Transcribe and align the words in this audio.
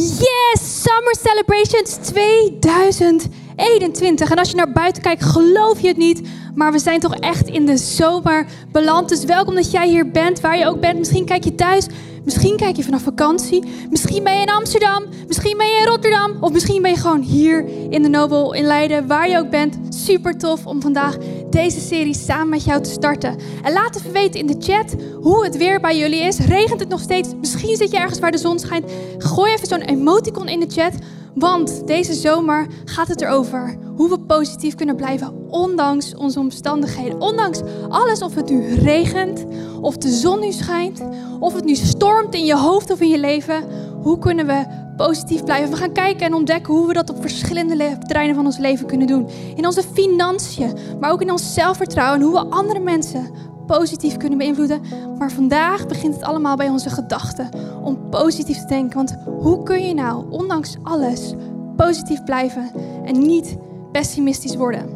Yes, 0.00 0.82
Summer 0.82 1.16
Celebrations 1.22 1.96
2021. 1.96 4.30
En 4.30 4.38
als 4.38 4.50
je 4.50 4.56
naar 4.56 4.72
buiten 4.72 5.02
kijkt, 5.02 5.24
geloof 5.24 5.80
je 5.80 5.88
het 5.88 5.96
niet. 5.96 6.28
Maar 6.54 6.72
we 6.72 6.78
zijn 6.78 7.00
toch 7.00 7.14
echt 7.14 7.48
in 7.48 7.66
de 7.66 7.76
zomer 7.76 8.46
beland. 8.72 9.08
Dus 9.08 9.24
welkom 9.24 9.54
dat 9.54 9.70
jij 9.70 9.88
hier 9.88 10.10
bent, 10.10 10.40
waar 10.40 10.58
je 10.58 10.66
ook 10.66 10.80
bent. 10.80 10.98
Misschien 10.98 11.24
kijk 11.24 11.44
je 11.44 11.54
thuis, 11.54 11.86
misschien 12.24 12.56
kijk 12.56 12.76
je 12.76 12.84
vanaf 12.84 13.02
vakantie. 13.02 13.64
Misschien 13.90 14.24
ben 14.24 14.34
je 14.34 14.40
in 14.40 14.50
Amsterdam, 14.50 15.04
misschien 15.26 15.56
ben 15.56 15.66
je 15.66 15.78
in 15.78 15.86
Rotterdam. 15.86 16.36
Of 16.40 16.52
misschien 16.52 16.82
ben 16.82 16.90
je 16.90 16.96
gewoon 16.96 17.20
hier 17.20 17.64
in 17.90 18.02
de 18.02 18.08
Nobel 18.08 18.54
in 18.54 18.64
Leiden, 18.64 19.06
waar 19.06 19.28
je 19.28 19.38
ook 19.38 19.50
bent. 19.50 19.78
Super 19.88 20.38
tof 20.38 20.66
om 20.66 20.80
vandaag 20.80 21.16
deze 21.50 21.80
serie 21.80 22.14
samen 22.14 22.48
met 22.48 22.64
jou 22.64 22.82
te 22.82 22.90
starten. 22.90 23.36
En 23.62 23.72
laat 23.72 23.96
even 23.96 24.12
weten 24.12 24.40
in 24.40 24.46
de 24.46 24.56
chat 24.58 24.94
hoe 25.20 25.44
het 25.44 25.56
weer 25.56 25.80
bij 25.80 25.98
jullie 25.98 26.20
is. 26.20 26.38
Regent 26.38 26.80
het 26.80 26.88
nog 26.88 27.00
steeds? 27.00 27.28
Misschien 27.40 27.76
zit 27.76 27.90
je 27.90 27.98
ergens 27.98 28.18
waar 28.18 28.30
de 28.30 28.38
zon 28.38 28.58
schijnt. 28.58 28.90
Gooi 29.18 29.52
even 29.52 29.66
zo'n 29.66 29.80
emoticon 29.80 30.48
in 30.48 30.60
de 30.60 30.70
chat. 30.70 30.92
Want 31.34 31.86
deze 31.86 32.14
zomer 32.14 32.66
gaat 32.84 33.08
het 33.08 33.20
erover 33.20 33.76
hoe 33.96 34.08
we 34.08 34.20
positief 34.20 34.74
kunnen 34.74 34.96
blijven 34.96 35.48
ondanks 35.48 36.14
onze 36.14 36.38
omstandigheden. 36.38 37.20
Ondanks 37.20 37.60
alles, 37.88 38.22
of 38.22 38.34
het 38.34 38.50
nu 38.50 38.74
regent, 38.74 39.44
of 39.80 39.96
de 39.96 40.08
zon 40.08 40.40
nu 40.40 40.52
schijnt, 40.52 41.02
of 41.40 41.54
het 41.54 41.64
nu 41.64 41.74
stormt 41.74 42.34
in 42.34 42.44
je 42.44 42.56
hoofd 42.56 42.90
of 42.90 43.00
in 43.00 43.08
je 43.08 43.18
leven. 43.18 43.64
Hoe 44.02 44.18
kunnen 44.18 44.46
we 44.46 44.64
positief 44.96 45.44
blijven? 45.44 45.70
We 45.70 45.76
gaan 45.76 45.92
kijken 45.92 46.26
en 46.26 46.34
ontdekken 46.34 46.74
hoe 46.74 46.86
we 46.86 46.92
dat 46.92 47.10
op 47.10 47.20
verschillende 47.20 47.98
terreinen 47.98 48.34
van 48.34 48.44
ons 48.44 48.58
leven 48.58 48.86
kunnen 48.86 49.06
doen. 49.06 49.28
In 49.56 49.66
onze 49.66 49.82
financiën, 49.92 50.76
maar 51.00 51.12
ook 51.12 51.20
in 51.20 51.30
ons 51.30 51.54
zelfvertrouwen 51.54 52.20
en 52.20 52.26
hoe 52.26 52.32
we 52.32 52.56
andere 52.56 52.80
mensen 52.80 53.30
positief 53.78 54.16
kunnen 54.16 54.38
beïnvloeden. 54.38 54.80
Maar 55.18 55.30
vandaag 55.30 55.86
begint 55.86 56.14
het 56.14 56.22
allemaal 56.22 56.56
bij 56.56 56.68
onze 56.68 56.90
gedachten. 56.90 57.48
Om 57.82 58.08
positief 58.08 58.58
te 58.58 58.66
denken. 58.66 58.96
Want 58.96 59.16
hoe 59.24 59.62
kun 59.62 59.86
je 59.86 59.94
nou, 59.94 60.24
ondanks 60.30 60.76
alles, 60.82 61.34
positief 61.76 62.24
blijven 62.24 62.70
en 63.04 63.18
niet 63.18 63.56
pessimistisch 63.92 64.56
worden? 64.56 64.88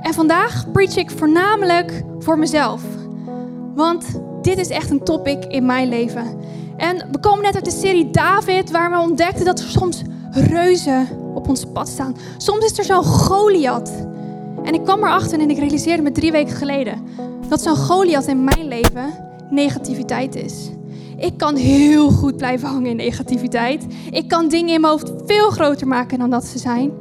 En 0.00 0.14
vandaag 0.14 0.70
preach 0.72 0.96
ik 0.96 1.10
voornamelijk 1.10 2.04
voor 2.18 2.38
mezelf. 2.38 2.82
Want 3.74 4.04
dit 4.42 4.58
is 4.58 4.68
echt 4.68 4.90
een 4.90 5.04
topic 5.04 5.44
in 5.44 5.66
mijn 5.66 5.88
leven. 5.88 6.24
En 6.76 7.08
we 7.12 7.18
komen 7.18 7.42
net 7.42 7.54
uit 7.54 7.64
de 7.64 7.70
serie 7.70 8.10
David, 8.10 8.70
waar 8.70 8.90
we 8.90 8.98
ontdekten 8.98 9.44
dat 9.44 9.58
er 9.58 9.68
soms 9.68 10.02
reuzen 10.30 11.08
op 11.34 11.48
ons 11.48 11.64
pad 11.64 11.88
staan. 11.88 12.16
Soms 12.36 12.64
is 12.64 12.78
er 12.78 12.84
zo'n 12.84 13.04
Goliath. 13.04 14.06
En 14.62 14.74
ik 14.74 14.82
kwam 14.82 14.98
erachter 14.98 15.40
en 15.40 15.50
ik 15.50 15.58
realiseerde 15.58 16.02
me 16.02 16.12
drie 16.12 16.32
weken 16.32 16.56
geleden 16.56 17.02
dat 17.54 17.62
zo'n 17.62 17.84
Goliath 17.84 18.26
in 18.26 18.44
mijn 18.44 18.68
leven 18.68 19.14
negativiteit 19.50 20.34
is. 20.34 20.70
Ik 21.16 21.36
kan 21.36 21.56
heel 21.56 22.10
goed 22.10 22.36
blijven 22.36 22.68
hangen 22.68 22.90
in 22.90 22.96
negativiteit. 22.96 23.86
Ik 24.10 24.28
kan 24.28 24.48
dingen 24.48 24.74
in 24.74 24.80
mijn 24.80 24.92
hoofd 24.92 25.12
veel 25.26 25.50
groter 25.50 25.86
maken 25.86 26.18
dan 26.18 26.30
dat 26.30 26.44
ze 26.44 26.58
zijn. 26.58 26.92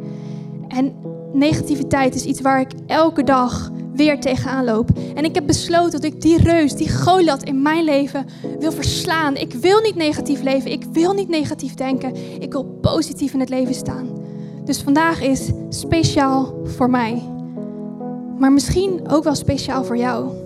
En 0.67 0.93
negativiteit 1.33 2.15
is 2.15 2.25
iets 2.25 2.41
waar 2.41 2.59
ik 2.59 2.71
elke 2.87 3.23
dag 3.23 3.71
weer 3.93 4.19
tegenaan 4.19 4.65
loop. 4.65 4.89
En 5.15 5.23
ik 5.23 5.35
heb 5.35 5.47
besloten 5.47 5.91
dat 5.91 6.03
ik 6.03 6.21
die 6.21 6.37
reus, 6.37 6.75
die 6.75 6.91
Goliath 6.91 7.43
in 7.43 7.61
mijn 7.61 7.83
leven 7.83 8.25
wil 8.59 8.71
verslaan. 8.71 9.35
Ik 9.35 9.53
wil 9.53 9.79
niet 9.79 9.95
negatief 9.95 10.41
leven. 10.41 10.71
Ik 10.71 10.83
wil 10.91 11.13
niet 11.13 11.29
negatief 11.29 11.73
denken. 11.73 12.41
Ik 12.41 12.51
wil 12.51 12.63
positief 12.63 13.33
in 13.33 13.39
het 13.39 13.49
leven 13.49 13.75
staan. 13.75 14.07
Dus 14.65 14.81
vandaag 14.81 15.21
is 15.21 15.51
speciaal 15.69 16.53
voor 16.63 16.89
mij 16.89 17.31
maar 18.43 18.51
misschien 18.51 19.01
ook 19.09 19.23
wel 19.23 19.35
speciaal 19.35 19.83
voor 19.83 19.97
jou. 19.97 20.42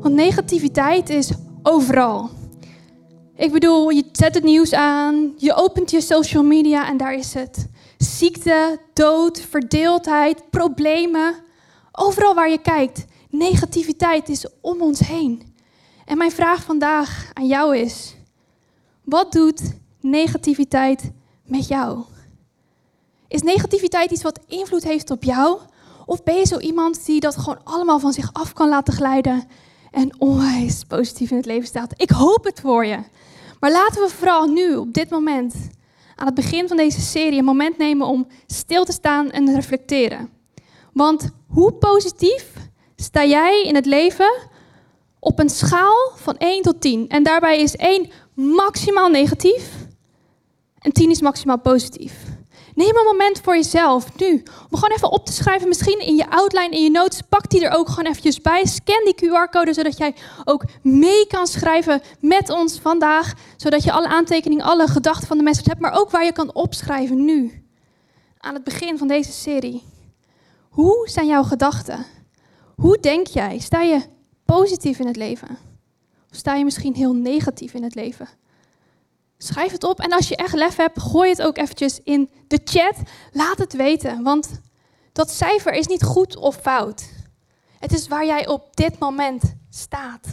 Want 0.00 0.14
negativiteit 0.14 1.10
is 1.10 1.30
overal. 1.62 2.30
Ik 3.36 3.52
bedoel, 3.52 3.90
je 3.90 4.04
zet 4.12 4.34
het 4.34 4.44
nieuws 4.44 4.72
aan, 4.72 5.32
je 5.36 5.54
opent 5.54 5.90
je 5.90 6.00
social 6.00 6.42
media 6.42 6.88
en 6.88 6.96
daar 6.96 7.14
is 7.14 7.34
het. 7.34 7.68
Ziekte, 7.96 8.78
dood, 8.92 9.40
verdeeldheid, 9.40 10.50
problemen. 10.50 11.34
Overal 11.92 12.34
waar 12.34 12.50
je 12.50 12.60
kijkt, 12.60 13.04
negativiteit 13.30 14.28
is 14.28 14.46
om 14.60 14.82
ons 14.82 15.00
heen. 15.00 15.54
En 16.04 16.18
mijn 16.18 16.30
vraag 16.30 16.62
vandaag 16.62 17.30
aan 17.32 17.46
jou 17.46 17.76
is: 17.76 18.16
wat 19.04 19.32
doet 19.32 19.62
negativiteit 20.00 21.10
met 21.44 21.68
jou? 21.68 22.02
Is 23.28 23.42
negativiteit 23.42 24.10
iets 24.10 24.22
wat 24.22 24.40
invloed 24.46 24.84
heeft 24.84 25.10
op 25.10 25.22
jou? 25.22 25.58
Of 26.06 26.22
ben 26.22 26.36
je 26.36 26.46
zo 26.46 26.58
iemand 26.58 27.06
die 27.06 27.20
dat 27.20 27.36
gewoon 27.36 27.64
allemaal 27.64 27.98
van 27.98 28.12
zich 28.12 28.30
af 28.32 28.52
kan 28.52 28.68
laten 28.68 28.94
glijden 28.94 29.48
en 29.90 30.20
onwijs 30.20 30.84
positief 30.88 31.30
in 31.30 31.36
het 31.36 31.46
leven 31.46 31.66
staat? 31.66 31.92
Ik 31.96 32.10
hoop 32.10 32.44
het 32.44 32.60
voor 32.60 32.86
je. 32.86 32.98
Maar 33.60 33.70
laten 33.70 34.02
we 34.02 34.08
vooral 34.08 34.46
nu, 34.46 34.76
op 34.76 34.92
dit 34.92 35.10
moment, 35.10 35.54
aan 36.16 36.26
het 36.26 36.34
begin 36.34 36.68
van 36.68 36.76
deze 36.76 37.00
serie, 37.00 37.38
een 37.38 37.44
moment 37.44 37.78
nemen 37.78 38.06
om 38.06 38.26
stil 38.46 38.84
te 38.84 38.92
staan 38.92 39.30
en 39.30 39.44
te 39.44 39.54
reflecteren. 39.54 40.30
Want 40.92 41.30
hoe 41.46 41.72
positief 41.72 42.52
sta 42.96 43.24
jij 43.24 43.62
in 43.62 43.74
het 43.74 43.86
leven 43.86 44.32
op 45.18 45.38
een 45.38 45.50
schaal 45.50 46.12
van 46.14 46.36
1 46.36 46.62
tot 46.62 46.80
10? 46.80 47.08
En 47.08 47.22
daarbij 47.22 47.60
is 47.60 47.76
1 47.76 48.10
maximaal 48.34 49.08
negatief 49.08 49.86
en 50.78 50.92
10 50.92 51.10
is 51.10 51.20
maximaal 51.20 51.58
positief. 51.58 52.27
Neem 52.78 52.96
een 52.96 53.04
moment 53.04 53.40
voor 53.40 53.54
jezelf, 53.54 54.18
nu, 54.18 54.42
om 54.70 54.78
gewoon 54.78 54.96
even 54.96 55.12
op 55.12 55.26
te 55.26 55.32
schrijven, 55.32 55.68
misschien 55.68 56.00
in 56.00 56.16
je 56.16 56.30
outline, 56.30 56.76
in 56.76 56.82
je 56.82 56.90
notes, 56.90 57.20
pak 57.28 57.50
die 57.50 57.64
er 57.64 57.76
ook 57.76 57.88
gewoon 57.88 58.06
eventjes 58.06 58.40
bij. 58.40 58.64
Scan 58.64 59.04
die 59.04 59.14
QR-code, 59.14 59.72
zodat 59.72 59.96
jij 59.96 60.14
ook 60.44 60.64
mee 60.82 61.26
kan 61.26 61.46
schrijven 61.46 62.02
met 62.20 62.50
ons 62.50 62.78
vandaag, 62.78 63.32
zodat 63.56 63.82
je 63.82 63.92
alle 63.92 64.06
aantekeningen, 64.08 64.64
alle 64.64 64.86
gedachten 64.86 65.26
van 65.26 65.36
de 65.36 65.42
message 65.42 65.68
hebt, 65.68 65.80
maar 65.80 65.92
ook 65.92 66.10
waar 66.10 66.24
je 66.24 66.32
kan 66.32 66.54
opschrijven 66.54 67.24
nu, 67.24 67.64
aan 68.38 68.54
het 68.54 68.64
begin 68.64 68.98
van 68.98 69.08
deze 69.08 69.32
serie. 69.32 69.82
Hoe 70.68 71.08
zijn 71.08 71.26
jouw 71.26 71.42
gedachten? 71.42 72.06
Hoe 72.76 72.98
denk 73.00 73.26
jij? 73.26 73.58
Sta 73.58 73.80
je 73.80 74.02
positief 74.44 74.98
in 74.98 75.06
het 75.06 75.16
leven? 75.16 75.58
Of 76.30 76.36
sta 76.36 76.54
je 76.54 76.64
misschien 76.64 76.94
heel 76.94 77.14
negatief 77.14 77.74
in 77.74 77.82
het 77.82 77.94
leven? 77.94 78.28
Schrijf 79.38 79.72
het 79.72 79.84
op 79.84 80.00
en 80.00 80.12
als 80.12 80.28
je 80.28 80.36
echt 80.36 80.54
lef 80.54 80.76
hebt, 80.76 81.00
gooi 81.00 81.30
het 81.30 81.42
ook 81.42 81.58
eventjes 81.58 82.00
in 82.04 82.30
de 82.48 82.60
chat. 82.64 82.96
Laat 83.32 83.58
het 83.58 83.72
weten, 83.72 84.22
want 84.22 84.60
dat 85.12 85.30
cijfer 85.30 85.72
is 85.72 85.86
niet 85.86 86.02
goed 86.02 86.36
of 86.36 86.56
fout. 86.56 87.08
Het 87.78 87.92
is 87.92 88.08
waar 88.08 88.26
jij 88.26 88.46
op 88.46 88.76
dit 88.76 88.98
moment 88.98 89.42
staat. 89.70 90.26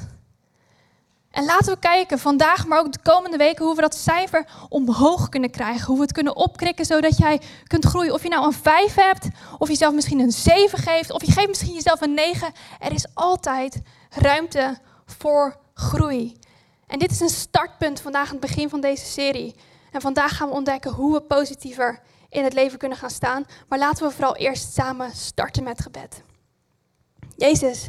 En 1.32 1.46
laten 1.46 1.74
we 1.74 1.80
kijken 1.80 2.20
vandaag, 2.20 2.68
maar 2.68 2.80
ook 2.80 2.92
de 2.92 3.00
komende 3.04 3.38
weken, 3.38 3.66
hoe 3.66 3.76
we 3.76 3.82
dat 3.82 3.96
cijfer 3.96 4.48
omhoog 4.70 5.30
kunnen 5.30 5.50
krijgen. 5.50 5.86
Hoe 5.86 5.96
we 5.96 6.02
het 6.02 6.12
kunnen 6.12 6.36
opkrikken, 6.36 6.86
zodat 6.86 7.18
jij 7.18 7.42
kunt 7.64 7.86
groeien. 7.86 8.14
Of 8.14 8.24
je 8.24 8.30
nou 8.30 8.46
een 8.46 8.54
5 8.54 8.96
hebt, 8.96 9.28
of 9.58 9.68
je 9.68 9.76
zelf 9.76 9.94
misschien 9.94 10.20
een 10.20 10.32
7 10.32 10.80
geeft, 10.80 11.12
of 11.12 11.26
je 11.26 11.32
geeft 11.32 11.48
misschien 11.48 11.74
jezelf 11.74 12.02
een 12.02 12.14
9. 12.14 12.54
Er 12.80 12.92
is 12.92 13.08
altijd 13.14 13.82
ruimte 14.10 14.78
voor 15.06 15.60
groei. 15.74 16.38
En 16.88 17.00
dit 17.00 17.12
is 17.12 17.20
een 17.20 17.30
startpunt 17.30 18.02
vandaag 18.02 18.26
aan 18.26 18.38
het 18.38 18.48
begin 18.48 18.70
van 18.70 18.82
deze 18.82 19.06
serie. 19.06 19.56
En 19.92 20.02
vandaag 20.02 20.38
gaan 20.38 20.48
we 20.48 20.54
ontdekken 20.54 20.92
hoe 20.92 21.14
we 21.14 21.22
positiever 21.22 22.02
in 22.30 22.44
het 22.44 22.54
leven 22.54 22.78
kunnen 22.78 22.98
gaan 22.98 23.10
staan. 23.10 23.46
Maar 23.68 23.80
laten 23.80 24.08
we 24.08 24.14
vooral 24.14 24.36
eerst 24.36 24.74
samen 24.74 25.12
starten 25.16 25.64
met 25.64 25.82
gebed. 25.82 26.22
Jezus, 27.36 27.88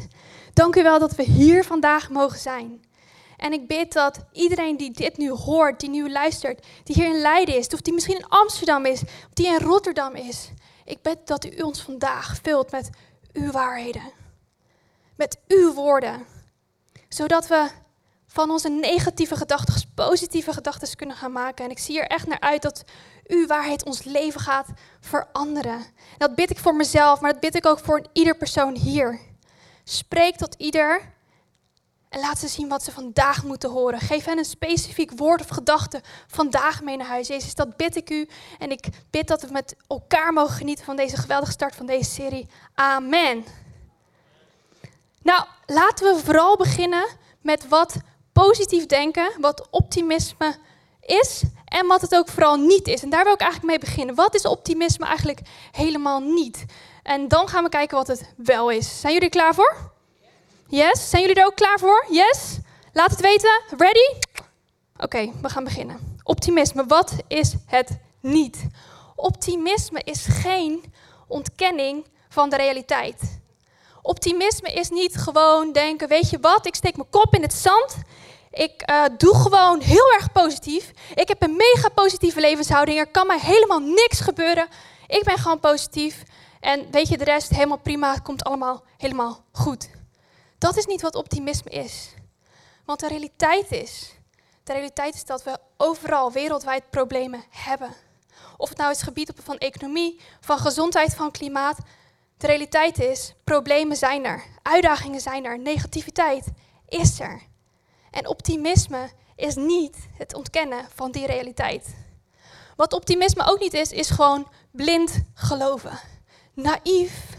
dank 0.53 0.75
u 0.75 0.83
wel 0.83 0.99
dat 0.99 1.15
we 1.15 1.23
hier 1.23 1.63
vandaag 1.63 2.09
mogen 2.09 2.39
zijn. 2.39 2.85
En 3.37 3.53
ik 3.53 3.67
bid 3.67 3.93
dat 3.93 4.25
iedereen 4.31 4.77
die 4.77 4.91
dit 4.91 5.17
nu 5.17 5.29
hoort, 5.29 5.79
die 5.79 5.89
nu 5.89 6.11
luistert, 6.11 6.65
die 6.83 6.95
hier 6.95 7.13
in 7.13 7.21
Leiden 7.21 7.57
is, 7.57 7.67
of 7.67 7.81
die 7.81 7.93
misschien 7.93 8.17
in 8.17 8.27
Amsterdam 8.27 8.85
is, 8.85 9.01
of 9.01 9.33
die 9.33 9.47
in 9.47 9.59
Rotterdam 9.59 10.15
is, 10.15 10.51
ik 10.85 11.01
bid 11.01 11.27
dat 11.27 11.45
u 11.45 11.61
ons 11.61 11.81
vandaag 11.81 12.37
vult 12.41 12.71
met 12.71 12.89
uw 13.33 13.51
waarheden. 13.51 14.11
Met 15.15 15.39
uw 15.47 15.73
woorden. 15.73 16.25
Zodat 17.09 17.47
we 17.47 17.69
van 18.37 18.49
onze 18.49 18.69
negatieve 18.69 19.35
gedachten 19.35 19.93
positieve 19.95 20.53
gedachten 20.53 20.95
kunnen 20.95 21.15
gaan 21.15 21.31
maken. 21.31 21.65
En 21.65 21.71
ik 21.71 21.79
zie 21.79 21.99
er 21.99 22.07
echt 22.07 22.27
naar 22.27 22.39
uit 22.39 22.61
dat 22.61 22.83
uw 23.27 23.47
waarheid 23.47 23.85
ons 23.85 24.03
leven 24.03 24.39
gaat 24.39 24.67
veranderen. 24.99 25.85
dat 26.17 26.35
bid 26.35 26.49
ik 26.49 26.57
voor 26.57 26.75
mezelf, 26.75 27.21
maar 27.21 27.31
dat 27.31 27.41
bid 27.41 27.55
ik 27.55 27.65
ook 27.65 27.79
voor 27.79 28.05
ieder 28.13 28.37
persoon 28.37 28.75
hier. 28.75 29.19
Spreek 29.83 30.35
tot 30.35 30.55
ieder 30.57 31.01
en 32.09 32.19
laat 32.19 32.39
ze 32.39 32.47
zien 32.47 32.67
wat 32.67 32.83
ze 32.83 32.91
vandaag 32.91 33.43
moeten 33.43 33.69
horen. 33.69 33.99
Geef 33.99 34.25
hen 34.25 34.37
een 34.37 34.45
specifiek 34.45 35.11
woord 35.11 35.41
of 35.41 35.47
gedachte 35.47 36.01
vandaag 36.27 36.83
mee 36.83 36.97
naar 36.97 37.07
huis. 37.07 37.27
Jezus, 37.27 37.55
dat 37.55 37.77
bid 37.77 37.95
ik 37.95 38.09
u. 38.09 38.29
En 38.59 38.71
ik 38.71 38.87
bid 39.09 39.27
dat 39.27 39.41
we 39.41 39.51
met 39.51 39.75
elkaar 39.87 40.33
mogen 40.33 40.55
genieten 40.55 40.85
van 40.85 40.95
deze 40.95 41.17
geweldige 41.17 41.51
start 41.51 41.75
van 41.75 41.85
deze 41.85 42.11
serie. 42.11 42.47
Amen. 42.73 43.45
Nou, 45.21 45.45
laten 45.65 46.15
we 46.15 46.23
vooral 46.23 46.57
beginnen 46.57 47.07
met 47.41 47.67
wat 47.67 47.95
positief 48.43 48.85
denken, 48.85 49.31
wat 49.39 49.67
optimisme 49.69 50.55
is 51.01 51.43
en 51.65 51.87
wat 51.87 52.01
het 52.01 52.15
ook 52.15 52.29
vooral 52.29 52.55
niet 52.55 52.87
is. 52.87 53.03
En 53.03 53.09
daar 53.09 53.23
wil 53.23 53.33
ik 53.33 53.41
eigenlijk 53.41 53.71
mee 53.71 53.89
beginnen. 53.89 54.15
Wat 54.15 54.35
is 54.35 54.45
optimisme 54.45 55.05
eigenlijk 55.05 55.41
helemaal 55.71 56.19
niet? 56.19 56.65
En 57.03 57.27
dan 57.27 57.47
gaan 57.47 57.63
we 57.63 57.69
kijken 57.69 57.97
wat 57.97 58.07
het 58.07 58.33
wel 58.35 58.69
is. 58.69 58.99
Zijn 58.99 59.13
jullie 59.13 59.29
klaar 59.29 59.53
voor? 59.53 59.91
Yes? 60.67 61.09
Zijn 61.09 61.21
jullie 61.21 61.37
er 61.37 61.45
ook 61.45 61.55
klaar 61.55 61.79
voor? 61.79 62.05
Yes? 62.09 62.57
Laat 62.93 63.11
het 63.11 63.21
weten. 63.21 63.61
Ready? 63.77 64.19
Oké, 64.97 65.31
we 65.41 65.49
gaan 65.49 65.63
beginnen. 65.63 66.17
Optimisme, 66.23 66.85
wat 66.85 67.13
is 67.27 67.53
het 67.65 67.97
niet? 68.21 68.67
Optimisme 69.15 70.01
is 70.03 70.25
geen 70.25 70.93
ontkenning 71.27 72.05
van 72.29 72.49
de 72.49 72.55
realiteit. 72.55 73.39
Optimisme 74.01 74.73
is 74.73 74.89
niet 74.89 75.15
gewoon 75.15 75.71
denken, 75.71 76.07
weet 76.07 76.29
je 76.29 76.39
wat, 76.39 76.65
ik 76.65 76.75
steek 76.75 76.95
mijn 76.95 77.09
kop 77.09 77.35
in 77.35 77.41
het 77.41 77.53
zand. 77.53 77.95
Ik 78.57 78.89
uh, 78.89 79.03
doe 79.17 79.35
gewoon 79.35 79.81
heel 79.81 80.11
erg 80.13 80.31
positief. 80.31 80.91
Ik 81.15 81.27
heb 81.27 81.41
een 81.43 81.55
mega 81.55 81.89
positieve 81.89 82.39
levenshouding. 82.39 82.99
Er 82.99 83.11
kan 83.11 83.27
mij 83.27 83.39
helemaal 83.39 83.79
niks 83.79 84.19
gebeuren. 84.19 84.67
Ik 85.07 85.23
ben 85.23 85.37
gewoon 85.37 85.59
positief. 85.59 86.23
En 86.59 86.91
weet 86.91 87.07
je, 87.07 87.17
de 87.17 87.23
rest 87.23 87.49
helemaal 87.49 87.77
prima. 87.77 88.11
Het 88.11 88.21
komt 88.21 88.43
allemaal 88.43 88.83
helemaal 88.97 89.43
goed. 89.51 89.89
Dat 90.57 90.77
is 90.77 90.85
niet 90.85 91.01
wat 91.01 91.15
optimisme 91.15 91.69
is. 91.69 92.13
Want 92.85 92.99
de 92.99 93.07
realiteit 93.07 93.71
is, 93.71 94.13
de 94.63 94.73
realiteit 94.73 95.13
is 95.15 95.25
dat 95.25 95.43
we 95.43 95.57
overal 95.77 96.31
wereldwijd 96.31 96.89
problemen 96.89 97.43
hebben. 97.49 97.93
Of 98.57 98.69
het 98.69 98.77
nou 98.77 98.91
is 98.91 99.01
gebied 99.01 99.31
van 99.43 99.57
economie, 99.57 100.21
van 100.39 100.57
gezondheid, 100.57 101.15
van 101.15 101.31
klimaat. 101.31 101.77
De 102.37 102.47
realiteit 102.47 102.99
is, 102.99 103.33
problemen 103.43 103.97
zijn 103.97 104.25
er, 104.25 104.43
uitdagingen 104.61 105.21
zijn 105.21 105.45
er, 105.45 105.59
negativiteit 105.59 106.47
is 106.87 107.19
er. 107.19 107.41
En 108.17 108.27
optimisme 108.27 109.09
is 109.35 109.55
niet 109.55 109.97
het 110.13 110.33
ontkennen 110.33 110.85
van 110.95 111.11
die 111.11 111.25
realiteit. 111.25 111.95
Wat 112.75 112.93
optimisme 112.93 113.45
ook 113.45 113.59
niet 113.59 113.73
is, 113.73 113.91
is 113.91 114.09
gewoon 114.09 114.47
blind 114.71 115.21
geloven. 115.33 115.99
Naïef, 116.53 117.37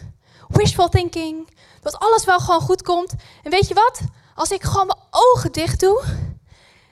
wishful 0.49 0.89
thinking, 0.89 1.49
dat 1.81 1.99
alles 1.99 2.25
wel 2.25 2.39
gewoon 2.39 2.61
goed 2.61 2.83
komt. 2.83 3.15
En 3.43 3.51
weet 3.51 3.69
je 3.69 3.75
wat? 3.75 4.01
Als 4.35 4.51
ik 4.51 4.63
gewoon 4.63 4.87
mijn 4.87 4.99
ogen 5.11 5.53
dicht 5.53 5.81
doe 5.81 6.05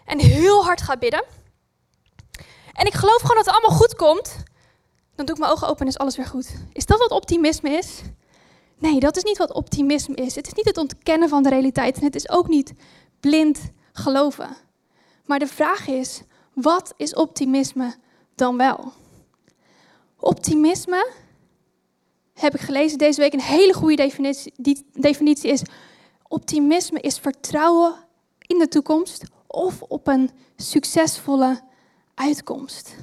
en 0.05 0.19
heel 0.19 0.65
hard 0.65 0.83
ga 0.83 0.97
bidden, 0.97 1.25
en 2.73 2.87
ik 2.87 2.95
geloof 2.95 3.21
gewoon 3.21 3.37
dat 3.37 3.47
het 3.47 3.55
allemaal 3.55 3.79
goed 3.79 3.95
komt, 3.95 4.37
dan 5.15 5.27
doe 5.27 5.35
ik 5.35 5.41
mijn 5.41 5.53
ogen 5.53 5.69
open 5.69 5.81
en 5.81 5.87
is 5.87 5.99
alles 5.99 6.17
weer 6.17 6.27
goed. 6.27 6.55
Is 6.73 6.87
dat 6.87 6.99
wat 6.99 7.11
optimisme 7.11 7.71
is? 7.71 8.01
Nee, 8.79 9.01
dat 9.01 9.17
is 9.17 9.23
niet 9.23 9.39
wat 9.39 9.53
optimisme 9.53 10.15
is. 10.15 10.35
Het 10.35 10.47
is 10.47 10.53
niet 10.53 10.67
het 10.67 10.79
ontkennen 10.79 11.29
van 11.29 11.43
de 11.43 11.49
realiteit 11.49 11.97
en 11.97 12.05
het 12.05 12.15
is 12.15 12.29
ook 12.29 12.49
niet 12.49 12.73
blind 13.21 13.59
geloven. 13.97 14.57
Maar 15.25 15.39
de 15.39 15.47
vraag 15.47 15.87
is, 15.87 16.23
wat 16.53 16.95
is 16.97 17.15
optimisme 17.15 17.95
dan 18.35 18.57
wel? 18.57 18.93
Optimisme, 20.19 21.11
heb 22.35 22.55
ik 22.55 22.61
gelezen 22.61 22.99
deze 22.99 23.21
week, 23.21 23.33
een 23.33 23.41
hele 23.41 23.73
goede 23.73 23.97
definitie, 23.97 24.53
die 24.57 24.87
definitie 24.93 25.51
is, 25.51 25.63
optimisme 26.29 27.01
is 27.01 27.19
vertrouwen 27.19 27.95
in 28.41 28.59
de 28.59 28.69
toekomst 28.69 29.25
of 29.47 29.83
op 29.83 30.07
een 30.07 30.31
succesvolle 30.57 31.61
uitkomst. 32.15 32.95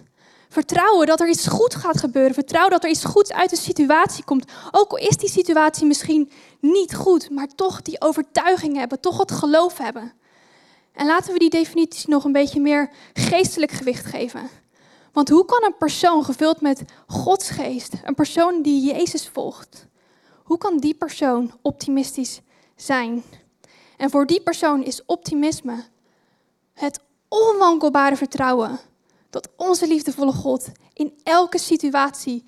Vertrouwen 0.50 1.08
dat 1.08 1.20
er 1.20 1.30
iets 1.30 1.48
goed 1.48 1.76
gaat 1.76 1.98
gebeuren. 1.98 2.34
Vertrouwen 2.34 2.72
dat 2.72 2.84
er 2.84 2.90
iets 2.90 3.06
goeds 3.06 3.32
uit 3.32 3.50
de 3.50 3.56
situatie 3.56 4.24
komt. 4.24 4.52
Ook 4.72 4.92
al 4.92 4.98
is 4.98 5.18
die 5.18 5.30
situatie 5.30 5.86
misschien 5.86 6.32
niet 6.60 6.96
goed, 6.96 7.30
maar 7.30 7.48
toch 7.48 7.82
die 7.82 8.02
overtuiging 8.02 8.78
hebben, 8.78 9.00
toch 9.00 9.18
het 9.18 9.32
geloof 9.32 9.78
hebben. 9.78 10.14
En 10.94 11.06
laten 11.06 11.34
we 11.34 11.40
die 11.40 11.50
definitie 11.50 12.10
nog 12.10 12.24
een 12.24 12.32
beetje 12.32 12.60
meer 12.60 12.90
geestelijk 13.14 13.72
gewicht 13.72 14.06
geven. 14.06 14.50
Want 15.12 15.30
hoe 15.30 15.46
kan 15.46 15.64
een 15.64 15.78
persoon 15.78 16.24
gevuld 16.26 16.62
met 16.62 16.84
Gods 17.08 17.50
geest, 17.50 17.94
een 18.04 18.16
persoon 18.16 18.62
die 18.62 18.94
Jezus 18.94 19.28
volgt, 19.28 19.88
hoe 20.44 20.58
kan 20.58 20.78
die 20.78 20.94
persoon 20.94 21.52
optimistisch 21.62 22.42
zijn? 22.76 23.24
En 23.98 24.10
voor 24.10 24.26
die 24.26 24.42
persoon 24.42 24.84
is 24.84 25.06
optimisme 25.06 25.84
het 26.74 27.00
onwankelbare 27.28 28.16
vertrouwen 28.16 28.80
dat 29.30 29.50
onze 29.56 29.88
liefdevolle 29.88 30.32
God 30.32 30.72
in 30.94 31.14
elke 31.24 31.58
situatie 31.58 32.44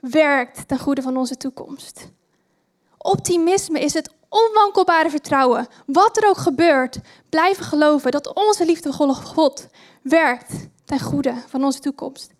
werkt 0.00 0.68
ten 0.68 0.78
goede 0.78 1.02
van 1.02 1.16
onze 1.16 1.36
toekomst. 1.36 2.10
Optimisme 2.98 3.80
is 3.80 3.94
het 3.94 4.10
onwankelbare 4.44 5.10
vertrouwen, 5.10 5.66
wat 5.86 6.16
er 6.16 6.28
ook 6.28 6.36
gebeurt, 6.36 6.98
blijven 7.28 7.64
geloven 7.64 8.10
dat 8.10 8.34
onze 8.34 8.64
liefdevolle 8.64 9.14
God 9.14 9.66
werkt 10.02 10.52
ten 10.84 11.00
goede 11.00 11.34
van 11.46 11.64
onze 11.64 11.80
toekomst. 11.80 12.30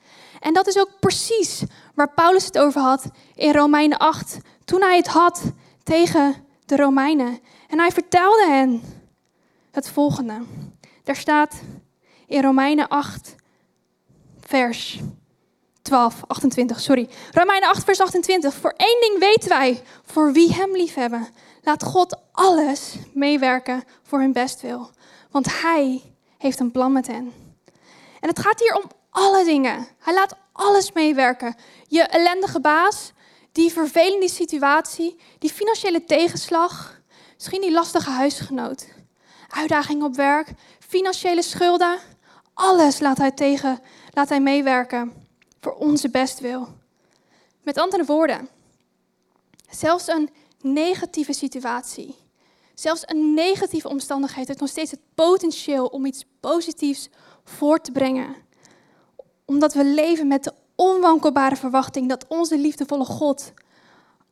En 0.41 0.53
dat 0.53 0.67
is 0.67 0.79
ook 0.79 0.91
precies 1.01 1.63
waar 1.95 2.13
Paulus 2.15 2.45
het 2.45 2.59
over 2.59 2.81
had 2.81 3.05
in 3.35 3.53
Romeinen 3.53 3.99
8, 3.99 4.39
toen 4.65 4.83
hij 4.83 4.97
het 4.97 5.07
had 5.07 5.43
tegen 5.83 6.35
de 6.65 6.77
Romeinen. 6.77 7.41
En 7.69 7.79
hij 7.79 7.91
vertelde 7.91 8.47
hen 8.47 8.83
het 9.71 9.89
volgende. 9.89 10.43
Daar 11.05 11.17
staat 11.17 11.55
in 12.27 12.43
Romeinen 12.43 12.89
8, 12.89 13.35
vers 14.41 15.01
12, 15.83 16.23
28, 16.27 16.81
sorry. 16.81 17.09
Romeinen 17.33 17.69
8, 17.69 17.85
vers 17.85 18.01
28. 18.01 18.55
Voor 18.55 18.75
één 18.77 19.01
ding 19.01 19.19
weten 19.19 19.49
wij, 19.49 19.83
voor 20.05 20.33
wie 20.33 20.53
hem 20.53 20.73
liefhebben. 20.73 21.29
Laat 21.67 21.83
God 21.83 22.17
alles 22.33 22.95
meewerken 23.13 23.85
voor 24.03 24.19
hun 24.19 24.33
bestwil. 24.33 24.91
Want 25.31 25.61
hij 25.61 26.03
heeft 26.39 26.61
een 26.61 26.71
plan 26.71 26.93
met 26.93 27.07
hen. 27.07 27.33
En 28.21 28.29
het 28.29 28.39
gaat 28.39 28.61
hier 28.61 28.75
om 28.75 28.91
alle 29.11 29.45
dingen. 29.45 29.87
Hij 29.99 30.15
laat 30.15 30.37
alles 30.53 30.93
meewerken. 30.93 31.57
Je 31.89 32.03
ellendige 32.03 32.61
baas, 32.61 33.13
die 33.53 33.73
vervelende 33.73 34.29
situatie, 34.29 35.21
die 35.39 35.51
financiële 35.51 36.05
tegenslag, 36.05 37.01
misschien 37.35 37.61
die 37.61 37.73
lastige 37.73 38.11
huisgenoot, 38.11 38.87
uitdaging 39.49 40.03
op 40.03 40.15
werk, 40.15 40.49
financiële 40.89 41.43
schulden. 41.43 41.99
Alles 42.55 43.01
laat 43.01 43.19
hij 43.19 43.31
tegen 43.31 43.81
Laat 44.13 44.29
Hij 44.29 44.41
meewerken 44.41 45.13
voor 45.61 45.75
onze 45.75 46.11
bestwil. 46.11 46.69
Met 47.63 47.79
andere 47.79 48.05
woorden, 48.05 48.49
zelfs 49.71 50.07
een 50.07 50.31
negatieve 50.73 51.33
situatie, 51.33 52.15
zelfs 52.75 53.03
een 53.07 53.35
negatieve 53.35 53.89
omstandigheid 53.89 54.47
heeft 54.47 54.61
nog 54.61 54.69
steeds 54.69 54.91
het 54.91 55.01
potentieel 55.15 55.87
om 55.87 56.07
iets 56.07 56.25
positiefs 56.41 57.09
voor 57.45 57.81
te 57.81 57.93
brengen. 57.93 58.35
Omdat 59.45 59.75
we 59.75 59.85
leven 59.85 60.27
met 60.27 60.45
de 60.45 60.53
onwankelbare 60.75 61.57
verwachting 61.57 62.09
dat 62.09 62.27
onze 62.29 62.59
liefdevolle 62.59 63.05
God 63.05 63.53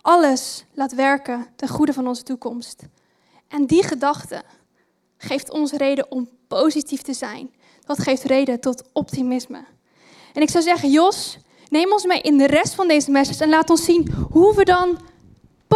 alles 0.01 0.65
laat 0.73 0.95
werken 0.95 1.47
ten 1.57 1.69
goede 1.69 1.93
van 1.93 2.09
onze 2.09 2.23
toekomst. 2.23 2.83
En 3.49 3.67
die 3.67 3.83
gedachte 3.83 4.43
geeft 5.17 5.51
ons 5.51 5.73
reden 5.73 6.11
om 6.11 6.29
positief 6.49 7.03
te 7.03 7.13
zijn. 7.13 7.55
Dat 7.85 7.99
geeft 7.99 8.23
reden 8.23 8.61
tot 8.61 8.83
optimisme. 8.93 9.65
En 10.33 10.43
ik 10.43 10.51
zou 10.51 10.65
zeggen, 10.65 10.91
Jos, 10.91 11.39
neem 11.69 11.93
ons 11.93 12.05
mee 12.05 12.21
in 12.21 12.39
de 12.39 12.47
rest 12.47 12.75
van 12.75 12.89
deze 12.89 13.11
message 13.11 13.43
en 13.43 13.49
laat 13.49 13.71
ons 13.71 13.85
zien 13.85 14.13
hoe 14.31 14.55
we 14.55 14.65
dan 14.65 14.99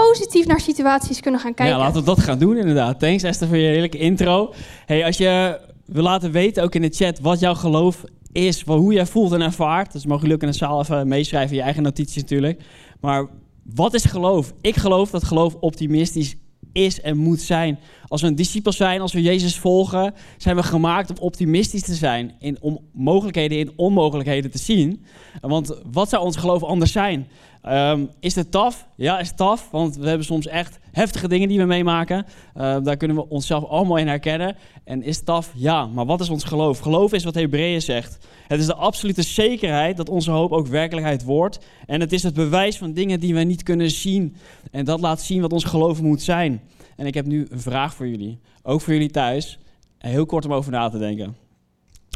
positief 0.07 0.47
naar 0.47 0.61
situaties 0.61 1.21
kunnen 1.21 1.41
gaan 1.41 1.55
kijken. 1.55 1.77
Ja, 1.77 1.81
laten 1.81 2.01
we 2.01 2.07
dat 2.07 2.21
gaan 2.21 2.39
doen 2.39 2.57
inderdaad. 2.57 3.01
Thanks 3.01 3.23
Esther 3.23 3.49
voor 3.49 3.57
je 3.57 3.69
heerlijke 3.69 3.99
intro. 3.99 4.55
Hey, 4.87 5.05
als 5.05 5.17
je 5.17 5.61
wil 5.87 6.03
laten 6.03 6.31
weten, 6.31 6.63
ook 6.63 6.75
in 6.75 6.83
de 6.83 6.91
chat, 6.91 7.21
wat 7.21 7.41
jouw 7.41 7.55
geloof 7.55 8.05
is, 8.33 8.63
hoe 8.63 8.93
jij 8.93 9.07
voelt 9.07 9.33
en 9.33 9.41
ervaart. 9.41 9.93
Dus 9.93 10.07
mogen 10.07 10.21
jullie 10.21 10.37
ook 10.37 10.43
in 10.43 10.51
de 10.51 10.57
zaal 10.57 10.81
even 10.81 11.09
meeschrijven, 11.09 11.57
je 11.57 11.63
eigen 11.63 11.83
notities 11.83 12.23
natuurlijk. 12.23 12.61
Maar 13.01 13.27
wat 13.75 13.95
is 13.95 14.05
geloof? 14.05 14.53
Ik 14.61 14.77
geloof 14.77 15.11
dat 15.11 15.25
geloof 15.25 15.55
optimistisch 15.55 16.37
is 16.73 17.01
en 17.01 17.17
moet 17.17 17.41
zijn. 17.41 17.79
Als 18.07 18.21
we 18.21 18.27
een 18.27 18.35
discipel 18.35 18.73
zijn, 18.73 19.01
als 19.01 19.13
we 19.13 19.23
Jezus 19.23 19.59
volgen, 19.59 20.15
zijn 20.37 20.57
we 20.57 20.63
gemaakt 20.63 21.11
om 21.11 21.17
optimistisch 21.19 21.83
te 21.83 21.95
zijn. 21.95 22.35
In, 22.39 22.57
om 22.61 22.79
mogelijkheden 22.93 23.59
in 23.59 23.73
onmogelijkheden 23.77 24.51
te 24.51 24.59
zien. 24.59 25.05
Want 25.41 25.81
wat 25.93 26.09
zou 26.09 26.25
ons 26.25 26.37
geloof 26.37 26.63
anders 26.63 26.93
zijn? 26.93 27.29
Ehm, 27.63 28.05
is 28.21 28.35
het 28.35 28.51
taf? 28.51 28.87
Ja, 28.97 29.19
is 29.19 29.29
het 29.29 29.37
taf. 29.37 29.71
Want 29.71 29.97
we 29.97 30.09
hebben 30.09 30.27
soms 30.27 30.47
echt 30.47 30.79
heftige 30.93 31.29
dingen 31.29 31.49
die 31.49 31.59
we 31.59 31.65
meemaken. 31.65 32.27
Uh, 32.57 32.77
daar 32.83 32.97
kunnen 32.97 33.17
we 33.17 33.29
onszelf 33.29 33.65
allemaal 33.65 33.97
in 33.97 34.09
herkennen. 34.09 34.57
En 34.85 35.03
is 35.03 35.17
het 35.17 35.25
taf? 35.25 35.53
Ja. 35.55 35.87
Maar 35.87 36.07
wat 36.07 36.21
is 36.21 36.31
ons 36.31 36.45
geloof? 36.45 36.79
Geloof 36.79 37.13
is 37.13 37.25
wat 37.25 37.35
Hebreeën 37.35 37.83
zegt. 37.83 38.27
Het 38.47 38.61
is 38.61 38.67
de 38.67 38.75
absolute 38.75 39.23
zekerheid 39.23 39.97
dat 39.97 40.09
onze 40.09 40.31
hoop 40.31 40.53
ook 40.53 40.67
werkelijkheid 40.67 41.25
wordt. 41.25 41.59
En 41.87 42.01
het 42.01 42.13
is 42.13 42.23
het 42.23 42.35
bewijs 42.35 42.79
van 42.79 42.93
dingen 42.93 43.21
die 43.21 43.35
we 43.35 43.43
niet 43.43 43.63
kunnen 43.63 43.91
zien. 43.91 44.37
En 44.71 44.85
dat 44.85 45.01
laat 45.01 45.21
zien 45.21 45.41
wat 45.41 45.53
ons 45.53 45.65
geloof 45.65 46.03
moet 46.03 46.23
zijn. 46.23 46.63
En 46.97 47.07
ik 47.07 47.15
heb 47.15 47.27
nu 47.27 47.47
een 47.51 47.61
vraag 47.61 47.95
voor 47.95 48.09
jullie. 48.09 48.39
Ook 48.63 48.81
voor 48.81 48.93
jullie 48.93 49.11
thuis. 49.11 49.59
Heel 49.99 50.27
kort 50.27 50.45
om 50.45 50.53
over 50.53 50.73
na 50.73 50.89
te 50.89 50.99
denken. 50.99 51.37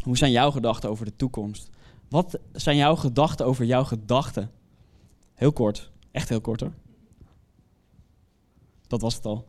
Hoe 0.03 0.17
zijn 0.17 0.31
jouw 0.31 0.51
gedachten 0.51 0.89
over 0.89 1.05
de 1.05 1.15
toekomst? 1.15 1.69
Wat 2.09 2.39
zijn 2.51 2.77
jouw 2.77 2.95
gedachten 2.95 3.45
over 3.45 3.65
jouw 3.65 3.83
gedachten? 3.83 4.49
Heel 5.43 5.53
kort. 5.53 5.91
Echt 6.11 6.29
heel 6.29 6.41
kort 6.41 6.59
hoor. 6.59 6.73
Dat 8.87 9.01
was 9.01 9.15
het 9.15 9.25
al. 9.25 9.45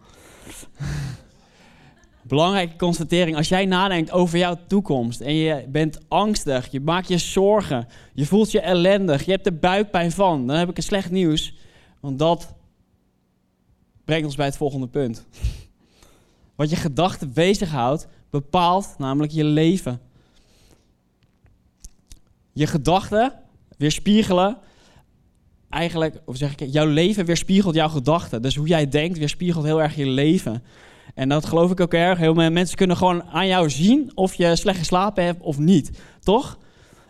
Belangrijke 2.22 2.76
constatering. 2.76 3.36
Als 3.36 3.48
jij 3.48 3.64
nadenkt 3.64 4.10
over 4.10 4.38
jouw 4.38 4.58
toekomst 4.66 5.20
en 5.20 5.34
je 5.34 5.66
bent 5.68 5.98
angstig, 6.08 6.70
je 6.70 6.80
maakt 6.80 7.08
je 7.08 7.18
zorgen, 7.18 7.88
je 8.12 8.26
voelt 8.26 8.50
je 8.50 8.60
ellendig, 8.60 9.24
je 9.24 9.30
hebt 9.30 9.46
er 9.46 9.58
buikpijn 9.58 10.12
van, 10.12 10.46
dan 10.46 10.56
heb 10.56 10.68
ik 10.68 10.76
een 10.76 10.82
slecht 10.82 11.10
nieuws. 11.10 11.54
Want 12.00 12.18
dat 12.18 12.54
brengt 14.04 14.24
ons 14.26 14.36
bij 14.36 14.46
het 14.46 14.56
volgende 14.56 14.88
punt. 14.88 15.24
Wat 16.56 16.70
je 16.70 16.76
gedachten 16.76 17.32
bezighoudt, 17.32 18.08
bepaalt 18.30 18.94
namelijk 18.98 19.32
je 19.32 19.44
leven. 19.44 20.00
je 22.52 22.66
gedachten 22.66 23.32
weerspiegelen 23.76 24.58
eigenlijk, 25.74 26.20
of 26.24 26.36
zeg 26.36 26.52
ik, 26.52 26.72
jouw 26.72 26.86
leven 26.86 27.24
weerspiegelt 27.24 27.74
jouw 27.74 27.88
gedachten. 27.88 28.42
Dus 28.42 28.56
hoe 28.56 28.66
jij 28.66 28.88
denkt 28.88 29.18
weerspiegelt 29.18 29.64
heel 29.64 29.82
erg 29.82 29.96
je 29.96 30.06
leven. 30.06 30.62
En 31.14 31.28
dat 31.28 31.46
geloof 31.46 31.70
ik 31.70 31.80
ook 31.80 31.94
erg. 31.94 32.18
Heel 32.18 32.34
veel 32.34 32.50
mensen 32.50 32.76
kunnen 32.76 32.96
gewoon 32.96 33.22
aan 33.24 33.46
jou 33.46 33.70
zien 33.70 34.12
of 34.14 34.34
je 34.34 34.56
slecht 34.56 34.78
geslapen 34.78 35.24
hebt 35.24 35.42
of 35.42 35.58
niet. 35.58 35.90
Toch? 36.20 36.58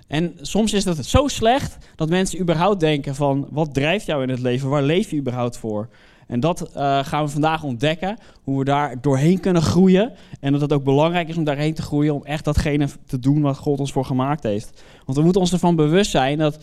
En 0.07 0.35
soms 0.41 0.73
is 0.73 0.85
dat 0.85 1.05
zo 1.05 1.29
slecht 1.29 1.77
dat 1.97 2.09
mensen 2.09 2.41
überhaupt 2.41 2.81
denken 2.81 3.15
van... 3.15 3.47
wat 3.51 3.75
drijft 3.75 4.07
jou 4.07 4.23
in 4.23 4.29
het 4.29 4.41
leven? 4.41 4.69
Waar 4.69 4.83
leef 4.83 5.11
je 5.11 5.17
überhaupt 5.17 5.57
voor? 5.57 5.89
En 6.27 6.41
dat 6.41 6.71
uh, 6.77 7.05
gaan 7.05 7.25
we 7.25 7.31
vandaag 7.31 7.63
ontdekken. 7.63 8.17
Hoe 8.43 8.59
we 8.59 8.65
daar 8.65 9.01
doorheen 9.01 9.41
kunnen 9.41 9.63
groeien. 9.63 10.13
En 10.41 10.53
dat 10.53 10.61
het 10.61 10.73
ook 10.73 10.85
belangrijk 10.85 11.29
is 11.29 11.37
om 11.37 11.45
daarheen 11.45 11.75
te 11.75 11.83
groeien. 11.83 12.15
Om 12.15 12.25
echt 12.25 12.45
datgene 12.45 12.89
te 13.07 13.19
doen 13.19 13.43
wat 13.43 13.57
God 13.57 13.79
ons 13.79 13.93
voor 13.93 14.05
gemaakt 14.05 14.43
heeft. 14.43 14.83
Want 15.05 15.19
we 15.19 15.25
moeten 15.25 15.41
ons 15.41 15.53
ervan 15.53 15.77
bewust 15.77 16.11
zijn 16.11 16.39
dat 16.39 16.59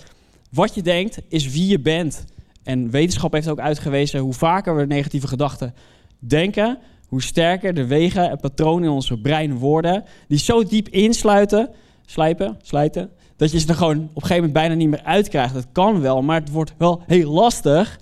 wat 0.51 0.75
je 0.75 0.81
denkt 0.81 1.22
is 1.27 1.51
wie 1.51 1.67
je 1.67 1.79
bent. 1.79 2.25
En 2.63 2.89
wetenschap 2.89 3.34
heeft 3.34 3.50
ook 3.50 3.60
uitgewezen 3.60 4.20
hoe 4.20 4.34
vaker 4.34 4.75
we 4.75 4.86
negatieve 4.86 5.27
gedachten 5.27 5.74
denken, 6.20 6.77
hoe 7.08 7.22
sterker 7.22 7.74
de 7.74 7.86
wegen 7.86 8.29
en 8.29 8.39
patronen 8.39 8.84
in 8.84 8.89
onze 8.89 9.17
brein 9.17 9.58
worden, 9.58 10.03
die 10.27 10.38
zo 10.38 10.63
diep 10.63 10.88
insluiten, 10.89 11.70
slijpen, 12.05 12.58
slijten, 12.62 13.12
dat 13.36 13.51
je 13.51 13.60
ze 13.60 13.67
er 13.67 13.75
gewoon 13.75 13.98
op 13.98 14.03
een 14.03 14.22
gegeven 14.22 14.36
moment 14.36 14.53
bijna 14.53 14.74
niet 14.74 14.89
meer 14.89 15.03
uitkrijgt. 15.03 15.53
Dat 15.53 15.67
kan 15.72 16.01
wel, 16.01 16.22
maar 16.22 16.39
het 16.39 16.51
wordt 16.51 16.74
wel 16.77 17.03
heel 17.08 17.31
lastig. 17.31 18.00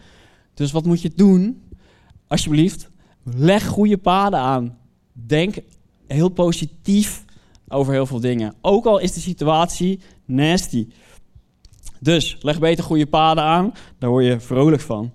Dus 0.53 0.72
wat 0.72 0.86
moet 0.86 1.01
je 1.01 1.12
doen? 1.15 1.63
Alsjeblieft, 2.27 2.89
leg 3.24 3.68
goede 3.68 3.98
paden 3.98 4.39
aan. 4.39 4.77
Denk 5.13 5.56
heel 6.08 6.29
positief 6.29 7.25
over 7.68 7.94
heel 7.94 8.06
veel 8.06 8.20
dingen. 8.20 8.53
Ook 8.62 8.86
al 8.86 9.00
is 9.00 9.13
de 9.13 9.20
situatie 9.20 10.00
nasty. 10.25 10.88
Dus 12.00 12.38
leg 12.41 12.60
beter 12.60 12.84
goede 12.84 13.08
paden 13.08 13.44
aan, 13.44 13.74
daar 14.00 14.10
word 14.10 14.25
je 14.25 14.39
vrolijk 14.39 14.82
van. 14.82 15.12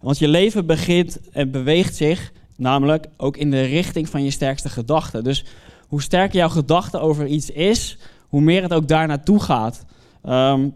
Want 0.00 0.18
je 0.18 0.28
leven 0.28 0.66
begint 0.66 1.30
en 1.30 1.50
beweegt 1.50 1.96
zich 1.96 2.32
namelijk 2.56 3.06
ook 3.16 3.36
in 3.36 3.50
de 3.50 3.62
richting 3.62 4.08
van 4.08 4.24
je 4.24 4.30
sterkste 4.30 4.68
gedachten. 4.68 5.24
Dus 5.24 5.44
hoe 5.88 6.02
sterker 6.02 6.36
jouw 6.36 6.48
gedachte 6.48 6.98
over 6.98 7.26
iets 7.26 7.50
is, 7.50 7.98
hoe 8.28 8.40
meer 8.40 8.62
het 8.62 8.72
ook 8.72 8.88
daar 8.88 9.06
naartoe 9.06 9.40
gaat. 9.40 9.84
Um, 10.24 10.74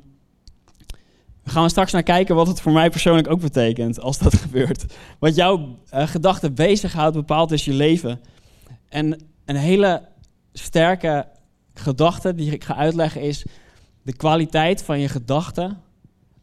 we 1.42 1.52
gaan 1.52 1.70
straks 1.70 1.92
naar 1.92 2.02
kijken 2.02 2.34
wat 2.34 2.46
het 2.46 2.60
voor 2.60 2.72
mij 2.72 2.90
persoonlijk 2.90 3.30
ook 3.30 3.40
betekent 3.40 4.00
als 4.00 4.18
dat 4.18 4.34
gebeurt. 4.44 4.84
Wat 5.18 5.34
jouw 5.34 5.78
uh, 5.94 6.06
gedachten 6.06 6.54
bezighoudt, 6.54 7.16
bepaalt 7.16 7.48
dus 7.48 7.64
je 7.64 7.72
leven. 7.72 8.20
En 8.88 9.20
een 9.44 9.56
hele 9.56 10.02
sterke 10.52 11.26
gedachte 11.74 12.34
die 12.34 12.52
ik 12.52 12.64
ga 12.64 12.76
uitleggen 12.76 13.20
is 13.20 13.44
de 14.06 14.16
kwaliteit 14.16 14.82
van 14.82 15.00
je 15.00 15.08
gedachten. 15.08 15.78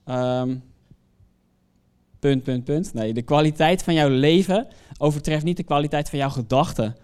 Um, 0.05 0.63
punt, 2.19 2.43
punt, 2.43 2.63
punt. 2.63 2.93
Nee, 2.93 3.13
de 3.13 3.21
kwaliteit 3.21 3.83
van 3.83 3.93
jouw 3.93 4.09
leven 4.09 4.67
overtreft 4.97 5.43
niet 5.43 5.57
de 5.57 5.63
kwaliteit 5.63 6.09
van 6.09 6.19
jouw 6.19 6.29
gedachten. 6.29 6.95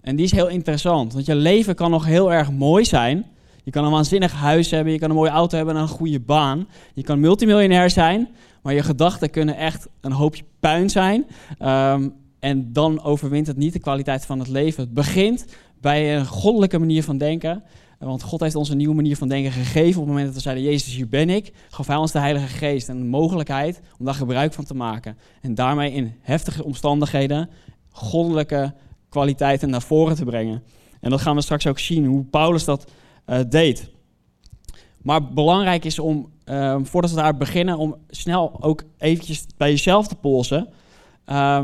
En 0.00 0.16
die 0.16 0.24
is 0.24 0.32
heel 0.32 0.48
interessant, 0.48 1.12
want 1.12 1.26
je 1.26 1.34
leven 1.34 1.74
kan 1.74 1.90
nog 1.90 2.04
heel 2.04 2.32
erg 2.32 2.50
mooi 2.50 2.84
zijn. 2.84 3.26
Je 3.62 3.70
kan 3.70 3.84
een 3.84 3.90
waanzinnig 3.90 4.32
huis 4.32 4.70
hebben, 4.70 4.92
je 4.92 4.98
kan 4.98 5.10
een 5.10 5.16
mooie 5.16 5.30
auto 5.30 5.56
hebben 5.56 5.76
en 5.76 5.82
een 5.82 5.88
goede 5.88 6.20
baan. 6.20 6.68
Je 6.94 7.02
kan 7.02 7.20
multimiljonair 7.20 7.90
zijn, 7.90 8.28
maar 8.62 8.74
je 8.74 8.82
gedachten 8.82 9.30
kunnen 9.30 9.56
echt 9.56 9.88
een 10.00 10.12
hoopje 10.12 10.44
puin 10.60 10.90
zijn. 10.90 11.26
Um, 11.62 12.14
en 12.38 12.72
dan 12.72 13.02
overwint 13.02 13.46
het 13.46 13.56
niet 13.56 13.72
de 13.72 13.78
kwaliteit 13.78 14.26
van 14.26 14.38
het 14.38 14.48
leven. 14.48 14.82
Het 14.82 14.94
begint 14.94 15.46
bij 15.80 16.16
een 16.16 16.26
goddelijke 16.26 16.78
manier 16.78 17.02
van 17.02 17.18
denken. 17.18 17.62
Want 17.98 18.22
God 18.22 18.40
heeft 18.40 18.54
ons 18.54 18.68
een 18.68 18.76
nieuwe 18.76 18.94
manier 18.94 19.16
van 19.16 19.28
denken 19.28 19.52
gegeven. 19.52 20.00
Op 20.00 20.06
het 20.06 20.06
moment 20.06 20.26
dat 20.26 20.34
we 20.34 20.40
zeiden, 20.40 20.64
Jezus, 20.64 20.94
hier 20.94 21.08
ben 21.08 21.30
ik, 21.30 21.52
gaf 21.70 21.86
hij 21.86 21.96
ons 21.96 22.12
de 22.12 22.18
Heilige 22.18 22.46
Geest 22.46 22.88
en 22.88 22.98
de 22.98 23.04
mogelijkheid 23.04 23.80
om 23.98 24.04
daar 24.04 24.14
gebruik 24.14 24.52
van 24.52 24.64
te 24.64 24.74
maken. 24.74 25.16
En 25.40 25.54
daarmee 25.54 25.92
in 25.92 26.14
heftige 26.20 26.64
omstandigheden 26.64 27.50
goddelijke 27.90 28.74
kwaliteiten 29.08 29.70
naar 29.70 29.82
voren 29.82 30.16
te 30.16 30.24
brengen. 30.24 30.62
En 31.00 31.10
dat 31.10 31.20
gaan 31.20 31.36
we 31.36 31.42
straks 31.42 31.66
ook 31.66 31.78
zien, 31.78 32.06
hoe 32.06 32.24
Paulus 32.24 32.64
dat 32.64 32.90
uh, 33.26 33.40
deed. 33.48 33.90
Maar 35.02 35.32
belangrijk 35.32 35.84
is 35.84 35.98
om, 35.98 36.32
uh, 36.44 36.78
voordat 36.82 37.10
we 37.10 37.16
daar 37.16 37.36
beginnen, 37.36 37.78
om 37.78 37.96
snel 38.08 38.62
ook 38.62 38.82
eventjes 38.98 39.46
bij 39.56 39.70
jezelf 39.70 40.08
te 40.08 40.14
polsen. 40.14 40.68
Uh, 41.26 41.62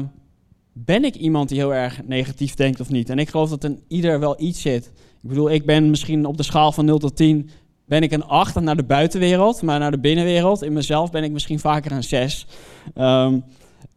ben 0.72 1.04
ik 1.04 1.14
iemand 1.14 1.48
die 1.48 1.58
heel 1.58 1.74
erg 1.74 2.02
negatief 2.04 2.54
denkt 2.54 2.80
of 2.80 2.90
niet? 2.90 3.10
En 3.10 3.18
ik 3.18 3.28
geloof 3.28 3.48
dat 3.48 3.64
in 3.64 3.82
ieder 3.88 4.20
wel 4.20 4.40
iets 4.40 4.60
zit. 4.60 4.92
Ik 5.22 5.28
bedoel, 5.28 5.50
ik 5.50 5.66
ben 5.66 5.90
misschien 5.90 6.26
op 6.26 6.36
de 6.36 6.42
schaal 6.42 6.72
van 6.72 6.84
0 6.84 6.98
tot 6.98 7.16
10 7.16 7.50
ben 7.84 8.02
ik 8.02 8.12
een 8.12 8.24
8 8.24 8.60
naar 8.60 8.76
de 8.76 8.82
buitenwereld, 8.82 9.62
maar 9.62 9.78
naar 9.78 9.90
de 9.90 9.98
binnenwereld, 9.98 10.62
in 10.62 10.72
mezelf 10.72 11.10
ben 11.10 11.24
ik 11.24 11.30
misschien 11.30 11.58
vaker 11.58 11.92
een 11.92 12.04
6. 12.04 12.46
Um, 12.94 13.02
ehm, 13.02 13.38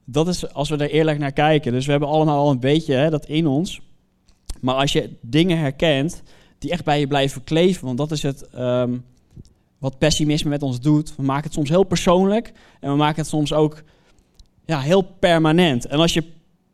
dat 0.06 0.28
is 0.28 0.54
als 0.54 0.70
we 0.70 0.78
er 0.78 0.90
eerlijk 0.90 1.20
naar 1.20 1.32
kijken. 1.32 1.72
Dus 1.72 1.86
we 1.86 1.92
hebben 1.92 2.10
allemaal 2.10 2.40
al 2.40 2.52
een 2.52 2.60
beetje 2.60 2.94
hè, 2.94 3.10
dat 3.10 3.26
in 3.26 3.48
ons. 3.48 3.82
Maar 4.62 4.76
als 4.76 4.92
je 4.92 5.10
dingen 5.22 5.58
herkent 5.58 6.24
die 6.60 6.72
echt 6.72 6.84
bij 6.84 7.00
je 7.00 7.08
blijven 7.08 7.44
kleven, 7.44 7.86
want 7.86 7.98
dat 7.98 8.12
is 8.12 8.24
het 8.24 8.48
um, 8.58 9.04
wat 9.78 9.98
pessimisme 9.98 10.50
met 10.50 10.64
ons 10.64 10.80
doet. 10.80 11.16
We 11.16 11.24
maken 11.24 11.44
het 11.44 11.54
soms 11.54 11.70
heel 11.70 11.84
persoonlijk 11.84 12.52
en 12.80 12.92
we 12.92 12.98
maken 12.98 13.22
het 13.22 13.28
soms 13.28 13.54
ook 13.54 13.84
ja, 14.66 14.80
heel 14.80 15.02
permanent. 15.02 15.86
En 15.86 16.00
als 16.00 16.14
je 16.14 16.24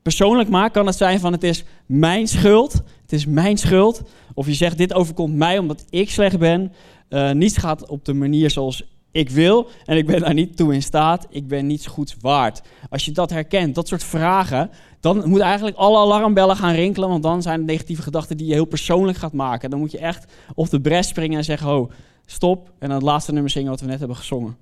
persoonlijk 0.01 0.49
maakt, 0.49 0.73
kan 0.73 0.85
het 0.85 0.95
zijn 0.95 1.19
van 1.19 1.31
het 1.31 1.43
is 1.43 1.63
mijn 1.85 2.27
schuld. 2.27 2.81
Het 3.09 3.19
is 3.19 3.25
mijn 3.25 3.57
schuld. 3.57 4.01
Of 4.33 4.45
je 4.45 4.53
zegt 4.53 4.77
dit 4.77 4.93
overkomt 4.93 5.35
mij 5.35 5.57
omdat 5.57 5.85
ik 5.89 6.09
slecht 6.09 6.39
ben. 6.39 6.73
Uh, 7.09 7.31
niets 7.31 7.57
gaat 7.57 7.87
op 7.87 8.05
de 8.05 8.13
manier 8.13 8.49
zoals 8.49 8.83
ik 9.11 9.29
wil 9.29 9.69
en 9.85 9.97
ik 9.97 10.05
ben 10.05 10.19
daar 10.19 10.33
niet 10.33 10.57
toe 10.57 10.73
in 10.73 10.81
staat. 10.81 11.27
Ik 11.29 11.47
ben 11.47 11.67
niets 11.67 11.87
goeds 11.87 12.15
waard. 12.21 12.61
Als 12.89 13.05
je 13.05 13.11
dat 13.11 13.29
herkent, 13.29 13.75
dat 13.75 13.87
soort 13.87 14.03
vragen, 14.03 14.69
dan 14.99 15.29
moet 15.29 15.39
eigenlijk 15.39 15.77
alle 15.77 15.97
alarmbellen 15.97 16.55
gaan 16.55 16.73
rinkelen. 16.73 17.09
Want 17.09 17.23
dan 17.23 17.41
zijn 17.41 17.57
het 17.57 17.67
negatieve 17.67 18.01
gedachten 18.01 18.37
die 18.37 18.47
je 18.47 18.53
heel 18.53 18.65
persoonlijk 18.65 19.17
gaat 19.17 19.33
maken. 19.33 19.69
Dan 19.69 19.79
moet 19.79 19.91
je 19.91 19.99
echt 19.99 20.25
op 20.55 20.69
de 20.69 20.81
bres 20.81 21.07
springen 21.07 21.37
en 21.37 21.43
zeggen: 21.43 21.69
Oh, 21.69 21.91
stop. 22.25 22.71
En 22.79 22.87
dan 22.87 22.97
het 22.97 23.05
laatste 23.05 23.31
nummer 23.31 23.51
zingen 23.51 23.69
wat 23.69 23.81
we 23.81 23.87
net 23.87 23.99
hebben 23.99 24.17
gezongen. 24.17 24.57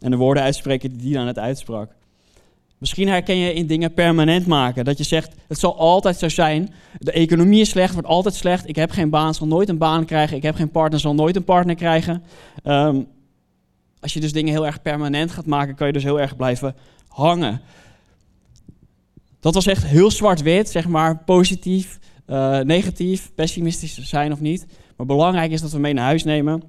En 0.00 0.10
de 0.10 0.16
woorden 0.16 0.42
uitspreken 0.42 0.90
die 0.90 0.98
die 0.98 1.14
dan 1.14 1.24
net 1.24 1.38
uitsprak. 1.38 1.98
Misschien 2.80 3.08
herken 3.08 3.36
je 3.36 3.54
in 3.54 3.66
dingen 3.66 3.94
permanent 3.94 4.46
maken. 4.46 4.84
Dat 4.84 4.98
je 4.98 5.04
zegt, 5.04 5.34
het 5.48 5.58
zal 5.58 5.78
altijd 5.78 6.18
zo 6.18 6.28
zijn. 6.28 6.72
De 6.98 7.12
economie 7.12 7.60
is 7.60 7.70
slecht, 7.70 7.92
wordt 7.92 8.08
altijd 8.08 8.34
slecht. 8.34 8.68
Ik 8.68 8.76
heb 8.76 8.90
geen 8.90 9.10
baan, 9.10 9.34
zal 9.34 9.46
nooit 9.46 9.68
een 9.68 9.78
baan 9.78 10.04
krijgen. 10.04 10.36
Ik 10.36 10.42
heb 10.42 10.54
geen 10.54 10.70
partner, 10.70 11.00
zal 11.00 11.14
nooit 11.14 11.36
een 11.36 11.44
partner 11.44 11.74
krijgen. 11.74 12.22
Um, 12.64 13.06
als 14.00 14.12
je 14.12 14.20
dus 14.20 14.32
dingen 14.32 14.52
heel 14.52 14.66
erg 14.66 14.82
permanent 14.82 15.30
gaat 15.30 15.46
maken, 15.46 15.74
kan 15.74 15.86
je 15.86 15.92
dus 15.92 16.02
heel 16.02 16.20
erg 16.20 16.36
blijven 16.36 16.74
hangen. 17.08 17.60
Dat 19.40 19.54
was 19.54 19.66
echt 19.66 19.84
heel 19.84 20.10
zwart-wit, 20.10 20.68
zeg 20.68 20.88
maar, 20.88 21.24
positief, 21.24 21.98
uh, 22.26 22.58
negatief, 22.58 23.30
pessimistisch 23.34 23.98
zijn 23.98 24.32
of 24.32 24.40
niet. 24.40 24.66
Maar 24.96 25.06
belangrijk 25.06 25.50
is 25.50 25.60
dat 25.60 25.72
we 25.72 25.78
mee 25.78 25.92
naar 25.92 26.04
huis 26.04 26.24
nemen. 26.24 26.62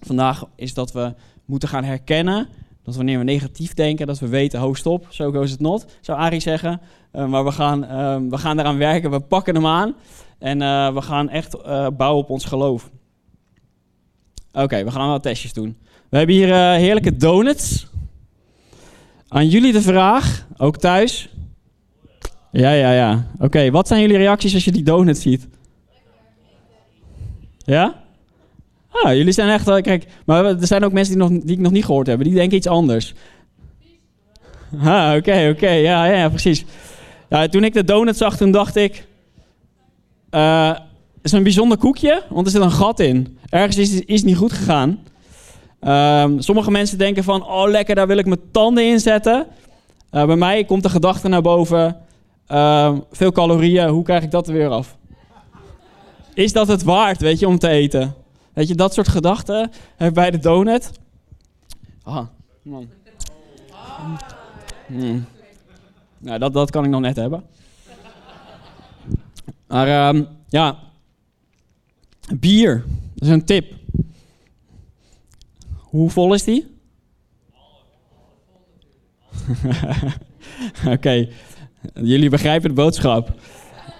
Vandaag 0.00 0.44
is 0.56 0.74
dat 0.74 0.92
we 0.92 1.14
moeten 1.44 1.68
gaan 1.68 1.84
herkennen 1.84 2.48
dat 2.88 2.96
wanneer 2.96 3.18
we 3.18 3.24
negatief 3.24 3.74
denken, 3.74 4.06
dat 4.06 4.18
we 4.18 4.28
weten, 4.28 4.60
ho 4.60 4.74
stop, 4.74 5.06
so 5.08 5.30
goes 5.30 5.52
it 5.52 5.60
not, 5.60 5.86
zou 6.00 6.18
Arie 6.18 6.40
zeggen. 6.40 6.80
Uh, 7.12 7.26
maar 7.26 7.44
we 7.44 7.52
gaan, 7.52 7.84
uh, 7.84 8.30
we 8.30 8.38
gaan 8.38 8.58
eraan 8.58 8.78
werken, 8.78 9.10
we 9.10 9.20
pakken 9.20 9.54
hem 9.54 9.66
aan. 9.66 9.94
En 10.38 10.60
uh, 10.60 10.94
we 10.94 11.02
gaan 11.02 11.28
echt 11.28 11.56
bouwen 11.96 12.24
op 12.24 12.30
ons 12.30 12.44
geloof. 12.44 12.90
Oké, 14.52 14.84
we 14.84 14.90
gaan 14.90 15.08
wat 15.08 15.22
testjes 15.22 15.52
doen. 15.52 15.76
We 16.08 16.16
hebben 16.16 16.34
hier 16.34 16.54
heerlijke 16.54 17.16
donuts. 17.16 17.86
Aan 19.28 19.48
jullie 19.48 19.72
de 19.72 19.82
vraag, 19.82 20.46
ook 20.56 20.76
thuis. 20.76 21.28
Ja, 22.52 22.70
ja, 22.70 22.92
ja. 22.92 23.26
Oké, 23.38 23.70
wat 23.70 23.88
zijn 23.88 24.00
jullie 24.00 24.16
reacties 24.16 24.54
als 24.54 24.64
je 24.64 24.72
die 24.72 24.82
donuts 24.82 25.22
ziet? 25.22 25.48
Ja? 27.58 28.07
Ah, 28.90 29.14
jullie 29.14 29.32
zijn 29.32 29.48
echt, 29.48 29.68
uh, 29.68 29.76
kijk, 29.76 30.06
maar 30.24 30.44
er 30.44 30.66
zijn 30.66 30.84
ook 30.84 30.92
mensen 30.92 31.18
die, 31.18 31.28
nog, 31.28 31.42
die 31.42 31.56
ik 31.56 31.62
nog 31.62 31.72
niet 31.72 31.84
gehoord 31.84 32.06
heb. 32.06 32.22
Die 32.22 32.34
denken 32.34 32.56
iets 32.56 32.66
anders. 32.66 33.14
Ah, 34.82 35.14
oké, 35.16 35.52
oké, 35.54 35.70
ja, 35.70 36.04
ja, 36.04 36.28
precies. 36.28 36.64
Ja, 37.28 37.48
toen 37.48 37.64
ik 37.64 37.72
de 37.72 37.84
donut 37.84 38.16
zag, 38.16 38.36
toen 38.36 38.50
dacht 38.50 38.76
ik, 38.76 39.06
uh, 40.30 40.68
het 40.68 41.22
is 41.22 41.32
een 41.32 41.42
bijzonder 41.42 41.78
koekje, 41.78 42.22
want 42.28 42.46
er 42.46 42.52
zit 42.52 42.62
een 42.62 42.70
gat 42.70 43.00
in. 43.00 43.38
Ergens 43.48 43.76
is, 43.76 43.94
het 43.94 44.24
niet 44.24 44.36
goed 44.36 44.52
gegaan. 44.52 44.98
Um, 45.80 46.40
sommige 46.40 46.70
mensen 46.70 46.98
denken 46.98 47.24
van, 47.24 47.46
oh 47.46 47.68
lekker, 47.68 47.94
daar 47.94 48.06
wil 48.06 48.18
ik 48.18 48.26
mijn 48.26 48.40
tanden 48.52 48.84
in 48.84 49.00
zetten. 49.00 49.46
Uh, 50.12 50.24
bij 50.24 50.36
mij 50.36 50.64
komt 50.64 50.82
de 50.82 50.88
gedachte 50.88 51.28
naar 51.28 51.42
boven, 51.42 51.96
uh, 52.48 52.96
veel 53.10 53.32
calorieën, 53.32 53.88
hoe 53.88 54.02
krijg 54.02 54.22
ik 54.22 54.30
dat 54.30 54.48
er 54.48 54.52
weer 54.52 54.68
af? 54.68 54.96
Is 56.34 56.52
dat 56.52 56.68
het 56.68 56.82
waard, 56.82 57.20
weet 57.20 57.38
je, 57.38 57.48
om 57.48 57.58
te 57.58 57.68
eten? 57.68 58.14
Weet 58.58 58.68
je, 58.68 58.74
dat 58.74 58.94
soort 58.94 59.08
gedachten 59.08 59.70
bij 60.12 60.30
de 60.30 60.38
donut. 60.38 60.90
Ah, 62.02 62.26
man. 62.62 62.88
Nou, 66.18 66.38
dat, 66.38 66.52
dat 66.52 66.70
kan 66.70 66.84
ik 66.84 66.90
nog 66.90 67.00
net 67.00 67.16
hebben. 67.16 67.44
Maar 69.66 70.14
um, 70.14 70.28
ja, 70.48 70.78
bier. 72.34 72.84
Dat 73.14 73.28
is 73.28 73.34
een 73.34 73.44
tip. 73.44 73.74
Hoe 75.74 76.10
vol 76.10 76.34
is 76.34 76.44
die? 76.44 76.76
Oké, 80.94 81.28
jullie 81.94 82.30
begrijpen 82.30 82.68
de 82.68 82.74
boodschap. 82.74 83.34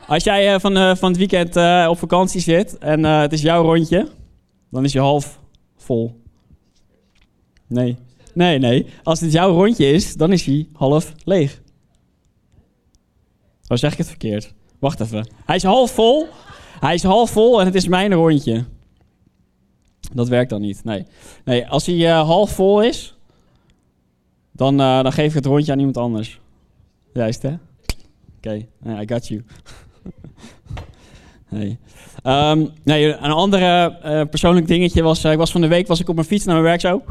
Als 0.07 0.25
jij 0.25 0.55
uh, 0.55 0.61
van, 0.61 0.77
uh, 0.77 0.95
van 0.95 1.09
het 1.09 1.19
weekend 1.19 1.57
op 1.89 1.99
vakantie 1.99 2.41
zit 2.41 2.79
en 2.79 3.05
het 3.05 3.33
is 3.33 3.43
jouw 3.43 3.63
rondje, 3.63 4.17
dan 4.71 4.85
is 4.85 4.93
je 4.93 5.01
half 5.01 5.41
vol. 5.77 6.21
Nee, 7.67 7.97
nee, 8.35 8.59
nee. 8.59 8.87
Als 9.03 9.21
het 9.21 9.33
jouw 9.33 9.53
rondje 9.53 9.87
is, 9.87 10.17
dan 10.17 10.33
is 10.33 10.45
hij 10.45 10.69
half 10.73 11.15
leeg. 11.25 11.61
Oh, 13.69 13.77
zeg 13.77 13.93
ik 13.93 13.99
het 13.99 14.09
verkeerd? 14.09 14.55
Wacht 14.79 15.01
even. 15.01 15.29
Hij 15.45 15.57
is 15.57 15.63
half 15.63 15.91
vol. 15.91 16.27
Hij 16.81 16.95
is 16.95 17.03
half 17.03 17.31
vol 17.31 17.61
en 17.61 17.67
het 17.67 17.75
is 17.75 17.89
mijn 17.89 18.13
rondje. 18.13 18.65
Dat 20.13 20.29
werkt 20.29 20.51
dan 20.51 20.61
niet. 20.61 20.85
Nee. 20.85 21.07
Nee, 21.45 21.67
als 21.67 21.87
hij 21.87 21.95
uh, 21.95 22.27
half 22.27 22.51
vol 22.51 22.83
is, 22.83 23.17
dan, 24.53 24.81
uh, 24.81 25.03
dan 25.03 25.13
geef 25.13 25.29
ik 25.29 25.35
het 25.35 25.47
rondje 25.47 25.73
aan 25.73 25.79
iemand 25.79 25.97
anders. 25.97 26.41
Juist, 27.13 27.43
hè? 27.43 27.55
Oké. 28.37 28.67
I 28.87 29.07
got 29.07 29.29
you. 29.29 29.45
nee. 31.49 31.79
Um, 32.25 32.71
nee, 32.85 33.17
een 33.17 33.31
andere 33.31 33.99
uh, 34.05 34.21
persoonlijk 34.31 34.67
dingetje 34.67 35.03
was, 35.03 35.25
ik 35.25 35.39
was 35.39 35.51
van 35.51 35.61
de 35.61 35.69
week 35.69 35.87
was 35.87 36.01
ik 36.01 36.09
op 36.09 36.15
mijn 36.15 36.27
fiets 36.27 36.45
naar 36.45 36.55
mijn 36.55 36.67
werk 36.67 36.81
zo. 36.81 37.03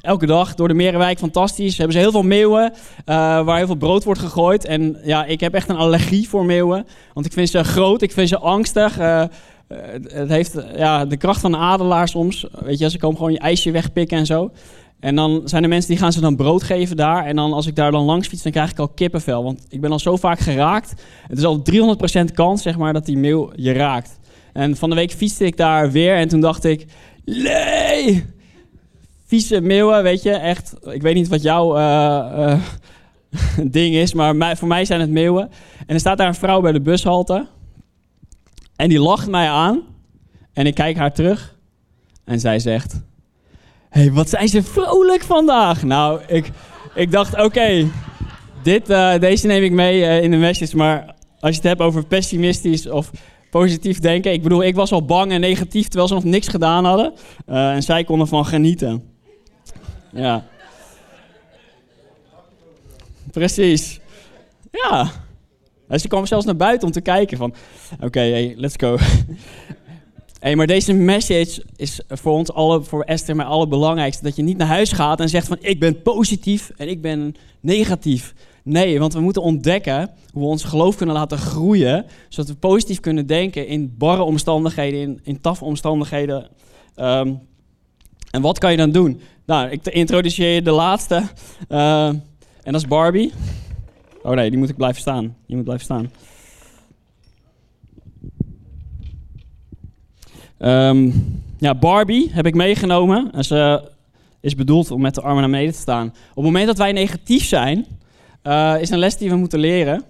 Elke 0.00 0.26
dag 0.26 0.54
door 0.54 0.68
de 0.68 0.74
Merenwijk, 0.74 1.18
fantastisch. 1.18 1.76
Hebben 1.76 1.96
ze 1.96 2.02
heel 2.02 2.10
veel 2.10 2.22
meeuwen, 2.22 2.72
waar 3.04 3.56
heel 3.56 3.66
veel 3.66 3.74
brood 3.74 4.04
wordt 4.04 4.20
gegooid. 4.20 4.64
En 4.64 4.98
ja, 5.04 5.24
ik 5.24 5.40
heb 5.40 5.54
echt 5.54 5.68
een 5.68 5.76
allergie 5.76 6.28
voor 6.28 6.44
meeuwen. 6.44 6.86
Want 7.12 7.26
ik 7.26 7.32
vind 7.32 7.48
ze 7.48 7.64
groot, 7.64 8.02
ik 8.02 8.12
vind 8.12 8.28
ze 8.28 8.38
angstig. 8.38 8.96
Het 10.08 10.28
heeft 10.28 10.54
ja, 10.76 11.04
de 11.04 11.16
kracht 11.16 11.40
van 11.40 11.52
een 11.52 11.60
adelaar 11.60 12.08
soms. 12.08 12.46
Weet 12.60 12.78
je, 12.78 12.90
ze 12.90 12.98
komen 12.98 13.16
gewoon 13.16 13.32
je 13.32 13.38
ijsje 13.38 13.70
wegpikken 13.70 14.18
en 14.18 14.26
zo. 14.26 14.50
En 15.00 15.14
dan 15.14 15.42
zijn 15.44 15.62
er 15.62 15.68
mensen 15.68 15.90
die 15.90 15.98
gaan 15.98 16.12
ze 16.12 16.20
dan 16.20 16.36
brood 16.36 16.62
geven 16.62 16.96
daar. 16.96 17.24
En 17.24 17.36
dan 17.36 17.52
als 17.52 17.66
ik 17.66 17.76
daar 17.76 17.90
dan 17.90 18.04
langs 18.04 18.28
fiets, 18.28 18.42
dan 18.42 18.52
krijg 18.52 18.70
ik 18.70 18.78
al 18.78 18.88
kippenvel. 18.88 19.44
Want 19.44 19.66
ik 19.68 19.80
ben 19.80 19.92
al 19.92 19.98
zo 19.98 20.16
vaak 20.16 20.38
geraakt. 20.38 20.94
Het 21.28 21.38
is 21.38 21.44
al 21.44 21.62
300% 22.30 22.32
kans, 22.34 22.62
zeg 22.62 22.78
maar, 22.78 22.92
dat 22.92 23.06
die 23.06 23.16
meeuw 23.18 23.50
je 23.56 23.72
raakt. 23.72 24.18
En 24.52 24.76
van 24.76 24.88
de 24.90 24.94
week 24.96 25.12
fietste 25.12 25.44
ik 25.44 25.56
daar 25.56 25.90
weer 25.90 26.16
en 26.16 26.28
toen 26.28 26.40
dacht 26.40 26.64
ik... 26.64 26.86
Nee! 27.24 28.24
Vieze 29.26 29.60
meeuwen, 29.60 30.02
weet 30.02 30.22
je, 30.22 30.30
echt. 30.30 30.74
Ik 30.82 31.02
weet 31.02 31.14
niet 31.14 31.28
wat 31.28 31.42
jouw 31.42 31.78
uh, 31.78 31.82
uh, 32.38 32.60
ding 33.72 33.94
is, 33.94 34.14
maar 34.14 34.36
mij, 34.36 34.56
voor 34.56 34.68
mij 34.68 34.84
zijn 34.84 35.00
het 35.00 35.10
meeuwen. 35.10 35.50
En 35.86 35.94
er 35.94 36.00
staat 36.00 36.18
daar 36.18 36.28
een 36.28 36.34
vrouw 36.34 36.60
bij 36.60 36.72
de 36.72 36.80
bushalte. 36.80 37.46
En 38.76 38.88
die 38.88 39.00
lacht 39.00 39.28
mij 39.28 39.48
aan. 39.48 39.82
En 40.52 40.66
ik 40.66 40.74
kijk 40.74 40.96
haar 40.96 41.12
terug. 41.12 41.56
En 42.24 42.40
zij 42.40 42.58
zegt: 42.58 43.00
hey, 43.90 44.12
wat 44.12 44.28
zijn 44.28 44.48
ze 44.48 44.62
vrolijk 44.62 45.22
vandaag? 45.22 45.82
Nou, 45.82 46.20
ik, 46.26 46.50
ik 46.94 47.10
dacht: 47.10 47.32
Oké, 47.32 47.42
okay, 47.42 47.90
uh, 48.64 49.18
deze 49.20 49.46
neem 49.46 49.62
ik 49.62 49.72
mee 49.72 50.00
uh, 50.00 50.22
in 50.22 50.30
de 50.30 50.36
message. 50.36 50.76
Maar 50.76 51.14
als 51.40 51.50
je 51.50 51.56
het 51.56 51.68
hebt 51.68 51.80
over 51.80 52.06
pessimistisch 52.06 52.88
of 52.88 53.10
positief 53.50 53.98
denken. 53.98 54.32
Ik 54.32 54.42
bedoel, 54.42 54.62
ik 54.62 54.74
was 54.74 54.92
al 54.92 55.04
bang 55.04 55.32
en 55.32 55.40
negatief 55.40 55.86
terwijl 55.86 56.08
ze 56.08 56.14
nog 56.14 56.24
niks 56.24 56.48
gedaan 56.48 56.84
hadden. 56.84 57.12
Uh, 57.48 57.74
en 57.74 57.82
zij 57.82 58.04
konden 58.04 58.28
van 58.28 58.46
genieten. 58.46 59.02
Ja. 60.12 60.46
Precies. 63.30 64.00
Ja. 64.70 65.10
En 65.88 66.00
ze 66.00 66.08
kwam 66.08 66.26
zelfs 66.26 66.44
naar 66.44 66.56
buiten 66.56 66.86
om 66.86 66.92
te 66.92 67.00
kijken 67.00 67.36
van, 67.36 67.54
oké, 68.00 68.20
hey, 68.20 68.54
let's 68.56 68.74
go. 68.76 68.96
Hey, 70.38 70.56
maar 70.56 70.66
deze 70.66 70.92
message 70.92 71.64
is 71.76 72.00
voor 72.08 72.32
ons 72.32 72.52
alle, 72.52 72.82
voor 72.82 73.02
Esther, 73.02 73.36
mij 73.36 73.46
allerbelangrijkste. 73.46 74.24
Dat 74.24 74.36
je 74.36 74.42
niet 74.42 74.56
naar 74.56 74.66
huis 74.66 74.92
gaat 74.92 75.20
en 75.20 75.28
zegt 75.28 75.48
van, 75.48 75.56
ik 75.60 75.80
ben 75.80 76.02
positief 76.02 76.70
en 76.76 76.88
ik 76.88 77.02
ben 77.02 77.34
negatief. 77.60 78.34
Nee, 78.62 78.98
want 78.98 79.12
we 79.12 79.20
moeten 79.20 79.42
ontdekken 79.42 80.10
hoe 80.32 80.42
we 80.42 80.48
ons 80.48 80.64
geloof 80.64 80.96
kunnen 80.96 81.14
laten 81.14 81.38
groeien, 81.38 82.06
zodat 82.28 82.50
we 82.50 82.56
positief 82.56 83.00
kunnen 83.00 83.26
denken 83.26 83.66
in 83.66 83.94
barre 83.98 84.22
omstandigheden, 84.22 85.00
in, 85.00 85.20
in 85.22 85.40
taffe 85.40 85.64
omstandigheden. 85.64 86.48
Um, 86.96 87.40
en 88.30 88.42
wat 88.42 88.58
kan 88.58 88.70
je 88.70 88.76
dan 88.76 88.90
doen? 88.90 89.20
Nou, 89.46 89.70
ik 89.70 89.86
introduceer 89.86 90.54
je 90.54 90.62
de 90.62 90.70
laatste, 90.70 91.22
uh, 91.68 92.06
en 92.06 92.22
dat 92.62 92.74
is 92.74 92.86
Barbie. 92.86 93.32
Oh 94.22 94.32
nee, 94.32 94.50
die 94.50 94.58
moet 94.58 94.68
ik 94.68 94.76
blijven 94.76 95.00
staan. 95.00 95.36
Die 95.46 95.56
moet 95.56 95.64
blijven 95.64 95.84
staan. 95.84 96.10
Um, 100.58 101.42
ja, 101.58 101.74
Barbie 101.74 102.30
heb 102.32 102.46
ik 102.46 102.54
meegenomen. 102.54 103.32
En 103.32 103.44
ze 103.44 103.90
is 104.40 104.54
bedoeld 104.54 104.90
om 104.90 105.00
met 105.00 105.14
de 105.14 105.20
armen 105.20 105.40
naar 105.40 105.50
beneden 105.50 105.72
te 105.72 105.80
staan. 105.80 106.06
Op 106.08 106.34
het 106.34 106.44
moment 106.44 106.66
dat 106.66 106.78
wij 106.78 106.92
negatief 106.92 107.44
zijn, 107.44 107.86
uh, 108.42 108.80
is 108.80 108.90
een 108.90 108.98
les 108.98 109.16
die 109.16 109.30
we 109.30 109.36
moeten 109.36 109.58
leren. 109.58 110.02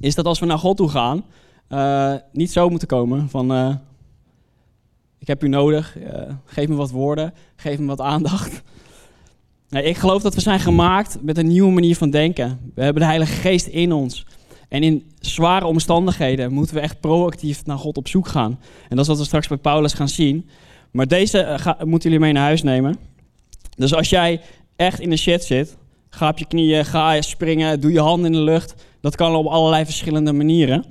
Is 0.00 0.14
dat 0.14 0.26
als 0.26 0.38
we 0.38 0.46
naar 0.46 0.58
God 0.58 0.76
toe 0.76 0.88
gaan, 0.88 1.24
uh, 1.68 2.14
niet 2.32 2.52
zo 2.52 2.68
moeten 2.68 2.88
komen 2.88 3.28
van... 3.28 3.52
Uh, 3.52 3.74
ik 5.18 5.26
heb 5.26 5.44
u 5.44 5.48
nodig, 5.48 5.96
geef 6.44 6.68
me 6.68 6.74
wat 6.74 6.90
woorden, 6.90 7.34
geef 7.56 7.78
me 7.78 7.86
wat 7.86 8.00
aandacht. 8.00 8.62
Nee, 9.68 9.82
ik 9.82 9.96
geloof 9.96 10.22
dat 10.22 10.34
we 10.34 10.40
zijn 10.40 10.60
gemaakt 10.60 11.18
met 11.22 11.38
een 11.38 11.46
nieuwe 11.46 11.72
manier 11.72 11.96
van 11.96 12.10
denken. 12.10 12.72
We 12.74 12.82
hebben 12.82 13.02
de 13.02 13.08
Heilige 13.08 13.32
Geest 13.32 13.66
in 13.66 13.92
ons. 13.92 14.26
En 14.68 14.82
in 14.82 15.10
zware 15.20 15.64
omstandigheden 15.64 16.52
moeten 16.52 16.74
we 16.74 16.80
echt 16.80 17.00
proactief 17.00 17.66
naar 17.66 17.78
God 17.78 17.96
op 17.96 18.08
zoek 18.08 18.28
gaan. 18.28 18.60
En 18.88 18.96
dat 18.96 18.98
is 18.98 19.06
wat 19.06 19.18
we 19.18 19.24
straks 19.24 19.48
bij 19.48 19.56
Paulus 19.56 19.92
gaan 19.92 20.08
zien. 20.08 20.48
Maar 20.90 21.08
deze 21.08 21.42
uh, 21.42 21.58
ga, 21.58 21.76
moeten 21.84 22.10
jullie 22.10 22.24
mee 22.24 22.32
naar 22.32 22.42
huis 22.42 22.62
nemen. 22.62 22.96
Dus 23.76 23.94
als 23.94 24.08
jij 24.10 24.40
echt 24.76 25.00
in 25.00 25.10
de 25.10 25.16
shit 25.16 25.44
zit, 25.44 25.76
ga 26.10 26.28
op 26.28 26.38
je 26.38 26.46
knieën, 26.46 26.84
ga 26.84 27.22
springen, 27.22 27.80
doe 27.80 27.92
je 27.92 28.00
handen 28.00 28.32
in 28.32 28.38
de 28.38 28.44
lucht. 28.44 28.74
Dat 29.00 29.16
kan 29.16 29.34
op 29.34 29.46
allerlei 29.46 29.84
verschillende 29.84 30.32
manieren. 30.32 30.84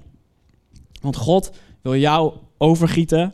Want 1.02 1.16
God 1.16 1.52
wil 1.82 1.96
jou 1.96 2.34
overgieten 2.58 3.34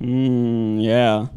Mm, 0.00 0.78
ja. 0.78 1.30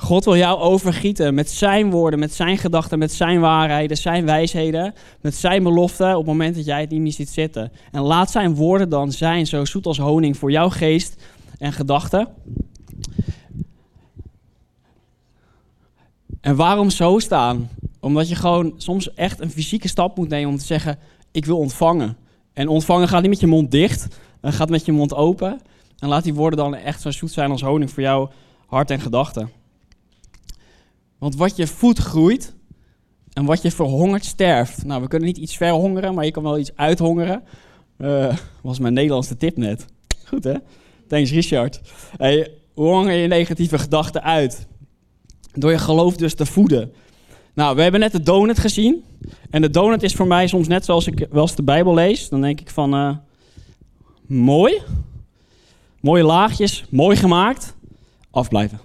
God 0.00 0.24
wil 0.24 0.36
jou 0.36 0.60
overgieten 0.60 1.34
met 1.34 1.50
zijn 1.50 1.90
woorden, 1.90 2.18
met 2.18 2.34
zijn 2.34 2.58
gedachten, 2.58 2.98
met 2.98 3.12
zijn 3.12 3.40
waarheden, 3.40 3.96
zijn 3.96 4.24
wijsheden, 4.24 4.94
met 5.20 5.34
zijn 5.34 5.62
beloften 5.62 6.10
op 6.10 6.16
het 6.16 6.26
moment 6.26 6.54
dat 6.54 6.64
jij 6.64 6.80
het 6.80 6.90
niet 6.90 7.00
meer 7.00 7.12
ziet 7.12 7.28
zitten. 7.28 7.72
En 7.92 8.00
laat 8.00 8.30
zijn 8.30 8.54
woorden 8.54 8.88
dan 8.88 9.12
zijn 9.12 9.46
zo 9.46 9.64
zoet 9.64 9.86
als 9.86 9.98
honing 9.98 10.36
voor 10.36 10.50
jouw 10.50 10.68
geest 10.68 11.22
en 11.58 11.72
gedachten. 11.72 12.28
En 16.40 16.56
waarom 16.56 16.90
zo 16.90 17.18
staan? 17.18 17.68
Omdat 18.00 18.28
je 18.28 18.34
gewoon 18.34 18.74
soms 18.76 19.14
echt 19.14 19.40
een 19.40 19.50
fysieke 19.50 19.88
stap 19.88 20.16
moet 20.16 20.28
nemen 20.28 20.50
om 20.50 20.58
te 20.58 20.64
zeggen: 20.64 20.98
Ik 21.32 21.44
wil 21.44 21.58
ontvangen. 21.58 22.16
En 22.52 22.68
ontvangen 22.68 23.08
gaat 23.08 23.20
niet 23.20 23.30
met 23.30 23.40
je 23.40 23.46
mond 23.46 23.70
dicht, 23.70 24.18
gaat 24.42 24.70
met 24.70 24.84
je 24.84 24.92
mond 24.92 25.14
open. 25.14 25.60
En 25.98 26.08
laat 26.08 26.24
die 26.24 26.34
woorden 26.34 26.58
dan 26.58 26.74
echt 26.74 27.00
zo 27.00 27.10
zoet 27.10 27.32
zijn 27.32 27.50
als 27.50 27.62
honing 27.62 27.90
voor 27.90 28.02
jouw 28.02 28.30
hart 28.66 28.90
en 28.90 29.00
gedachten. 29.00 29.59
Want 31.20 31.36
wat 31.36 31.56
je 31.56 31.66
voedt 31.66 31.98
groeit 31.98 32.54
en 33.32 33.44
wat 33.44 33.62
je 33.62 33.70
verhongert 33.70 34.24
sterft. 34.24 34.84
Nou, 34.84 35.02
we 35.02 35.08
kunnen 35.08 35.28
niet 35.28 35.38
iets 35.38 35.56
verhongeren, 35.56 36.14
maar 36.14 36.24
je 36.24 36.30
kan 36.30 36.42
wel 36.42 36.58
iets 36.58 36.76
uithongeren. 36.76 37.42
Uh, 37.98 38.36
was 38.62 38.78
mijn 38.78 38.94
Nederlandse 38.94 39.36
tip 39.36 39.56
net. 39.56 39.86
Goed 40.26 40.44
hè? 40.44 40.54
Thanks 41.08 41.30
Richard. 41.30 41.80
Hey, 42.16 42.50
honger 42.74 43.12
je 43.12 43.28
negatieve 43.28 43.78
gedachten 43.78 44.22
uit? 44.22 44.66
Door 45.52 45.70
je 45.70 45.78
geloof 45.78 46.16
dus 46.16 46.34
te 46.34 46.46
voeden. 46.46 46.92
Nou, 47.54 47.76
we 47.76 47.82
hebben 47.82 48.00
net 48.00 48.12
de 48.12 48.22
donut 48.22 48.58
gezien. 48.58 49.04
En 49.50 49.62
de 49.62 49.70
donut 49.70 50.02
is 50.02 50.14
voor 50.14 50.26
mij 50.26 50.46
soms 50.46 50.68
net 50.68 50.84
zoals 50.84 51.06
ik 51.06 51.26
wel 51.30 51.42
eens 51.42 51.54
de 51.54 51.62
Bijbel 51.62 51.94
lees. 51.94 52.28
Dan 52.28 52.40
denk 52.40 52.60
ik 52.60 52.70
van, 52.70 52.94
uh, 52.94 53.16
mooi. 54.26 54.82
Mooie 56.00 56.24
laagjes, 56.24 56.84
mooi 56.90 57.16
gemaakt, 57.16 57.74
afblijven. 58.30 58.80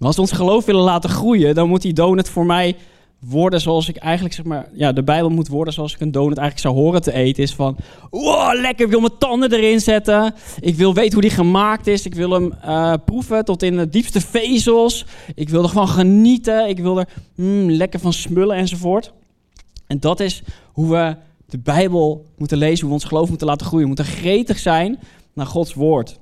Maar 0.00 0.08
als 0.08 0.16
we 0.16 0.22
ons 0.22 0.32
geloof 0.32 0.64
willen 0.64 0.82
laten 0.82 1.10
groeien, 1.10 1.54
dan 1.54 1.68
moet 1.68 1.82
die 1.82 1.92
donut 1.92 2.28
voor 2.28 2.46
mij 2.46 2.76
worden 3.18 3.60
zoals 3.60 3.88
ik 3.88 3.96
eigenlijk 3.96 4.34
zeg 4.34 4.44
maar, 4.44 4.68
ja, 4.72 4.92
de 4.92 5.02
Bijbel 5.02 5.30
moet 5.30 5.48
worden 5.48 5.74
zoals 5.74 5.94
ik 5.94 6.00
een 6.00 6.12
donut 6.12 6.38
eigenlijk 6.38 6.68
zou 6.68 6.84
horen 6.84 7.02
te 7.02 7.12
eten. 7.12 7.42
Is 7.42 7.54
van, 7.54 7.76
wow, 8.10 8.60
lekker, 8.60 8.84
ik 8.84 8.90
wil 8.90 9.00
mijn 9.00 9.18
tanden 9.18 9.52
erin 9.52 9.80
zetten. 9.80 10.34
Ik 10.60 10.74
wil 10.74 10.94
weten 10.94 11.12
hoe 11.12 11.22
die 11.22 11.30
gemaakt 11.30 11.86
is. 11.86 12.06
Ik 12.06 12.14
wil 12.14 12.30
hem 12.30 12.52
uh, 12.64 12.94
proeven 13.04 13.44
tot 13.44 13.62
in 13.62 13.76
de 13.76 13.88
diepste 13.88 14.20
vezels. 14.20 15.06
Ik 15.34 15.48
wil 15.48 15.62
ervan 15.62 15.88
genieten. 15.88 16.68
Ik 16.68 16.78
wil 16.78 16.98
er 16.98 17.08
mm, 17.34 17.70
lekker 17.70 18.00
van 18.00 18.12
smullen 18.12 18.56
enzovoort. 18.56 19.12
En 19.86 20.00
dat 20.00 20.20
is 20.20 20.42
hoe 20.72 20.90
we 20.90 21.16
de 21.46 21.58
Bijbel 21.58 22.26
moeten 22.36 22.58
lezen, 22.58 22.80
hoe 22.80 22.88
we 22.88 22.94
ons 22.94 23.04
geloof 23.04 23.28
moeten 23.28 23.46
laten 23.46 23.66
groeien. 23.66 23.88
We 23.88 23.94
moeten 23.94 24.14
gretig 24.14 24.58
zijn 24.58 24.98
naar 25.32 25.46
Gods 25.46 25.74
woord. 25.74 26.18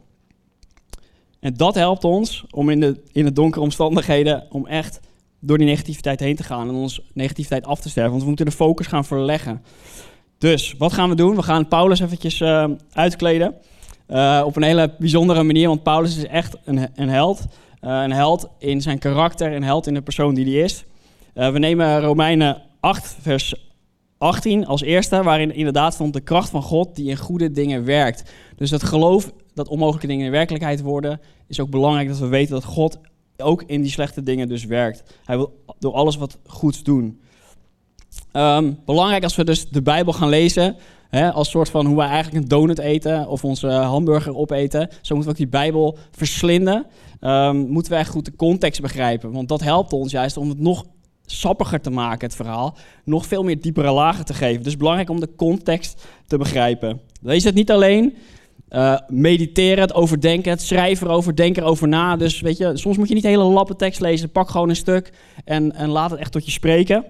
En 1.40 1.54
dat 1.54 1.74
helpt 1.74 2.04
ons 2.04 2.44
om 2.50 2.70
in 2.70 2.80
de, 2.80 3.02
in 3.12 3.24
de 3.24 3.32
donkere 3.32 3.64
omstandigheden, 3.64 4.46
om 4.50 4.66
echt 4.66 5.00
door 5.40 5.58
die 5.58 5.66
negativiteit 5.66 6.20
heen 6.20 6.36
te 6.36 6.42
gaan 6.42 6.68
en 6.68 6.74
onze 6.74 7.02
negativiteit 7.12 7.66
af 7.66 7.80
te 7.80 7.88
sterven. 7.88 8.10
Want 8.10 8.22
we 8.22 8.28
moeten 8.28 8.46
de 8.46 8.52
focus 8.52 8.86
gaan 8.86 9.04
verleggen. 9.04 9.62
Dus, 10.38 10.74
wat 10.78 10.92
gaan 10.92 11.08
we 11.08 11.14
doen? 11.14 11.36
We 11.36 11.42
gaan 11.42 11.68
Paulus 11.68 12.00
eventjes 12.00 12.40
uh, 12.40 12.64
uitkleden. 12.92 13.54
Uh, 14.08 14.42
op 14.44 14.56
een 14.56 14.62
hele 14.62 14.94
bijzondere 14.98 15.42
manier, 15.42 15.68
want 15.68 15.82
Paulus 15.82 16.16
is 16.16 16.26
echt 16.26 16.56
een, 16.64 16.88
een 16.94 17.08
held. 17.08 17.40
Uh, 17.80 18.02
een 18.02 18.12
held 18.12 18.48
in 18.58 18.82
zijn 18.82 18.98
karakter, 18.98 19.52
een 19.52 19.62
held 19.62 19.86
in 19.86 19.94
de 19.94 20.02
persoon 20.02 20.34
die 20.34 20.44
hij 20.44 20.64
is. 20.64 20.84
We 21.32 21.58
nemen 21.58 22.00
Romeinen 22.00 22.62
8, 22.80 23.16
vers 23.20 23.54
18 24.18 24.66
als 24.66 24.82
eerste, 24.82 25.22
waarin 25.22 25.54
inderdaad 25.54 25.94
stond 25.94 26.12
de 26.12 26.20
kracht 26.20 26.50
van 26.50 26.62
God 26.62 26.96
die 26.96 27.10
in 27.10 27.16
goede 27.16 27.50
dingen 27.50 27.84
werkt. 27.84 28.32
Dus 28.56 28.70
het 28.70 28.82
geloof 28.82 29.32
dat 29.58 29.68
onmogelijke 29.68 30.06
dingen 30.06 30.26
in 30.26 30.32
werkelijkheid 30.32 30.80
worden, 30.80 31.20
is 31.46 31.60
ook 31.60 31.70
belangrijk 31.70 32.08
dat 32.08 32.18
we 32.18 32.26
weten 32.26 32.54
dat 32.54 32.64
God 32.64 32.98
ook 33.36 33.62
in 33.66 33.82
die 33.82 33.90
slechte 33.90 34.22
dingen 34.22 34.48
dus 34.48 34.64
werkt. 34.64 35.02
Hij 35.24 35.36
wil 35.36 35.62
door 35.78 35.92
alles 35.92 36.16
wat 36.16 36.38
goeds 36.46 36.82
doen. 36.82 37.20
Um, 38.32 38.78
belangrijk 38.84 39.22
als 39.22 39.36
we 39.36 39.44
dus 39.44 39.68
de 39.68 39.82
Bijbel 39.82 40.12
gaan 40.12 40.28
lezen, 40.28 40.76
hè, 41.08 41.32
als 41.32 41.50
soort 41.50 41.70
van 41.70 41.86
hoe 41.86 41.96
wij 41.96 42.08
eigenlijk 42.08 42.42
een 42.42 42.48
donut 42.48 42.78
eten 42.78 43.28
of 43.28 43.44
onze 43.44 43.68
hamburger 43.68 44.36
opeten, 44.36 44.88
zo 45.02 45.14
moeten 45.14 45.24
we 45.24 45.30
ook 45.30 45.50
die 45.50 45.60
Bijbel 45.60 45.98
verslinden. 46.10 46.86
Um, 47.20 47.56
moeten 47.56 47.92
we 47.92 47.98
echt 47.98 48.10
goed 48.10 48.24
de 48.24 48.36
context 48.36 48.80
begrijpen, 48.80 49.32
want 49.32 49.48
dat 49.48 49.60
helpt 49.60 49.92
ons 49.92 50.12
juist 50.12 50.36
om 50.36 50.48
het 50.48 50.58
nog 50.58 50.84
sappiger 51.26 51.80
te 51.80 51.90
maken, 51.90 52.26
het 52.26 52.36
verhaal. 52.36 52.76
Nog 53.04 53.26
veel 53.26 53.42
meer 53.42 53.60
diepere 53.60 53.90
lagen 53.90 54.24
te 54.24 54.34
geven. 54.34 54.62
Dus 54.62 54.76
belangrijk 54.76 55.10
om 55.10 55.20
de 55.20 55.34
context 55.36 56.04
te 56.26 56.38
begrijpen. 56.38 57.00
Lees 57.20 57.44
het 57.44 57.54
niet 57.54 57.70
alleen. 57.70 58.16
Uh, 58.70 58.98
mediteren, 59.08 59.80
het 59.80 59.94
overdenken, 59.94 60.50
het 60.50 60.62
schrijven 60.62 61.06
erover, 61.06 61.36
denken 61.36 61.62
erover 61.62 61.88
na. 61.88 62.16
Dus 62.16 62.40
weet 62.40 62.56
je, 62.56 62.76
soms 62.76 62.96
moet 62.96 63.08
je 63.08 63.14
niet 63.14 63.24
hele 63.24 63.42
lappen 63.42 63.76
tekst 63.76 64.00
lezen. 64.00 64.30
Pak 64.30 64.48
gewoon 64.48 64.68
een 64.68 64.76
stuk 64.76 65.12
en, 65.44 65.74
en 65.74 65.88
laat 65.88 66.10
het 66.10 66.20
echt 66.20 66.32
tot 66.32 66.44
je 66.44 66.50
spreken. 66.50 67.04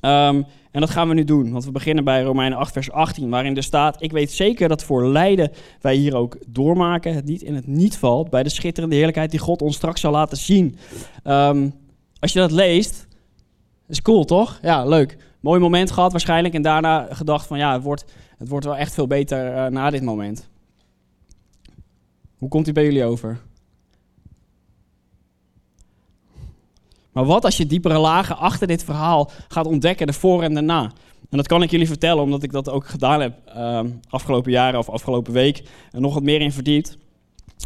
Um, 0.00 0.46
en 0.74 0.80
dat 0.80 0.90
gaan 0.90 1.08
we 1.08 1.14
nu 1.14 1.24
doen, 1.24 1.52
want 1.52 1.64
we 1.64 1.70
beginnen 1.70 2.04
bij 2.04 2.22
Romeinen 2.22 2.58
8, 2.58 2.72
vers 2.72 2.90
18, 2.90 3.30
waarin 3.30 3.56
er 3.56 3.62
staat: 3.62 4.02
Ik 4.02 4.12
weet 4.12 4.32
zeker 4.32 4.68
dat 4.68 4.84
voor 4.84 5.06
lijden 5.06 5.50
wij 5.80 5.94
hier 5.94 6.16
ook 6.16 6.36
doormaken, 6.46 7.14
het 7.14 7.24
niet 7.24 7.42
in 7.42 7.54
het 7.54 7.66
niet 7.66 7.98
valt, 7.98 8.30
bij 8.30 8.42
de 8.42 8.48
schitterende 8.48 8.94
heerlijkheid 8.94 9.30
die 9.30 9.40
God 9.40 9.62
ons 9.62 9.76
straks 9.76 10.00
zal 10.00 10.12
laten 10.12 10.36
zien. 10.36 10.76
Um, 11.24 11.74
als 12.18 12.32
je 12.32 12.38
dat 12.38 12.50
leest, 12.50 13.06
is 13.88 14.02
cool 14.02 14.24
toch? 14.24 14.58
Ja, 14.62 14.84
leuk. 14.84 15.16
Mooi 15.40 15.60
moment 15.60 15.90
gehad 15.90 16.12
waarschijnlijk 16.12 16.54
en 16.54 16.62
daarna 16.62 17.06
gedacht 17.10 17.46
van 17.46 17.58
ja, 17.58 17.72
het 17.72 17.82
wordt, 17.82 18.04
het 18.38 18.48
wordt 18.48 18.64
wel 18.64 18.76
echt 18.76 18.94
veel 18.94 19.06
beter 19.06 19.54
uh, 19.54 19.66
na 19.66 19.90
dit 19.90 20.02
moment. 20.02 20.48
Hoe 22.44 22.52
komt 22.52 22.64
hij 22.64 22.74
bij 22.74 22.84
jullie 22.84 23.04
over? 23.04 23.40
Maar 27.12 27.24
wat 27.24 27.44
als 27.44 27.56
je 27.56 27.66
diepere 27.66 27.98
lagen 27.98 28.36
achter 28.36 28.66
dit 28.66 28.84
verhaal 28.84 29.30
gaat 29.48 29.66
ontdekken, 29.66 30.06
de 30.06 30.12
voor 30.12 30.42
en 30.42 30.54
de 30.54 30.60
na? 30.60 30.82
En 31.30 31.36
dat 31.36 31.46
kan 31.46 31.62
ik 31.62 31.70
jullie 31.70 31.86
vertellen, 31.86 32.22
omdat 32.22 32.42
ik 32.42 32.52
dat 32.52 32.68
ook 32.70 32.86
gedaan 32.86 33.20
heb 33.20 33.34
uh, 33.56 33.80
afgelopen 34.08 34.50
jaren 34.50 34.78
of 34.78 34.88
afgelopen 34.88 35.32
week. 35.32 35.62
En 35.90 36.00
nog 36.00 36.14
wat 36.14 36.22
meer 36.22 36.40
in 36.40 36.52
verdiept. 36.52 36.98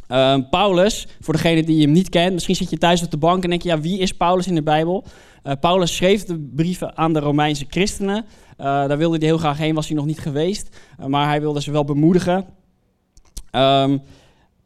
Uh, 0.08 0.38
Paulus, 0.50 1.06
voor 1.20 1.34
degene 1.34 1.64
die 1.64 1.82
hem 1.82 1.92
niet 1.92 2.08
kent, 2.08 2.32
misschien 2.32 2.54
zit 2.54 2.70
je 2.70 2.78
thuis 2.78 3.02
op 3.02 3.10
de 3.10 3.16
bank 3.16 3.44
en 3.44 3.50
denk 3.50 3.62
je, 3.62 3.68
ja, 3.68 3.80
wie 3.80 3.98
is 3.98 4.12
Paulus 4.12 4.46
in 4.46 4.54
de 4.54 4.62
Bijbel? 4.62 5.04
Uh, 5.44 5.52
Paulus 5.60 5.96
schreef 5.96 6.24
de 6.24 6.48
brieven 6.54 6.96
aan 6.96 7.12
de 7.12 7.20
Romeinse 7.20 7.66
christenen. 7.68 8.24
Uh, 8.24 8.64
daar 8.64 8.98
wilde 8.98 9.16
hij 9.16 9.26
heel 9.26 9.38
graag 9.38 9.58
heen, 9.58 9.74
was 9.74 9.86
hij 9.86 9.96
nog 9.96 10.06
niet 10.06 10.20
geweest. 10.20 10.76
maar 11.06 11.28
hij 11.28 11.40
wilde 11.40 11.62
ze 11.62 11.70
wel 11.70 11.84
bemoedigen. 11.84 12.46
Um, 13.52 14.02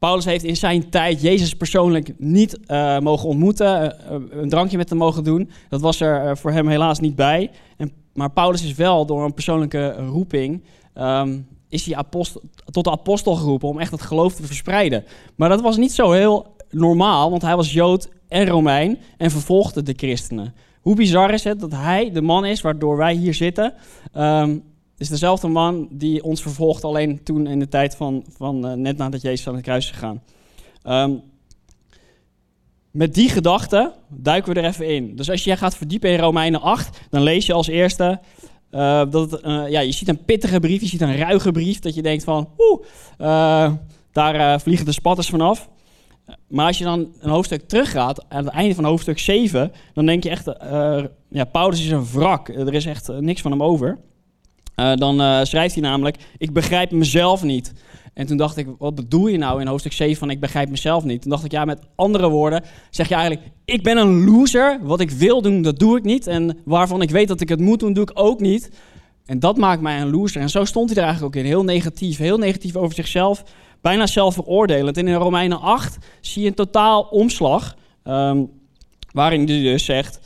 Paulus 0.03 0.25
heeft 0.25 0.45
in 0.45 0.57
zijn 0.57 0.91
tijd 0.91 1.21
Jezus 1.21 1.55
persoonlijk 1.55 2.15
niet 2.19 2.59
uh, 2.67 2.99
mogen 2.99 3.29
ontmoeten, 3.29 3.97
uh, 4.11 4.41
een 4.41 4.49
drankje 4.49 4.77
met 4.77 4.89
hem 4.89 4.99
mogen 4.99 5.25
doen. 5.25 5.51
Dat 5.69 5.81
was 5.81 6.01
er 6.01 6.37
voor 6.37 6.51
hem 6.51 6.69
helaas 6.69 7.01
niet 7.01 7.17
bij. 7.17 7.51
En, 7.77 7.93
maar 8.15 8.31
Paulus 8.31 8.65
is 8.65 8.75
wel 8.75 9.07
door 9.07 9.25
een 9.25 9.35
persoonlijke 9.35 9.93
roeping, 9.93 10.65
um, 10.95 11.47
is 11.69 11.87
hij 11.87 11.97
apostel, 11.97 12.43
tot 12.65 12.85
de 12.85 12.91
apostel 12.91 13.35
geroepen 13.35 13.69
om 13.69 13.79
echt 13.79 13.91
het 13.91 14.03
geloof 14.03 14.35
te 14.35 14.43
verspreiden. 14.43 15.05
Maar 15.37 15.49
dat 15.49 15.61
was 15.61 15.77
niet 15.77 15.93
zo 15.93 16.11
heel 16.11 16.57
normaal, 16.71 17.31
want 17.31 17.43
hij 17.43 17.57
was 17.57 17.73
Jood 17.73 18.09
en 18.29 18.47
Romein 18.47 18.99
en 19.17 19.31
vervolgde 19.31 19.83
de 19.83 19.95
christenen. 19.97 20.55
Hoe 20.81 20.97
bizar 20.97 21.33
is 21.33 21.45
het 21.45 21.61
dat 21.61 21.73
hij 21.73 22.11
de 22.11 22.23
man 22.23 22.45
is 22.45 22.61
waardoor 22.61 22.97
wij 22.97 23.15
hier 23.15 23.35
zitten... 23.35 23.75
Um, 24.17 24.71
is 25.03 25.09
dezelfde 25.09 25.49
man 25.49 25.89
die 25.91 26.23
ons 26.23 26.43
vervolgt, 26.43 26.85
alleen 26.85 27.23
toen 27.23 27.47
in 27.47 27.59
de 27.59 27.69
tijd 27.69 27.97
van, 27.97 28.25
van 28.37 28.67
uh, 28.67 28.73
net 28.73 28.97
nadat 28.97 29.23
Jezus 29.23 29.49
aan 29.49 29.55
het 29.55 29.63
kruis 29.63 29.85
is 29.85 29.91
gegaan. 29.91 30.23
Um, 30.85 31.23
met 32.91 33.15
die 33.15 33.29
gedachte 33.29 33.93
duiken 34.09 34.55
we 34.55 34.61
er 34.61 34.67
even 34.67 34.89
in. 34.89 35.17
Dus 35.17 35.31
als 35.31 35.45
je 35.45 35.57
gaat 35.57 35.77
verdiepen 35.77 36.11
in 36.11 36.19
Romeinen 36.19 36.61
8, 36.61 37.01
dan 37.11 37.23
lees 37.23 37.47
je 37.47 37.53
als 37.53 37.67
eerste 37.67 38.21
uh, 38.71 39.03
dat 39.11 39.31
het, 39.31 39.45
uh, 39.45 39.69
ja, 39.69 39.81
je 39.81 39.93
ziet 39.93 40.09
een 40.09 40.25
pittige 40.25 40.61
brief, 40.61 40.81
je 40.81 40.87
ziet 40.87 41.01
een 41.01 41.17
ruige 41.17 41.53
brief, 41.53 41.79
dat 41.79 41.95
je 41.95 42.03
denkt 42.03 42.25
van, 42.25 42.49
daar 44.13 44.61
vliegen 44.61 44.85
de 44.85 44.93
spatters 44.93 45.29
vanaf. 45.29 45.69
Maar 46.49 46.67
als 46.67 46.79
je 46.79 46.85
dan 46.85 47.13
een 47.21 47.31
hoofdstuk 47.31 47.69
teruggaat, 47.69 48.25
aan 48.29 48.45
het 48.45 48.55
einde 48.55 48.75
van 48.75 48.85
hoofdstuk 48.85 49.19
7, 49.19 49.73
dan 49.95 50.07
denk 50.07 50.23
je 50.23 50.31
echt, 50.31 50.47
ja, 51.29 51.45
Paulus 51.45 51.81
is 51.81 51.91
een 51.91 52.07
wrak, 52.13 52.49
er 52.49 52.75
is 52.75 52.87
echt 52.87 53.09
niks 53.09 53.41
van 53.41 53.51
hem 53.51 53.63
over. 53.63 53.99
Uh, 54.77 54.95
dan 54.95 55.21
uh, 55.21 55.41
schrijft 55.43 55.75
hij 55.75 55.83
namelijk, 55.83 56.17
ik 56.39 56.53
begrijp 56.53 56.91
mezelf 56.91 57.43
niet. 57.43 57.73
En 58.15 58.27
toen 58.27 58.37
dacht 58.37 58.57
ik, 58.57 58.67
wat 58.79 58.95
bedoel 58.95 59.27
je 59.27 59.39
nou 59.39 59.61
in 59.61 59.67
hoofdstuk 59.67 59.93
7 59.93 60.17
van 60.17 60.31
ik 60.31 60.41
begrijp 60.41 60.69
mezelf 60.69 61.05
niet? 61.05 61.23
Toen 61.23 61.31
dacht 61.31 61.45
ik, 61.45 61.51
ja, 61.51 61.65
met 61.65 61.81
andere 61.95 62.29
woorden 62.29 62.65
zeg 62.91 63.09
je 63.09 63.15
eigenlijk, 63.15 63.51
ik 63.65 63.83
ben 63.83 63.97
een 63.97 64.25
loser. 64.25 64.79
Wat 64.83 65.01
ik 65.01 65.11
wil 65.11 65.43
doen, 65.43 65.63
dat 65.63 65.79
doe 65.79 65.97
ik 65.97 66.05
niet. 66.05 66.27
En 66.27 66.59
waarvan 66.65 67.03
ik 67.03 67.11
weet 67.11 67.29
dat 67.29 67.41
ik 67.41 67.49
het 67.49 67.61
moet 67.61 67.81
doen, 67.81 67.93
doe 67.93 68.03
ik 68.03 68.11
ook 68.15 68.41
niet. 68.41 68.71
En 69.27 69.39
dat 69.39 69.57
maakt 69.57 69.81
mij 69.81 70.01
een 70.01 70.11
loser. 70.11 70.41
En 70.41 70.51
zo 70.51 70.65
stond 70.65 70.89
hij 70.89 70.99
er 70.99 71.05
eigenlijk 71.05 71.37
ook 71.37 71.43
in, 71.43 71.49
heel 71.49 71.65
negatief. 71.65 72.19
Heel 72.19 72.39
negatief 72.39 72.77
over 72.77 72.95
zichzelf, 72.95 73.43
bijna 73.81 74.07
zelfveroordelend. 74.07 74.97
En 74.97 75.09
in 75.09 75.15
Romeinen 75.15 75.61
8 75.61 75.99
zie 76.21 76.43
je 76.43 76.49
een 76.49 76.55
totaal 76.55 77.03
omslag, 77.03 77.77
um, 78.05 78.51
waarin 79.13 79.49
hij 79.49 79.63
dus 79.63 79.85
zegt 79.85 80.21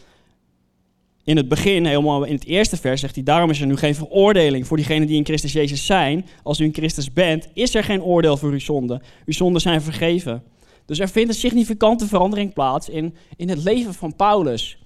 in 1.26 1.36
het 1.36 1.48
begin, 1.48 1.86
helemaal 1.86 2.24
in 2.24 2.34
het 2.34 2.44
eerste 2.44 2.76
vers, 2.76 3.00
zegt 3.00 3.14
hij: 3.14 3.24
Daarom 3.24 3.50
is 3.50 3.60
er 3.60 3.66
nu 3.66 3.76
geen 3.76 3.94
veroordeling 3.94 4.66
voor 4.66 4.76
diegenen 4.76 5.06
die 5.06 5.16
in 5.16 5.24
Christus 5.24 5.52
Jezus 5.52 5.86
zijn. 5.86 6.26
Als 6.42 6.60
u 6.60 6.64
in 6.64 6.74
Christus 6.74 7.12
bent, 7.12 7.48
is 7.54 7.74
er 7.74 7.84
geen 7.84 8.02
oordeel 8.02 8.36
voor 8.36 8.50
uw 8.50 8.58
zonden. 8.58 9.02
Uw 9.24 9.32
zonden 9.32 9.60
zijn 9.60 9.82
vergeven. 9.82 10.42
Dus 10.84 10.98
er 10.98 11.08
vindt 11.08 11.28
een 11.28 11.34
significante 11.34 12.06
verandering 12.06 12.52
plaats 12.52 12.88
in, 12.88 13.14
in 13.36 13.48
het 13.48 13.64
leven 13.64 13.94
van 13.94 14.16
Paulus. 14.16 14.78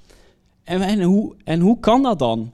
En, 0.64 0.81
en, 0.81 1.03
hoe, 1.03 1.35
en 1.44 1.61
hoe 1.61 1.81
kan 1.81 2.03
dat 2.03 2.18
dan? 2.18 2.53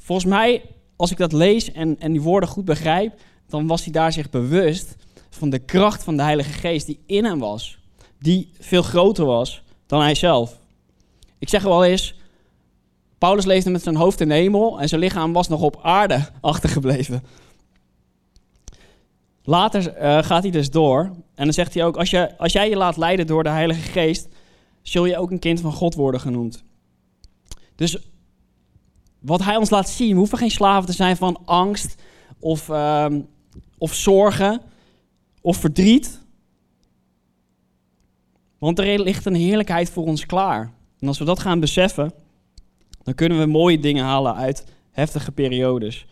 Volgens 0.00 0.28
mij, 0.28 0.62
als 0.96 1.10
ik 1.10 1.16
dat 1.16 1.32
lees 1.32 1.72
en, 1.72 1.96
en 1.98 2.12
die 2.12 2.22
woorden 2.22 2.48
goed 2.48 2.64
begrijp, 2.64 3.20
dan 3.48 3.66
was 3.66 3.84
hij 3.84 3.92
daar 3.92 4.12
zich 4.12 4.30
bewust 4.30 4.96
van 5.30 5.50
de 5.50 5.58
kracht 5.58 6.04
van 6.04 6.16
de 6.16 6.22
Heilige 6.22 6.52
Geest 6.52 6.86
die 6.86 7.00
in 7.06 7.24
hem 7.24 7.38
was. 7.38 7.78
Die 8.18 8.50
veel 8.58 8.82
groter 8.82 9.24
was 9.24 9.62
dan 9.86 10.00
hij 10.00 10.14
zelf. 10.14 10.58
Ik 11.38 11.48
zeg 11.48 11.62
wel 11.62 11.84
eens, 11.84 12.14
Paulus 13.18 13.44
leefde 13.44 13.70
met 13.70 13.82
zijn 13.82 13.96
hoofd 13.96 14.20
in 14.20 14.28
de 14.28 14.34
hemel 14.34 14.80
en 14.80 14.88
zijn 14.88 15.00
lichaam 15.00 15.32
was 15.32 15.48
nog 15.48 15.60
op 15.60 15.78
aarde 15.82 16.28
achtergebleven. 16.40 17.22
Later 19.42 20.02
uh, 20.02 20.22
gaat 20.22 20.42
hij 20.42 20.50
dus 20.50 20.70
door 20.70 21.00
en 21.34 21.44
dan 21.44 21.52
zegt 21.52 21.74
hij 21.74 21.84
ook, 21.84 21.96
als, 21.96 22.14
als 22.38 22.52
jij 22.52 22.68
je 22.68 22.76
laat 22.76 22.96
leiden 22.96 23.26
door 23.26 23.42
de 23.42 23.48
Heilige 23.48 23.80
Geest, 23.90 24.28
zul 24.82 25.04
je 25.04 25.18
ook 25.18 25.30
een 25.30 25.38
kind 25.38 25.60
van 25.60 25.72
God 25.72 25.94
worden 25.94 26.20
genoemd. 26.20 26.64
Dus 27.74 27.98
wat 29.18 29.44
hij 29.44 29.56
ons 29.56 29.70
laat 29.70 29.88
zien, 29.88 30.10
we 30.10 30.18
hoeven 30.18 30.38
geen 30.38 30.50
slaven 30.50 30.88
te 30.88 30.94
zijn 30.94 31.16
van 31.16 31.40
angst 31.44 32.02
of, 32.38 32.68
uh, 32.68 33.06
of 33.78 33.94
zorgen 33.94 34.60
of 35.40 35.56
verdriet. 35.56 36.20
Want 38.58 38.78
er 38.78 39.00
ligt 39.00 39.26
een 39.26 39.34
heerlijkheid 39.34 39.90
voor 39.90 40.04
ons 40.04 40.26
klaar. 40.26 40.72
En 40.98 41.08
als 41.08 41.18
we 41.18 41.24
dat 41.24 41.38
gaan 41.38 41.60
beseffen, 41.60 42.12
dan 43.08 43.16
kunnen 43.16 43.38
we 43.38 43.46
mooie 43.46 43.78
dingen 43.78 44.04
halen 44.04 44.34
uit 44.34 44.64
heftige 44.90 45.32
periodes. 45.32 46.06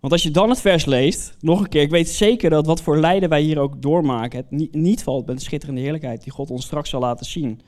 Want 0.00 0.12
als 0.12 0.22
je 0.22 0.30
dan 0.30 0.50
het 0.50 0.60
vers 0.60 0.84
leest, 0.84 1.36
nog 1.40 1.60
een 1.60 1.68
keer, 1.68 1.82
ik 1.82 1.90
weet 1.90 2.08
zeker 2.08 2.50
dat 2.50 2.66
wat 2.66 2.82
voor 2.82 2.98
lijden 2.98 3.28
wij 3.28 3.40
hier 3.40 3.58
ook 3.58 3.82
doormaken, 3.82 4.38
het 4.38 4.74
niet, 4.74 5.02
valt 5.02 5.26
met 5.26 5.36
de 5.36 5.42
schitterende 5.42 5.80
heerlijkheid 5.80 6.22
die 6.22 6.32
God 6.32 6.50
ons 6.50 6.64
straks 6.64 6.90
zal 6.90 7.00
laten 7.00 7.26
zien. 7.26 7.60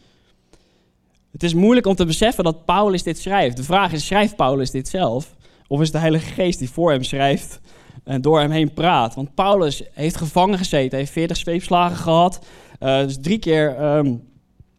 Het 1.32 1.42
is 1.42 1.54
moeilijk 1.54 1.86
om 1.86 1.94
te 1.94 2.06
beseffen 2.06 2.44
dat 2.44 2.64
Paulus 2.64 3.02
dit 3.02 3.18
schrijft. 3.18 3.56
De 3.56 3.64
vraag 3.64 3.92
is, 3.92 4.06
schrijft 4.06 4.36
Paulus 4.36 4.70
dit 4.70 4.88
zelf? 4.88 5.36
Of 5.68 5.80
is 5.80 5.90
de 5.90 5.98
Heilige 5.98 6.32
Geest 6.32 6.58
die 6.58 6.70
voor 6.70 6.90
hem 6.90 7.02
schrijft 7.02 7.60
en 8.04 8.20
door 8.20 8.40
hem 8.40 8.50
heen 8.50 8.72
praat? 8.72 9.14
Want 9.14 9.34
Paulus 9.34 9.82
heeft 9.92 10.16
gevangen 10.16 10.58
gezeten, 10.58 10.98
heeft 10.98 11.12
40 11.12 11.36
zweepslagen 11.36 11.96
gehad, 11.96 12.46
uh, 12.80 13.00
dus 13.00 13.18
drie 13.20 13.38
keer 13.38 13.96
um, 13.96 14.22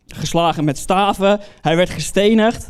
geslagen 0.08 0.64
met 0.64 0.78
staven. 0.78 1.40
Hij 1.62 1.76
werd 1.76 1.90
gestenigd. 1.90 2.70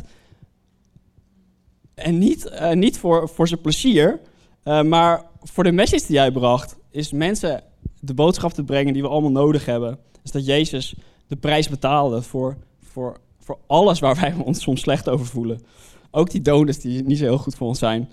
En 1.94 2.18
niet, 2.18 2.50
uh, 2.52 2.72
niet 2.72 2.98
voor, 2.98 3.28
voor 3.28 3.48
zijn 3.48 3.60
plezier, 3.60 4.20
uh, 4.64 4.82
maar 4.82 5.24
voor 5.42 5.64
de 5.64 5.72
message 5.72 6.06
die 6.06 6.18
hij 6.18 6.32
bracht. 6.32 6.76
Is 6.90 7.12
mensen 7.12 7.62
de 8.00 8.14
boodschap 8.14 8.52
te 8.52 8.64
brengen 8.64 8.92
die 8.92 9.02
we 9.02 9.08
allemaal 9.08 9.30
nodig 9.30 9.64
hebben. 9.64 9.98
Is 10.22 10.30
dat 10.30 10.46
Jezus 10.46 10.94
de 11.26 11.36
prijs 11.36 11.68
betaalde 11.68 12.22
voor, 12.22 12.56
voor, 12.82 13.20
voor 13.38 13.58
alles 13.66 13.98
waar 13.98 14.14
wij 14.20 14.34
ons 14.44 14.62
soms 14.62 14.80
slecht 14.80 15.08
over 15.08 15.26
voelen. 15.26 15.62
Ook 16.10 16.30
die 16.30 16.42
donuts 16.42 16.78
die 16.78 17.02
niet 17.02 17.18
zo 17.18 17.24
heel 17.24 17.38
goed 17.38 17.54
voor 17.54 17.68
ons 17.68 17.78
zijn. 17.78 18.08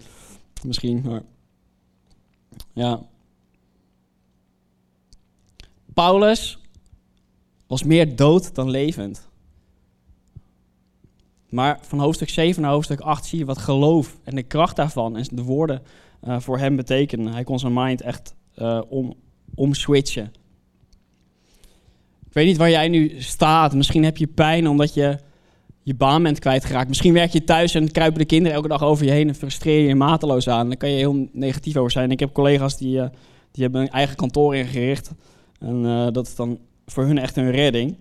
Misschien, 0.63 1.01
maar... 1.05 1.21
Ja. 2.73 3.01
Paulus 5.93 6.59
was 7.67 7.83
meer 7.83 8.15
dood 8.15 8.55
dan 8.55 8.69
levend. 8.69 9.29
Maar 11.49 11.79
van 11.81 11.99
hoofdstuk 11.99 12.29
7 12.29 12.61
naar 12.61 12.71
hoofdstuk 12.71 12.99
8 12.99 13.25
zie 13.25 13.39
je 13.39 13.45
wat 13.45 13.57
geloof 13.57 14.17
en 14.23 14.35
de 14.35 14.43
kracht 14.43 14.75
daarvan 14.75 15.17
en 15.17 15.27
de 15.31 15.43
woorden 15.43 15.81
uh, 16.23 16.39
voor 16.39 16.57
hem 16.57 16.75
betekenen. 16.75 17.33
Hij 17.33 17.43
kon 17.43 17.59
zijn 17.59 17.73
mind 17.73 18.01
echt 18.01 18.35
uh, 18.57 18.81
om, 18.89 19.13
omswitchen. 19.55 20.33
Ik 22.25 22.33
weet 22.33 22.45
niet 22.45 22.57
waar 22.57 22.69
jij 22.69 22.87
nu 22.87 23.21
staat. 23.21 23.73
Misschien 23.73 24.03
heb 24.03 24.17
je 24.17 24.27
pijn 24.27 24.67
omdat 24.67 24.93
je 24.93 25.17
je 25.83 25.95
baan 25.95 26.23
bent 26.23 26.39
kwijtgeraakt. 26.39 26.87
Misschien 26.87 27.13
werk 27.13 27.31
je 27.31 27.43
thuis 27.43 27.75
en 27.75 27.91
kruipen 27.91 28.19
de 28.19 28.25
kinderen 28.25 28.55
elke 28.55 28.67
dag 28.67 28.83
over 28.83 29.05
je 29.05 29.11
heen 29.11 29.27
en 29.27 29.35
frustreer 29.35 29.81
je 29.81 29.87
je 29.87 29.95
mateloos 29.95 30.49
aan. 30.49 30.67
Daar 30.67 30.77
kan 30.77 30.89
je 30.89 30.97
heel 30.97 31.27
negatief 31.31 31.77
over 31.77 31.91
zijn. 31.91 32.11
Ik 32.11 32.19
heb 32.19 32.33
collega's 32.33 32.77
die, 32.77 32.97
uh, 32.97 33.05
die 33.51 33.63
hebben 33.63 33.81
een 33.81 33.89
eigen 33.89 34.15
kantoor 34.15 34.55
ingericht. 34.55 35.11
En 35.59 35.81
dat 36.13 36.27
is 36.27 36.35
dan 36.35 36.59
voor 36.85 37.05
hun 37.05 37.17
echt 37.17 37.37
een 37.37 37.51
redding. 37.51 37.97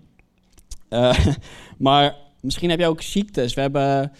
maar 1.77 2.15
misschien 2.41 2.69
heb 2.69 2.79
je 2.79 2.87
ook 2.87 3.01
ziektes. 3.01 3.53
We, 3.53 3.61
hebben, 3.61 4.11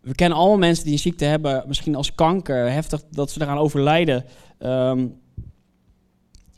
we 0.00 0.14
kennen 0.14 0.38
allemaal 0.38 0.58
mensen 0.58 0.84
die 0.84 0.92
een 0.92 0.98
ziekte 0.98 1.24
hebben, 1.24 1.64
misschien 1.66 1.94
als 1.94 2.14
kanker, 2.14 2.70
heftig 2.70 3.02
dat 3.10 3.30
ze 3.30 3.42
eraan 3.42 3.58
overlijden. 3.58 4.24
Um, 4.58 5.20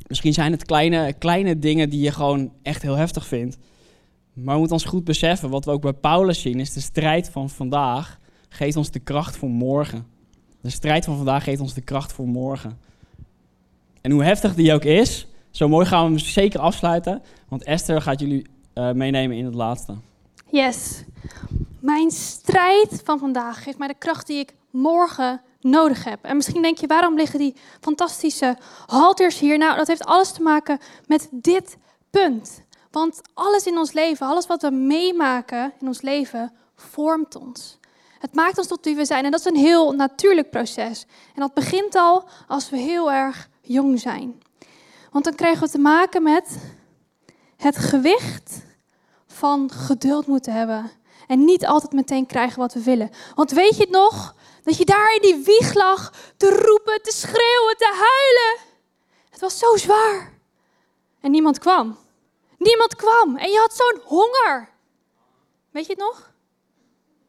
misschien 0.07 0.33
zijn 0.33 0.53
het 0.53 0.65
kleine, 0.65 1.13
kleine 1.13 1.59
dingen 1.59 1.91
die 1.91 2.01
je 2.01 2.13
gewoon 2.13 2.53
echt 2.63 2.83
heel 2.83 2.97
heftig 2.97 3.27
vindt. 3.27 3.59
Maar 4.33 4.53
we 4.53 4.59
moeten 4.59 4.77
ons 4.77 4.85
goed 4.85 5.05
beseffen, 5.05 5.51
wat 5.51 5.65
we 5.65 5.71
ook 5.71 5.83
bij 5.83 5.93
Paulus 5.93 6.41
zien, 6.41 6.61
is 6.61 6.73
de 6.73 6.81
strijd 6.81 7.31
van 7.31 7.51
vandaag 7.51 8.19
geeft 8.49 8.77
ons 8.77 8.91
de 8.91 8.99
kracht 8.99 9.37
voor 9.37 9.49
morgen. 9.49 10.07
De 10.61 10.71
strijd 10.71 11.05
van 11.05 11.17
vandaag 11.17 11.45
geeft 11.45 11.61
ons 11.61 11.75
de 11.75 11.81
kracht 11.81 12.13
voor 12.13 12.29
morgen. 12.29 12.79
En 14.01 14.11
hoe 14.11 14.25
heftig 14.25 14.55
die 14.55 14.73
ook 14.73 14.85
is, 14.85 15.27
zo 15.57 15.69
mooi 15.69 15.87
gaan 15.87 16.05
we 16.05 16.09
hem 16.09 16.19
zeker 16.19 16.61
afsluiten. 16.61 17.23
Want 17.49 17.65
Esther 17.65 18.03
gaat 18.03 18.21
jullie 18.21 18.47
uh, 18.75 18.91
meenemen 18.93 19.37
in 19.37 19.45
het 19.45 19.55
laatste. 19.55 19.95
Yes. 20.51 21.03
Mijn 21.81 22.11
strijd 22.11 23.01
van 23.05 23.19
vandaag 23.19 23.63
geeft 23.63 23.79
mij 23.79 23.89
de 23.89 23.95
kracht 23.99 24.27
die 24.27 24.39
ik 24.39 24.55
morgen 24.71 25.41
nodig 25.61 26.05
heb. 26.05 26.25
En 26.25 26.37
misschien 26.37 26.63
denk 26.63 26.79
je, 26.79 26.87
waarom 26.87 27.17
liggen 27.17 27.39
die 27.39 27.55
fantastische 27.81 28.57
halters 28.87 29.39
hier? 29.39 29.59
Nou, 29.59 29.77
dat 29.77 29.87
heeft 29.87 30.05
alles 30.05 30.33
te 30.33 30.43
maken 30.43 30.79
met 31.07 31.29
dit 31.31 31.77
punt. 32.11 32.63
Want 32.91 33.21
alles 33.35 33.67
in 33.67 33.79
ons 33.79 33.93
leven, 33.93 34.27
alles 34.27 34.47
wat 34.47 34.63
we 34.63 34.71
meemaken 34.71 35.73
in 35.81 35.87
ons 35.87 36.01
leven, 36.01 36.53
vormt 36.75 37.37
ons. 37.37 37.79
Het 38.19 38.35
maakt 38.35 38.59
ons 38.59 38.67
tot 38.67 38.85
wie 38.85 38.97
we 38.97 39.05
zijn. 39.05 39.25
En 39.25 39.31
dat 39.31 39.41
is 39.41 39.47
een 39.47 39.57
heel 39.57 39.93
natuurlijk 39.93 40.51
proces. 40.51 41.07
En 41.35 41.41
dat 41.41 41.55
begint 41.55 41.95
al 41.95 42.25
als 42.47 42.71
we 42.71 42.77
heel 42.77 43.13
erg 43.13 43.49
jong 43.63 44.01
zijn. 44.01 44.45
Want 45.17 45.29
dan 45.29 45.37
krijgen 45.37 45.65
we 45.65 45.71
te 45.71 45.79
maken 45.79 46.23
met 46.23 46.59
het 47.57 47.77
gewicht 47.77 48.63
van 49.27 49.71
geduld 49.71 50.27
moeten 50.27 50.53
hebben. 50.53 50.91
En 51.27 51.45
niet 51.45 51.67
altijd 51.67 51.93
meteen 51.93 52.27
krijgen 52.27 52.59
wat 52.59 52.75
we 52.75 52.83
willen. 52.83 53.11
Want 53.35 53.51
weet 53.51 53.77
je 53.77 53.83
het 53.83 53.91
nog? 53.91 54.35
Dat 54.63 54.77
je 54.77 54.85
daar 54.85 55.15
in 55.15 55.21
die 55.21 55.45
wieg 55.45 55.75
lag 55.75 56.13
te 56.37 56.51
roepen, 56.51 57.03
te 57.03 57.13
schreeuwen, 57.13 57.77
te 57.77 57.91
huilen. 57.93 58.59
Het 59.31 59.41
was 59.41 59.59
zo 59.59 59.77
zwaar. 59.77 60.33
En 61.21 61.31
niemand 61.31 61.59
kwam. 61.59 61.97
Niemand 62.59 62.97
kwam. 62.97 63.37
En 63.37 63.51
je 63.51 63.59
had 63.59 63.75
zo'n 63.77 64.01
honger. 64.05 64.69
Weet 65.71 65.87
je 65.87 65.93
het 65.93 66.01
nog? 66.01 66.33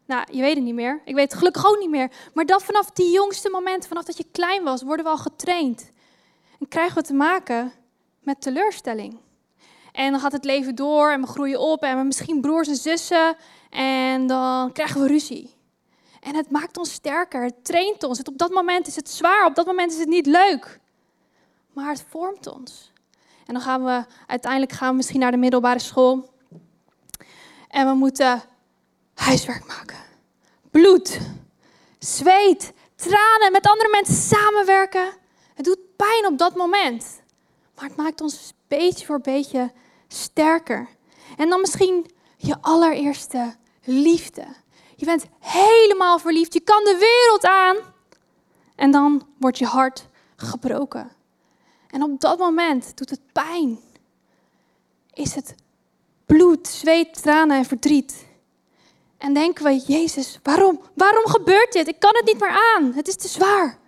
Nou, 0.06 0.26
je 0.32 0.42
weet 0.42 0.56
het 0.56 0.64
niet 0.64 0.76
meer. 0.76 1.02
Ik 1.06 1.16
weet 1.16 1.30
het 1.30 1.38
gelukkig 1.38 1.68
ook 1.68 1.80
niet 1.80 1.90
meer. 1.90 2.12
Maar 2.34 2.46
dat 2.46 2.64
vanaf 2.64 2.92
die 2.92 3.12
jongste 3.12 3.50
momenten, 3.50 3.90
vanaf 3.90 4.04
dat 4.04 4.18
je 4.18 4.26
klein 4.32 4.64
was, 4.64 4.82
worden 4.82 5.06
we 5.06 5.12
al 5.12 5.18
getraind. 5.18 5.92
En 6.60 6.68
krijgen 6.68 6.96
we 6.96 7.04
te 7.04 7.14
maken 7.14 7.72
met 8.20 8.42
teleurstelling. 8.42 9.20
En 9.92 10.12
dan 10.12 10.20
gaat 10.20 10.32
het 10.32 10.46
leven 10.46 10.76
door 10.76 11.12
en 11.12 11.22
we 11.22 11.28
groeien 11.28 11.60
op 11.60 11.84
en 11.84 11.98
we 11.98 12.04
misschien 12.04 12.42
broers 12.42 12.68
en 12.68 12.76
zussen. 12.76 13.36
En 13.70 14.28
dan 14.28 14.72
krijgen 14.72 15.02
we 15.02 15.08
ruzie. 15.08 15.56
En 16.20 16.36
het 16.36 16.52
maakt 16.52 16.78
ons 16.78 16.92
sterker, 16.92 17.44
het 17.44 17.66
traint 17.66 18.04
ons. 18.04 18.22
Op 18.24 18.38
dat 18.38 18.52
moment 18.52 18.88
is 18.88 18.96
het 18.96 19.10
zwaar, 19.10 19.46
op 19.46 19.56
dat 19.56 19.66
moment 19.66 19.92
is 19.92 20.00
het 20.00 20.08
niet 20.08 20.26
leuk. 20.26 20.80
Maar 21.74 21.90
het 21.90 22.06
vormt 22.10 22.48
ons. 22.48 22.92
En 23.46 23.54
dan 23.54 23.62
gaan 23.62 23.84
we, 23.84 24.06
uiteindelijk 24.28 24.72
gaan 24.72 24.90
we 24.90 24.96
misschien 24.96 25.20
naar 25.20 25.32
de 25.32 25.38
middelbare 25.38 25.80
school. 25.80 26.30
En 27.68 27.88
we 27.88 27.94
moeten 27.94 28.42
huiswerk 29.14 29.68
maken. 29.68 29.98
Bloed, 30.72 31.20
zweet, 32.00 32.74
tranen, 32.96 33.52
met 33.52 33.68
andere 33.68 33.90
mensen 33.90 34.16
samenwerken. 34.16 35.10
Het 35.54 35.66
doet 35.66 35.87
pijn 35.98 36.26
op 36.26 36.38
dat 36.38 36.56
moment. 36.56 37.22
Maar 37.76 37.86
het 37.86 37.96
maakt 37.96 38.22
ons 38.22 38.54
beetje 38.68 39.06
voor 39.06 39.22
beetje 39.22 39.72
sterker. 40.08 40.88
En 41.38 41.50
dan 41.50 41.60
misschien 41.60 42.12
je 42.38 42.56
allereerste 42.62 43.56
liefde. 43.84 44.46
Je 44.96 45.06
bent 45.06 45.26
helemaal 45.40 46.20
verliefd, 46.20 46.54
je 46.54 46.60
kan 46.60 46.84
de 46.84 46.98
wereld 47.00 47.46
aan. 47.46 47.78
En 48.76 48.92
dan 48.92 49.28
wordt 49.38 49.58
je 49.58 49.66
hart 49.66 50.08
gebroken. 50.36 51.12
En 51.90 52.04
op 52.04 52.20
dat 52.20 52.38
moment 52.40 52.98
doet 52.98 53.10
het 53.10 53.32
pijn. 53.32 53.80
Is 55.14 55.36
het 55.36 55.56
bloed, 56.26 56.68
zweet, 56.68 57.22
tranen 57.22 57.58
en 57.58 57.66
verdriet. 57.66 58.26
En 59.18 59.34
denken 59.34 59.64
we, 59.64 59.84
Jezus, 59.88 60.40
waarom? 60.44 60.82
Waarom 60.94 61.26
gebeurt 61.26 61.74
dit? 61.74 61.88
Ik 61.88 62.00
kan 62.00 62.16
het 62.16 62.26
niet 62.26 62.40
meer 62.40 62.62
aan. 62.76 62.94
Het 62.94 63.08
is 63.08 63.16
te 63.16 63.28
zwaar. 63.28 63.80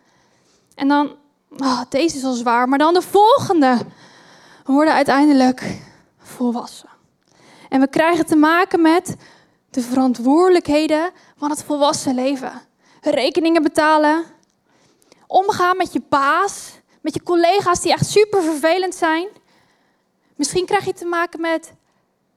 En 0.75 0.87
dan, 0.87 1.17
oh, 1.57 1.81
deze 1.89 2.17
is 2.17 2.23
al 2.23 2.33
zwaar, 2.33 2.69
maar 2.69 2.77
dan 2.77 2.93
de 2.93 3.01
volgende. 3.01 3.77
We 4.65 4.71
worden 4.73 4.93
uiteindelijk 4.93 5.81
volwassen. 6.17 6.89
En 7.69 7.79
we 7.79 7.88
krijgen 7.88 8.25
te 8.25 8.35
maken 8.35 8.81
met 8.81 9.15
de 9.69 9.81
verantwoordelijkheden 9.81 11.12
van 11.38 11.49
het 11.49 11.63
volwassen 11.63 12.15
leven. 12.15 12.62
Rekeningen 13.01 13.63
betalen, 13.63 14.25
omgaan 15.27 15.77
met 15.77 15.93
je 15.93 16.01
baas, 16.09 16.71
met 17.01 17.13
je 17.13 17.23
collega's 17.23 17.81
die 17.81 17.91
echt 17.91 18.05
super 18.05 18.43
vervelend 18.43 18.95
zijn. 18.95 19.27
Misschien 20.35 20.65
krijg 20.65 20.85
je 20.85 20.93
te 20.93 21.05
maken 21.05 21.41
met 21.41 21.73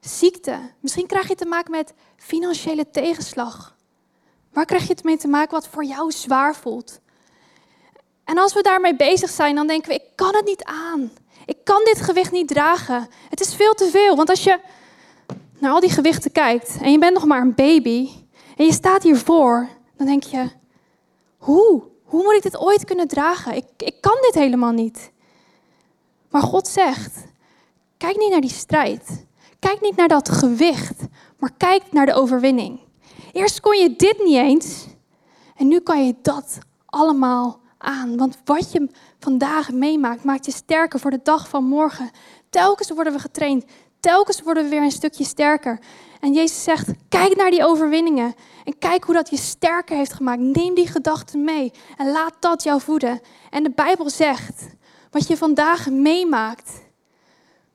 ziekte. 0.01 0.59
Misschien 0.81 1.07
krijg 1.07 1.29
je 1.29 1.35
te 1.35 1.47
maken 1.47 1.71
met 1.71 1.95
financiële 2.17 2.91
tegenslag. 2.91 3.77
Waar 4.53 4.65
krijg 4.65 4.83
je 4.83 4.93
het 4.93 5.05
mee 5.05 5.17
te 5.17 5.29
maken 5.29 5.55
wat 5.55 5.69
voor 5.69 5.85
jou 5.85 6.13
zwaar 6.13 6.55
voelt? 6.55 7.01
En 8.25 8.39
als 8.39 8.53
we 8.53 8.63
daarmee 8.63 8.97
bezig 8.97 9.31
zijn, 9.31 9.55
dan 9.55 9.67
denken 9.67 9.89
we, 9.89 9.95
ik 9.95 10.11
kan 10.15 10.35
het 10.35 10.45
niet 10.45 10.65
aan. 10.65 11.11
Ik 11.47 11.57
kan 11.65 11.85
dit 11.85 12.01
gewicht 12.01 12.33
niet 12.33 12.49
dragen. 12.49 13.09
Het 13.29 13.41
is 13.41 13.55
veel 13.55 13.75
te 13.75 13.89
veel. 13.91 14.17
Want 14.17 14.29
als 14.29 14.45
je 14.45 14.61
naar 15.59 15.73
al 15.73 15.81
die 15.81 15.91
gewichten 15.91 16.33
kijkt 16.33 16.77
en 16.81 16.93
je 16.93 16.99
bent 16.99 17.15
nog 17.15 17.25
maar 17.25 17.41
een 17.41 17.55
baby 17.55 18.11
en 18.57 18.65
je 18.65 18.73
staat 18.73 19.03
hiervoor, 19.03 19.69
dan 19.97 20.07
denk 20.07 20.23
je, 20.23 20.51
hoe? 21.37 21.83
Hoe 22.05 22.23
moet 22.23 22.35
ik 22.35 22.43
dit 22.43 22.59
ooit 22.59 22.85
kunnen 22.85 23.09
dragen? 23.09 23.57
Ik, 23.57 23.67
ik 23.77 24.01
kan 24.01 24.17
dit 24.21 24.35
helemaal 24.35 24.73
niet. 24.73 25.11
Maar 26.31 26.43
God 26.43 26.69
zegt, 26.69 27.25
kijk 27.97 28.17
niet 28.17 28.31
naar 28.31 28.41
die 28.41 28.51
strijd. 28.51 29.27
Kijk 29.59 29.81
niet 29.81 29.97
naar 29.97 30.09
dat 30.09 30.29
gewicht, 30.29 31.01
maar 31.39 31.53
kijk 31.57 31.83
naar 31.91 32.07
de 32.07 32.15
overwinning. 32.15 32.81
Eerst 33.33 33.61
kon 33.61 33.79
je 33.79 33.97
dit 33.97 34.25
niet 34.25 34.37
eens 34.37 34.87
en 35.57 35.69
nu 35.69 35.81
kan 35.81 36.07
je 36.07 36.15
dat 36.23 36.59
allemaal 36.87 37.61
aan. 37.83 38.17
Want 38.17 38.39
wat 38.45 38.73
je 38.73 38.89
vandaag 39.19 39.73
meemaakt, 39.73 40.25
maakt 40.25 40.47
je 40.47 40.53
sterker 40.53 41.01
voor 41.01 41.11
de 41.11 41.21
dag 41.23 41.49
van 41.49 41.65
morgen. 41.65 42.11
Telkens 42.51 42.91
worden 42.91 43.13
we 43.13 43.19
getraind. 43.19 43.65
Telkens 44.01 44.43
worden 44.43 44.65
we 44.65 44.69
weer 44.69 44.83
een 44.83 44.91
stukje 44.91 45.25
sterker. 45.25 45.79
En 46.21 46.33
Jezus 46.33 46.63
zegt: 46.63 46.89
kijk 47.09 47.37
naar 47.37 47.51
die 47.51 47.65
overwinningen. 47.65 48.35
En 48.65 48.79
kijk 48.79 49.05
hoe 49.05 49.15
dat 49.15 49.31
je 49.31 49.37
sterker 49.37 49.97
heeft 49.97 50.13
gemaakt. 50.13 50.41
Neem 50.41 50.75
die 50.75 50.87
gedachten 50.87 51.45
mee 51.45 51.73
en 51.97 52.11
laat 52.11 52.35
dat 52.41 52.63
jou 52.63 52.81
voeden. 52.81 53.21
En 53.51 53.63
de 53.63 53.71
Bijbel 53.71 54.11
zegt: 54.11 54.67
wat 55.11 55.29
je 55.29 55.37
vandaag 55.37 55.91
meemaakt, 55.91 56.71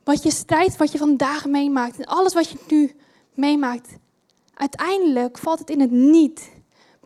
wat 0.03 0.23
je 0.23 0.31
strijdt, 0.31 0.77
wat 0.77 0.91
je 0.91 0.97
vandaag 0.97 1.45
meemaakt 1.45 1.97
en 1.97 2.05
alles 2.05 2.33
wat 2.33 2.49
je 2.49 2.57
nu 2.67 2.95
meemaakt, 3.33 3.89
uiteindelijk 4.53 5.37
valt 5.37 5.59
het 5.59 5.69
in 5.69 5.79
het 5.79 5.91
niet 5.91 6.49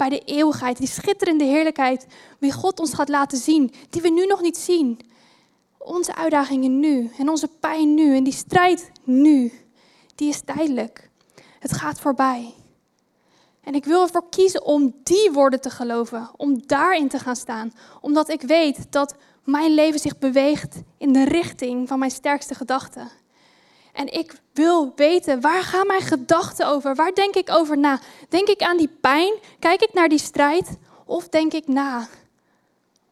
bij 0.01 0.09
de 0.09 0.19
eeuwigheid, 0.25 0.77
die 0.77 0.87
schitterende 0.87 1.43
heerlijkheid, 1.43 2.05
wie 2.39 2.51
God 2.51 2.79
ons 2.79 2.93
gaat 2.93 3.09
laten 3.09 3.37
zien, 3.37 3.73
die 3.89 4.01
we 4.01 4.09
nu 4.09 4.25
nog 4.25 4.41
niet 4.41 4.57
zien. 4.57 4.99
Onze 5.77 6.15
uitdagingen 6.15 6.79
nu 6.79 7.11
en 7.17 7.29
onze 7.29 7.47
pijn 7.47 7.93
nu 7.93 8.15
en 8.15 8.23
die 8.23 8.33
strijd 8.33 8.91
nu, 9.03 9.51
die 10.15 10.29
is 10.29 10.41
tijdelijk. 10.45 11.09
Het 11.59 11.73
gaat 11.73 11.99
voorbij. 11.99 12.53
En 13.63 13.73
ik 13.73 13.85
wil 13.85 14.01
ervoor 14.01 14.29
kiezen 14.29 14.65
om 14.65 14.93
die 15.03 15.31
woorden 15.31 15.61
te 15.61 15.69
geloven, 15.69 16.29
om 16.37 16.67
daarin 16.67 17.07
te 17.07 17.19
gaan 17.19 17.35
staan, 17.35 17.73
omdat 17.99 18.29
ik 18.29 18.41
weet 18.41 18.91
dat 18.91 19.15
mijn 19.43 19.73
leven 19.73 19.99
zich 19.99 20.17
beweegt 20.17 20.81
in 20.97 21.13
de 21.13 21.23
richting 21.23 21.87
van 21.87 21.99
mijn 21.99 22.11
sterkste 22.11 22.55
gedachten. 22.55 23.20
En 23.93 24.13
ik 24.13 24.33
wil 24.53 24.91
weten, 24.95 25.41
waar 25.41 25.63
gaan 25.63 25.87
mijn 25.87 26.01
gedachten 26.01 26.67
over? 26.67 26.95
Waar 26.95 27.13
denk 27.13 27.35
ik 27.35 27.49
over 27.49 27.77
na? 27.77 27.99
Denk 28.29 28.47
ik 28.47 28.61
aan 28.61 28.77
die 28.77 28.97
pijn? 29.01 29.33
Kijk 29.59 29.81
ik 29.81 29.93
naar 29.93 30.09
die 30.09 30.19
strijd? 30.19 30.77
Of 31.05 31.29
denk 31.29 31.53
ik 31.53 31.67
na 31.67 32.07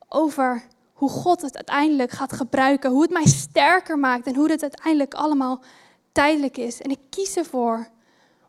over 0.07 0.63
hoe 0.93 1.09
God 1.09 1.41
het 1.41 1.55
uiteindelijk 1.55 2.11
gaat 2.11 2.33
gebruiken, 2.33 2.91
hoe 2.91 3.01
het 3.01 3.11
mij 3.11 3.25
sterker 3.25 3.99
maakt 3.99 4.27
en 4.27 4.35
hoe 4.35 4.51
het 4.51 4.61
uiteindelijk 4.61 5.13
allemaal 5.13 5.61
tijdelijk 6.11 6.57
is. 6.57 6.81
En 6.81 6.91
ik 6.91 6.99
kies 7.09 7.35
ervoor 7.35 7.87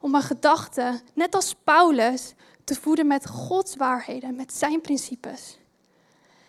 om 0.01 0.11
mijn 0.11 0.23
gedachten, 0.23 1.01
net 1.15 1.35
als 1.35 1.55
Paulus, 1.65 2.35
te 2.65 2.75
voeden 2.75 3.07
met 3.07 3.29
Gods 3.29 3.77
waarheden, 3.77 4.37
met 4.37 4.55
zijn 4.55 4.81
principes. 4.81 5.59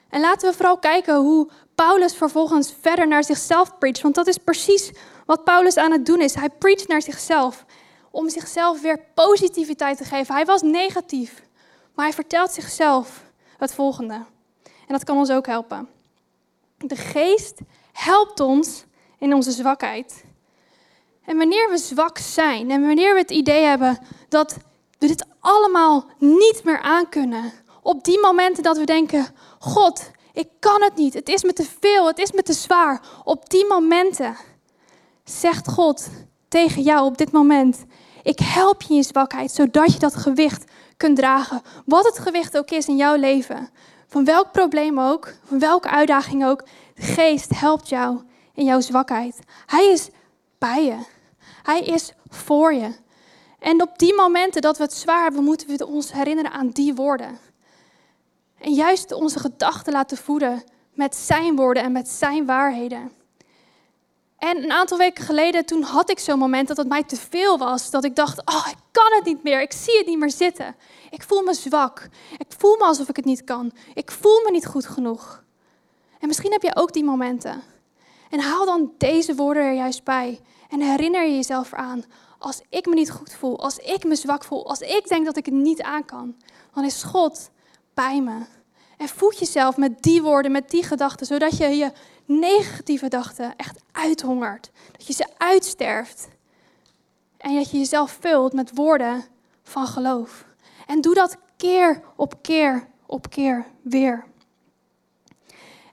En 0.10 0.22
laten 0.22 0.50
we 0.50 0.56
vooral 0.56 0.78
kijken 0.78 1.16
hoe 1.16 1.50
Paulus 1.76 2.16
vervolgens 2.16 2.74
verder 2.82 3.08
naar 3.08 3.24
zichzelf 3.24 3.78
preacht. 3.78 4.02
Want 4.02 4.16
dat 4.16 4.28
is 4.28 4.38
precies 4.38 4.92
wat 5.26 5.44
Paulus 5.44 5.78
aan 5.78 5.92
het 5.92 6.06
doen 6.06 6.22
is. 6.22 6.36
Hij 6.36 6.50
preacht 6.50 6.88
naar 6.88 7.02
zichzelf 7.02 7.66
om 8.12 8.30
zichzelf 8.30 8.82
weer 8.82 9.00
positiviteit 9.14 9.98
te 9.98 10.04
geven. 10.04 10.36
Hij 10.36 10.46
was 10.46 10.62
negatief, 10.62 11.44
maar 11.96 12.06
hij 12.06 12.14
vertelt 12.14 12.52
zichzelf 12.52 13.24
het 13.58 13.74
volgende. 13.74 14.26
En 14.64 14.98
dat 14.98 15.04
kan 15.04 15.18
ons 15.18 15.32
ook 15.32 15.46
helpen. 15.46 15.90
De 16.78 16.96
geest 16.96 17.60
helpt 17.92 18.40
ons 18.40 18.86
in 19.20 19.34
onze 19.34 19.52
zwakheid. 19.52 20.24
En 21.26 21.38
wanneer 21.38 21.70
we 21.70 21.78
zwak 21.78 22.18
zijn 22.18 22.72
en 22.72 22.86
wanneer 22.86 23.14
we 23.14 23.20
het 23.20 23.32
idee 23.32 23.64
hebben 23.64 24.00
dat 24.30 24.58
we 24.98 25.08
dit 25.08 25.26
allemaal 25.40 26.06
niet 26.18 26.62
meer 26.64 26.82
aankunnen, 26.82 27.52
op 27.82 28.04
die 28.04 28.20
momenten 28.20 28.64
dat 28.64 28.78
we 28.78 28.84
denken, 28.84 29.28
God, 29.60 30.12
ik 30.34 30.48
kan 30.60 30.82
het 30.82 30.96
niet, 30.96 31.14
het 31.14 31.30
is 31.30 31.44
me 31.44 31.54
te 31.54 31.66
veel, 31.80 32.08
het 32.08 32.20
is 32.20 32.32
me 32.32 32.44
te 32.44 32.54
zwaar, 32.54 33.02
op 33.24 33.50
die 33.50 33.66
momenten 33.66 34.36
zegt 35.32 35.68
God 35.68 36.10
tegen 36.48 36.82
jou 36.82 37.06
op 37.06 37.18
dit 37.18 37.32
moment, 37.32 37.86
ik 38.24 38.40
help 38.40 38.82
je 38.82 38.94
in 38.94 39.04
zwakheid, 39.04 39.52
zodat 39.52 39.94
je 39.94 40.00
dat 40.00 40.16
gewicht 40.16 40.72
kunt 40.98 41.18
dragen. 41.18 41.62
Wat 41.86 42.06
het 42.06 42.20
gewicht 42.20 42.58
ook 42.58 42.70
is 42.70 42.88
in 42.88 42.96
jouw 42.96 43.16
leven. 43.16 43.70
Van 44.08 44.26
welk 44.26 44.52
probleem 44.52 45.00
ook, 45.00 45.34
van 45.44 45.60
welke 45.60 45.90
uitdaging 45.90 46.46
ook. 46.46 46.64
De 46.96 47.02
geest 47.02 47.60
helpt 47.60 47.90
jou 47.90 48.22
in 48.54 48.66
jouw 48.66 48.80
zwakheid. 48.80 49.40
Hij 49.66 49.86
is 49.86 50.10
bij 50.58 50.86
je. 50.86 50.98
Hij 51.64 51.82
is 51.82 52.14
voor 52.30 52.74
je. 52.74 52.92
En 53.60 53.82
op 53.82 54.00
die 54.00 54.16
momenten 54.16 54.62
dat 54.62 54.78
we 54.78 54.84
het 54.84 54.94
zwaar 54.94 55.24
hebben, 55.24 55.44
moeten 55.44 55.68
we 55.68 55.88
ons 55.88 56.12
herinneren 56.12 56.52
aan 56.52 56.70
die 56.70 56.94
woorden. 56.94 57.38
En 58.60 58.74
juist 58.74 59.12
onze 59.12 59.40
gedachten 59.40 59.94
laten 59.94 60.18
voeden 60.18 60.64
met 60.94 61.16
zijn 61.16 61.56
woorden 61.56 61.84
en 61.84 61.92
met 61.92 62.10
zijn 62.10 62.46
waarheden. 62.46 63.12
En 64.42 64.64
een 64.64 64.72
aantal 64.72 64.98
weken 64.98 65.24
geleden, 65.24 65.66
toen 65.66 65.82
had 65.82 66.10
ik 66.10 66.20
zo'n 66.20 66.40
moment 66.40 66.68
dat 66.68 66.78
het 66.78 66.88
mij 66.88 67.04
te 67.04 67.16
veel 67.16 67.58
was. 67.58 67.90
Dat 67.90 68.04
ik 68.04 68.16
dacht, 68.16 68.46
oh, 68.46 68.68
ik 68.70 68.78
kan 68.92 69.14
het 69.14 69.26
niet 69.26 69.44
meer. 69.44 69.62
Ik 69.62 69.72
zie 69.72 69.98
het 69.98 70.08
niet 70.08 70.20
meer 70.20 70.32
zitten. 70.32 70.76
Ik 71.10 71.24
voel 71.24 71.42
me 71.42 71.54
zwak. 71.54 72.08
Ik 72.38 72.48
voel 72.58 72.76
me 72.78 72.84
alsof 72.84 73.10
ik 73.10 73.16
het 73.16 73.26
niet 73.26 73.44
kan. 73.44 73.72
Ik 73.94 74.12
voel 74.12 74.42
me 74.44 74.52
niet 74.52 74.66
goed 74.66 74.86
genoeg. 74.86 75.44
En 76.20 76.28
misschien 76.28 76.52
heb 76.52 76.62
je 76.62 76.76
ook 76.76 76.94
die 76.94 77.04
momenten. 77.04 77.62
En 78.30 78.40
haal 78.40 78.66
dan 78.66 78.92
deze 78.98 79.36
woorden 79.36 79.64
er 79.64 79.74
juist 79.74 80.04
bij. 80.04 80.40
En 80.70 80.82
herinner 80.82 81.26
je 81.26 81.36
jezelf 81.36 81.72
eraan. 81.72 82.04
Als 82.40 82.62
ik 82.70 82.86
me 82.86 82.94
niet 82.94 83.12
goed 83.12 83.34
voel, 83.34 83.60
als 83.60 83.78
ik 83.78 84.04
me 84.04 84.16
zwak 84.16 84.44
voel, 84.44 84.68
als 84.70 84.80
ik 84.80 85.08
denk 85.08 85.26
dat 85.26 85.38
ik 85.38 85.46
het 85.46 85.54
niet 85.54 85.82
aan 85.82 86.06
kan, 86.06 86.36
dan 86.74 86.86
is 86.86 87.04
God 87.04 87.50
bij 87.94 88.22
me. 88.22 88.40
En 88.98 89.08
voed 89.08 89.40
jezelf 89.40 89.78
met 89.78 90.04
die 90.04 90.22
woorden, 90.22 90.52
met 90.52 90.70
die 90.70 90.84
gedachten, 90.84 91.26
zodat 91.26 91.58
je 91.58 91.68
je 91.68 91.92
negatieve 92.40 93.04
gedachten 93.04 93.54
echt 93.56 93.80
uithongert. 93.92 94.72
Dat 94.92 95.08
je 95.08 95.14
ze 95.14 95.28
uitsterft. 95.38 96.28
En 97.38 97.56
dat 97.56 97.72
je 97.72 97.78
jezelf 97.78 98.18
vult 98.20 98.54
met 98.54 98.76
woorden 98.76 99.24
van 99.64 99.88
geloof. 99.88 100.46
En 100.88 101.02
doe 101.02 101.14
dat 101.14 101.38
keer 101.58 102.02
op 102.16 102.42
keer 102.42 102.88
op 103.06 103.30
keer 103.30 103.66
weer. 103.82 104.24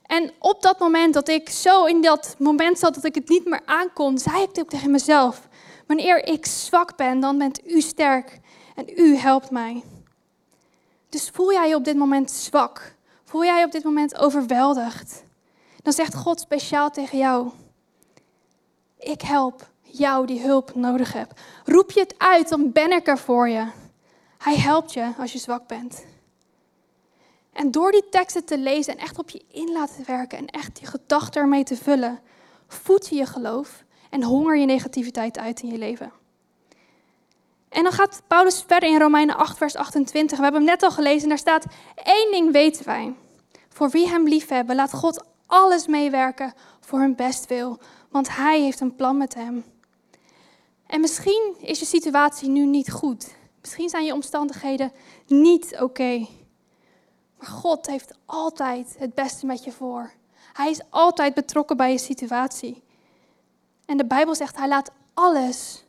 En 0.05 0.31
op 0.39 0.61
dat 0.61 0.79
moment 0.79 1.13
dat 1.13 1.27
ik 1.27 1.49
zo 1.49 1.85
in 1.85 2.01
dat 2.01 2.35
moment 2.37 2.79
zat 2.79 2.95
dat 2.95 3.03
ik 3.03 3.15
het 3.15 3.29
niet 3.29 3.45
meer 3.45 3.61
aankon, 3.65 4.17
zei 4.17 4.47
ik 4.53 4.69
tegen 4.69 4.91
mezelf: 4.91 5.47
Wanneer 5.87 6.27
ik 6.27 6.45
zwak 6.45 6.97
ben, 6.97 7.19
dan 7.19 7.37
bent 7.37 7.67
u 7.67 7.81
sterk 7.81 8.39
en 8.75 8.85
u 8.95 9.15
helpt 9.15 9.51
mij. 9.51 9.83
Dus 11.09 11.29
voel 11.29 11.51
jij 11.51 11.69
je 11.69 11.75
op 11.75 11.85
dit 11.85 11.95
moment 11.95 12.31
zwak? 12.31 12.95
Voel 13.25 13.43
jij 13.43 13.59
je 13.59 13.65
op 13.65 13.71
dit 13.71 13.83
moment 13.83 14.17
overweldigd? 14.17 15.23
Dan 15.89 15.97
zegt 15.97 16.15
God 16.15 16.39
speciaal 16.39 16.89
tegen 16.89 17.17
jou: 17.17 17.49
Ik 18.97 19.21
help 19.21 19.69
jou 19.81 20.25
die 20.25 20.41
hulp 20.41 20.75
nodig 20.75 21.13
hebt. 21.13 21.39
Roep 21.65 21.91
je 21.91 21.99
het 21.99 22.15
uit, 22.17 22.49
dan 22.49 22.71
ben 22.71 22.91
ik 22.91 23.07
er 23.07 23.17
voor 23.17 23.49
je. 23.49 23.67
Hij 24.37 24.57
helpt 24.57 24.93
je 24.93 25.13
als 25.17 25.31
je 25.33 25.39
zwak 25.39 25.67
bent. 25.67 26.05
En 27.53 27.71
door 27.71 27.91
die 27.91 28.09
teksten 28.09 28.45
te 28.45 28.57
lezen 28.57 28.93
en 28.97 29.03
echt 29.03 29.19
op 29.19 29.29
je 29.29 29.45
in 29.51 29.71
laten 29.71 30.05
werken 30.05 30.37
en 30.37 30.47
echt 30.47 30.75
die 30.75 30.87
gedachten 30.87 31.41
ermee 31.41 31.63
te 31.63 31.77
vullen, 31.77 32.19
voed 32.67 33.07
je 33.07 33.15
je 33.15 33.25
geloof 33.25 33.83
en 34.09 34.23
honger 34.23 34.57
je 34.57 34.65
negativiteit 34.65 35.37
uit 35.37 35.61
in 35.61 35.71
je 35.71 35.77
leven. 35.77 36.11
En 37.69 37.83
dan 37.83 37.91
gaat 37.91 38.21
Paulus 38.27 38.63
verder 38.67 38.89
in 38.89 38.99
Romeinen 38.99 39.35
8, 39.35 39.57
vers 39.57 39.75
28. 39.75 40.37
We 40.37 40.43
hebben 40.43 40.61
hem 40.61 40.69
net 40.69 40.83
al 40.83 40.91
gelezen 40.91 41.23
en 41.23 41.29
daar 41.29 41.37
staat: 41.37 41.65
één 41.95 42.31
ding 42.31 42.51
weten 42.51 42.85
wij. 42.85 43.15
Voor 43.69 43.89
wie 43.89 44.07
hem 44.07 44.27
liefhebben, 44.27 44.75
laat 44.75 44.93
God 44.93 45.27
alles 45.49 45.87
meewerken 45.87 46.53
voor 46.79 46.99
hun 46.99 47.15
bestwil, 47.15 47.79
want 48.09 48.35
hij 48.35 48.61
heeft 48.61 48.79
een 48.79 48.95
plan 48.95 49.17
met 49.17 49.33
hem. 49.33 49.63
En 50.87 51.01
misschien 51.01 51.55
is 51.59 51.79
je 51.79 51.85
situatie 51.85 52.49
nu 52.49 52.65
niet 52.65 52.91
goed. 52.91 53.35
Misschien 53.61 53.89
zijn 53.89 54.05
je 54.05 54.13
omstandigheden 54.13 54.91
niet 55.27 55.77
oké. 55.79 56.27
Maar 57.37 57.47
God 57.47 57.85
heeft 57.87 58.13
altijd 58.25 58.95
het 58.99 59.13
beste 59.13 59.45
met 59.45 59.63
je 59.63 59.71
voor. 59.71 60.11
Hij 60.53 60.69
is 60.69 60.81
altijd 60.89 61.33
betrokken 61.33 61.77
bij 61.77 61.91
je 61.91 61.97
situatie. 61.97 62.83
En 63.85 63.97
de 63.97 64.05
Bijbel 64.05 64.35
zegt, 64.35 64.57
hij 64.57 64.67
laat 64.67 64.91
alles, 65.13 65.85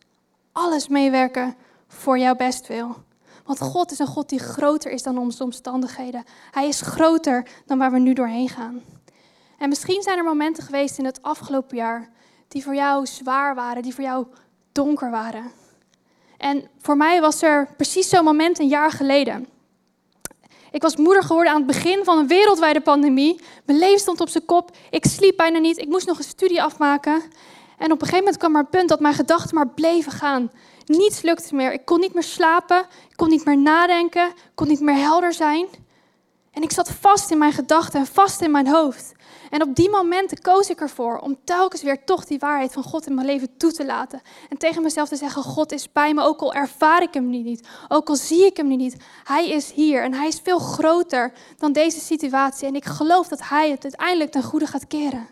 alles 0.53 0.89
meewerken 0.89 1.57
voor 1.87 2.19
jouw 2.19 2.35
bestwil. 2.35 2.97
Want 3.45 3.61
God 3.61 3.91
is 3.91 3.99
een 3.99 4.07
God 4.07 4.29
die 4.29 4.39
groter 4.39 4.91
is 4.91 5.03
dan 5.03 5.19
onze 5.19 5.43
omstandigheden. 5.43 6.25
Hij 6.51 6.69
is 6.69 6.81
groter 6.81 7.49
dan 7.67 7.79
waar 7.79 7.93
we 7.93 7.99
nu 7.99 8.13
doorheen 8.13 8.49
gaan. 8.49 8.83
En 9.61 9.69
misschien 9.69 10.03
zijn 10.03 10.19
er 10.19 10.25
momenten 10.25 10.63
geweest 10.63 10.99
in 10.99 11.05
het 11.05 11.23
afgelopen 11.23 11.77
jaar 11.77 12.09
die 12.49 12.63
voor 12.63 12.75
jou 12.75 13.07
zwaar 13.07 13.55
waren, 13.55 13.83
die 13.83 13.95
voor 13.95 14.05
jou 14.05 14.27
donker 14.73 15.11
waren. 15.11 15.53
En 16.37 16.69
voor 16.79 16.97
mij 16.97 17.21
was 17.21 17.43
er 17.43 17.69
precies 17.77 18.09
zo'n 18.09 18.25
moment 18.25 18.59
een 18.59 18.69
jaar 18.69 18.91
geleden. 18.91 19.49
Ik 20.71 20.83
was 20.83 20.97
moeder 20.97 21.23
geworden 21.23 21.53
aan 21.53 21.59
het 21.59 21.67
begin 21.67 22.05
van 22.05 22.19
een 22.19 22.27
wereldwijde 22.27 22.81
pandemie. 22.81 23.41
Mijn 23.65 23.79
leven 23.79 23.99
stond 23.99 24.21
op 24.21 24.29
zijn 24.29 24.45
kop. 24.45 24.77
Ik 24.91 25.05
sliep 25.05 25.37
bijna 25.37 25.59
niet. 25.59 25.79
Ik 25.79 25.89
moest 25.89 26.07
nog 26.07 26.19
een 26.19 26.25
studie 26.25 26.63
afmaken. 26.63 27.23
En 27.79 27.93
op 27.93 28.01
een 28.01 28.07
gegeven 28.07 28.19
moment 28.19 28.37
kwam 28.37 28.55
er 28.55 28.61
een 28.61 28.69
punt 28.69 28.89
dat 28.89 29.01
mijn 29.01 29.15
gedachten 29.15 29.55
maar 29.55 29.69
bleven 29.69 30.13
gaan. 30.13 30.51
Niets 30.87 31.23
lukte 31.23 31.55
meer. 31.55 31.73
Ik 31.73 31.85
kon 31.85 32.01
niet 32.01 32.15
meer 32.15 32.23
slapen. 32.23 32.79
Ik 32.81 33.17
kon 33.17 33.29
niet 33.29 33.45
meer 33.45 33.59
nadenken. 33.59 34.27
Ik 34.27 34.53
kon 34.55 34.69
niet 34.69 34.81
meer 34.81 34.97
helder 34.97 35.33
zijn. 35.33 35.67
En 36.53 36.63
ik 36.63 36.73
zat 36.73 36.91
vast 36.91 37.31
in 37.31 37.39
mijn 37.39 37.53
gedachten 37.53 38.01
en 38.01 38.07
vast 38.07 38.41
in 38.41 38.51
mijn 38.51 38.69
hoofd. 38.69 39.13
En 39.51 39.63
op 39.63 39.75
die 39.75 39.91
momenten 39.91 40.41
koos 40.41 40.71
ik 40.71 40.81
ervoor 40.81 41.19
om 41.19 41.39
telkens 41.45 41.83
weer 41.83 42.05
toch 42.05 42.25
die 42.25 42.39
waarheid 42.39 42.73
van 42.73 42.83
God 42.83 43.07
in 43.07 43.15
mijn 43.15 43.27
leven 43.27 43.57
toe 43.57 43.73
te 43.73 43.85
laten. 43.85 44.21
En 44.49 44.59
tegen 44.59 44.83
mezelf 44.83 45.09
te 45.09 45.17
zeggen, 45.17 45.43
God 45.43 45.73
is 45.73 45.93
bij 45.93 46.15
me, 46.15 46.23
ook 46.23 46.41
al 46.41 46.55
ervaar 46.55 47.03
ik 47.03 47.15
hem 47.15 47.31
nu 47.31 47.39
niet. 47.39 47.69
Ook 47.89 48.09
al 48.09 48.17
zie 48.17 48.45
ik 48.45 48.57
hem 48.57 48.67
nu 48.67 48.77
niet. 48.77 48.97
Hij 49.25 49.49
is 49.49 49.73
hier 49.73 50.03
en 50.03 50.15
hij 50.15 50.27
is 50.27 50.41
veel 50.43 50.59
groter 50.59 51.33
dan 51.57 51.73
deze 51.73 52.01
situatie. 52.01 52.69
En 52.69 52.75
ik 52.75 52.85
geloof 52.85 53.29
dat 53.29 53.49
hij 53.49 53.71
het 53.71 53.83
uiteindelijk 53.83 54.31
ten 54.31 54.43
goede 54.43 54.67
gaat 54.67 54.87
keren. 54.87 55.29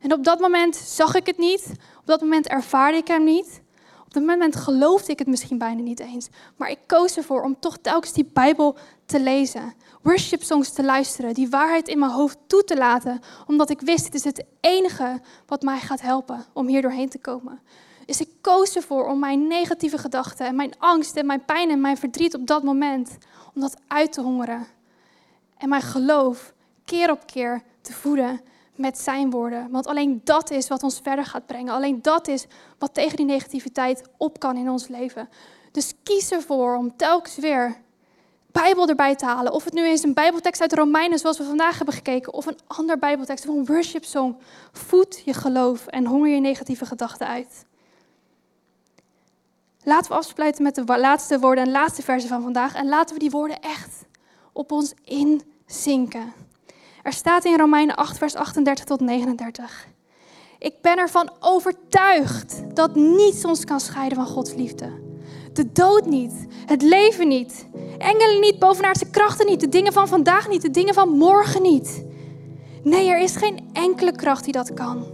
En 0.00 0.12
op 0.12 0.24
dat 0.24 0.40
moment 0.40 0.76
zag 0.76 1.14
ik 1.14 1.26
het 1.26 1.38
niet. 1.38 1.70
Op 1.98 2.06
dat 2.06 2.20
moment 2.20 2.48
ervaarde 2.48 2.96
ik 2.96 3.08
hem 3.08 3.24
niet. 3.24 3.62
Op 4.04 4.12
dat 4.12 4.22
moment 4.22 4.56
geloofde 4.56 5.12
ik 5.12 5.18
het 5.18 5.28
misschien 5.28 5.58
bijna 5.58 5.82
niet 5.82 6.00
eens. 6.00 6.28
Maar 6.56 6.70
ik 6.70 6.78
koos 6.86 7.16
ervoor 7.16 7.42
om 7.42 7.60
toch 7.60 7.78
telkens 7.78 8.12
die 8.12 8.30
Bijbel 8.32 8.76
te 9.06 9.20
lezen 9.20 9.74
worship 10.04 10.42
songs 10.42 10.72
te 10.72 10.84
luisteren, 10.84 11.34
die 11.34 11.48
waarheid 11.48 11.88
in 11.88 11.98
mijn 11.98 12.10
hoofd 12.10 12.38
toe 12.46 12.64
te 12.64 12.76
laten, 12.76 13.20
omdat 13.46 13.70
ik 13.70 13.80
wist, 13.80 14.04
het 14.04 14.14
is 14.14 14.24
het 14.24 14.44
enige 14.60 15.20
wat 15.46 15.62
mij 15.62 15.78
gaat 15.78 16.00
helpen 16.00 16.44
om 16.52 16.66
hier 16.66 16.82
doorheen 16.82 17.08
te 17.08 17.18
komen. 17.18 17.60
Dus 18.06 18.20
ik 18.20 18.28
koos 18.40 18.76
ervoor 18.76 19.06
om 19.06 19.18
mijn 19.18 19.46
negatieve 19.46 19.98
gedachten 19.98 20.46
en 20.46 20.56
mijn 20.56 20.78
angst 20.78 21.16
en 21.16 21.26
mijn 21.26 21.44
pijn 21.44 21.70
en 21.70 21.80
mijn 21.80 21.96
verdriet 21.96 22.34
op 22.34 22.46
dat 22.46 22.62
moment, 22.62 23.16
om 23.54 23.60
dat 23.60 23.76
uit 23.86 24.12
te 24.12 24.20
hongeren. 24.20 24.66
En 25.56 25.68
mijn 25.68 25.82
geloof 25.82 26.54
keer 26.84 27.10
op 27.10 27.26
keer 27.26 27.62
te 27.80 27.92
voeden 27.92 28.40
met 28.74 28.98
zijn 28.98 29.30
woorden. 29.30 29.70
Want 29.70 29.86
alleen 29.86 30.20
dat 30.24 30.50
is 30.50 30.68
wat 30.68 30.82
ons 30.82 31.00
verder 31.02 31.24
gaat 31.24 31.46
brengen. 31.46 31.72
Alleen 31.72 32.02
dat 32.02 32.28
is 32.28 32.46
wat 32.78 32.94
tegen 32.94 33.16
die 33.16 33.26
negativiteit 33.26 34.02
op 34.16 34.38
kan 34.38 34.56
in 34.56 34.70
ons 34.70 34.88
leven. 34.88 35.28
Dus 35.72 35.92
kies 36.02 36.30
ervoor 36.30 36.76
om 36.76 36.96
telkens 36.96 37.36
weer 37.36 37.82
Bijbel 38.62 38.88
erbij 38.88 39.16
te 39.16 39.24
halen. 39.24 39.52
Of 39.52 39.64
het 39.64 39.72
nu 39.72 39.86
is 39.86 40.02
een 40.02 40.14
Bijbeltekst 40.14 40.60
uit 40.60 40.72
Romeinen, 40.72 41.18
zoals 41.18 41.38
we 41.38 41.44
vandaag 41.44 41.76
hebben 41.76 41.94
gekeken, 41.94 42.32
of 42.32 42.46
een 42.46 42.58
ander 42.66 42.98
Bijbeltekst, 42.98 43.48
of 43.48 43.54
een 43.54 43.64
worship 43.64 44.04
song. 44.04 44.36
Voed 44.72 45.22
je 45.24 45.32
geloof 45.32 45.86
en 45.86 46.06
honger 46.06 46.28
je 46.28 46.40
negatieve 46.40 46.86
gedachten 46.86 47.26
uit. 47.26 47.64
Laten 49.82 50.10
we 50.10 50.16
afsluiten 50.16 50.62
met 50.62 50.74
de 50.74 50.84
laatste 50.84 51.38
woorden 51.38 51.64
en 51.64 51.70
laatste 51.70 52.02
versen 52.02 52.28
van 52.28 52.42
vandaag. 52.42 52.74
En 52.74 52.88
laten 52.88 53.14
we 53.14 53.20
die 53.20 53.30
woorden 53.30 53.60
echt 53.60 54.04
op 54.52 54.72
ons 54.72 54.94
inzinken. 55.04 56.32
Er 57.02 57.12
staat 57.12 57.44
in 57.44 57.56
Romeinen 57.56 57.96
8, 57.96 58.18
vers 58.18 58.34
38 58.34 58.84
tot 58.84 59.00
39. 59.00 59.86
Ik 60.58 60.80
ben 60.80 60.98
ervan 60.98 61.30
overtuigd 61.40 62.76
dat 62.76 62.94
niets 62.94 63.44
ons 63.44 63.64
kan 63.64 63.80
scheiden 63.80 64.16
van 64.16 64.26
Gods 64.26 64.54
liefde. 64.54 65.03
De 65.54 65.72
dood 65.72 66.06
niet, 66.06 66.32
het 66.66 66.82
leven 66.82 67.28
niet, 67.28 67.66
engelen 67.98 68.40
niet, 68.40 68.58
bovenaardse 68.58 69.10
krachten 69.10 69.46
niet, 69.46 69.60
de 69.60 69.68
dingen 69.68 69.92
van 69.92 70.08
vandaag 70.08 70.48
niet, 70.48 70.62
de 70.62 70.70
dingen 70.70 70.94
van 70.94 71.08
morgen 71.08 71.62
niet. 71.62 72.04
Nee, 72.82 73.08
er 73.08 73.20
is 73.20 73.36
geen 73.36 73.68
enkele 73.72 74.12
kracht 74.12 74.44
die 74.44 74.52
dat 74.52 74.74
kan. 74.74 75.04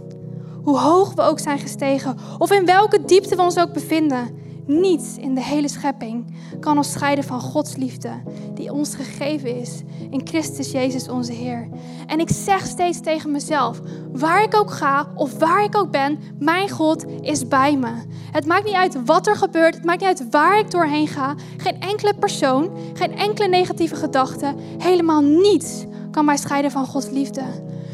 Hoe 0.63 0.77
hoog 0.77 1.13
we 1.13 1.21
ook 1.21 1.39
zijn 1.39 1.59
gestegen, 1.59 2.17
of 2.37 2.51
in 2.51 2.65
welke 2.65 3.05
diepte 3.05 3.35
we 3.35 3.41
ons 3.41 3.59
ook 3.59 3.73
bevinden, 3.73 4.39
niets 4.65 5.17
in 5.17 5.35
de 5.35 5.43
hele 5.43 5.67
schepping 5.67 6.35
kan 6.59 6.77
ons 6.77 6.91
scheiden 6.91 7.23
van 7.23 7.41
Gods 7.41 7.75
liefde, 7.75 8.09
die 8.53 8.73
ons 8.73 8.95
gegeven 8.95 9.59
is 9.59 9.81
in 10.09 10.21
Christus 10.23 10.71
Jezus 10.71 11.07
onze 11.07 11.31
Heer. 11.31 11.69
En 12.07 12.19
ik 12.19 12.29
zeg 12.29 12.65
steeds 12.65 13.01
tegen 13.01 13.31
mezelf, 13.31 13.79
waar 14.11 14.43
ik 14.43 14.55
ook 14.55 14.71
ga 14.71 15.07
of 15.15 15.37
waar 15.39 15.63
ik 15.63 15.77
ook 15.77 15.91
ben, 15.91 16.19
mijn 16.39 16.69
God 16.69 17.05
is 17.21 17.47
bij 17.47 17.77
me. 17.77 17.91
Het 18.31 18.45
maakt 18.45 18.65
niet 18.65 18.73
uit 18.73 19.05
wat 19.05 19.27
er 19.27 19.35
gebeurt, 19.35 19.75
het 19.75 19.83
maakt 19.83 19.99
niet 19.99 20.09
uit 20.09 20.29
waar 20.29 20.59
ik 20.59 20.71
doorheen 20.71 21.07
ga. 21.07 21.35
Geen 21.57 21.81
enkele 21.81 22.13
persoon, 22.13 22.69
geen 22.93 23.17
enkele 23.17 23.47
negatieve 23.47 23.95
gedachte, 23.95 24.55
helemaal 24.77 25.21
niets 25.21 25.85
kan 26.11 26.25
mij 26.25 26.37
scheiden 26.37 26.71
van 26.71 26.85
Gods 26.85 27.09
liefde. 27.09 27.43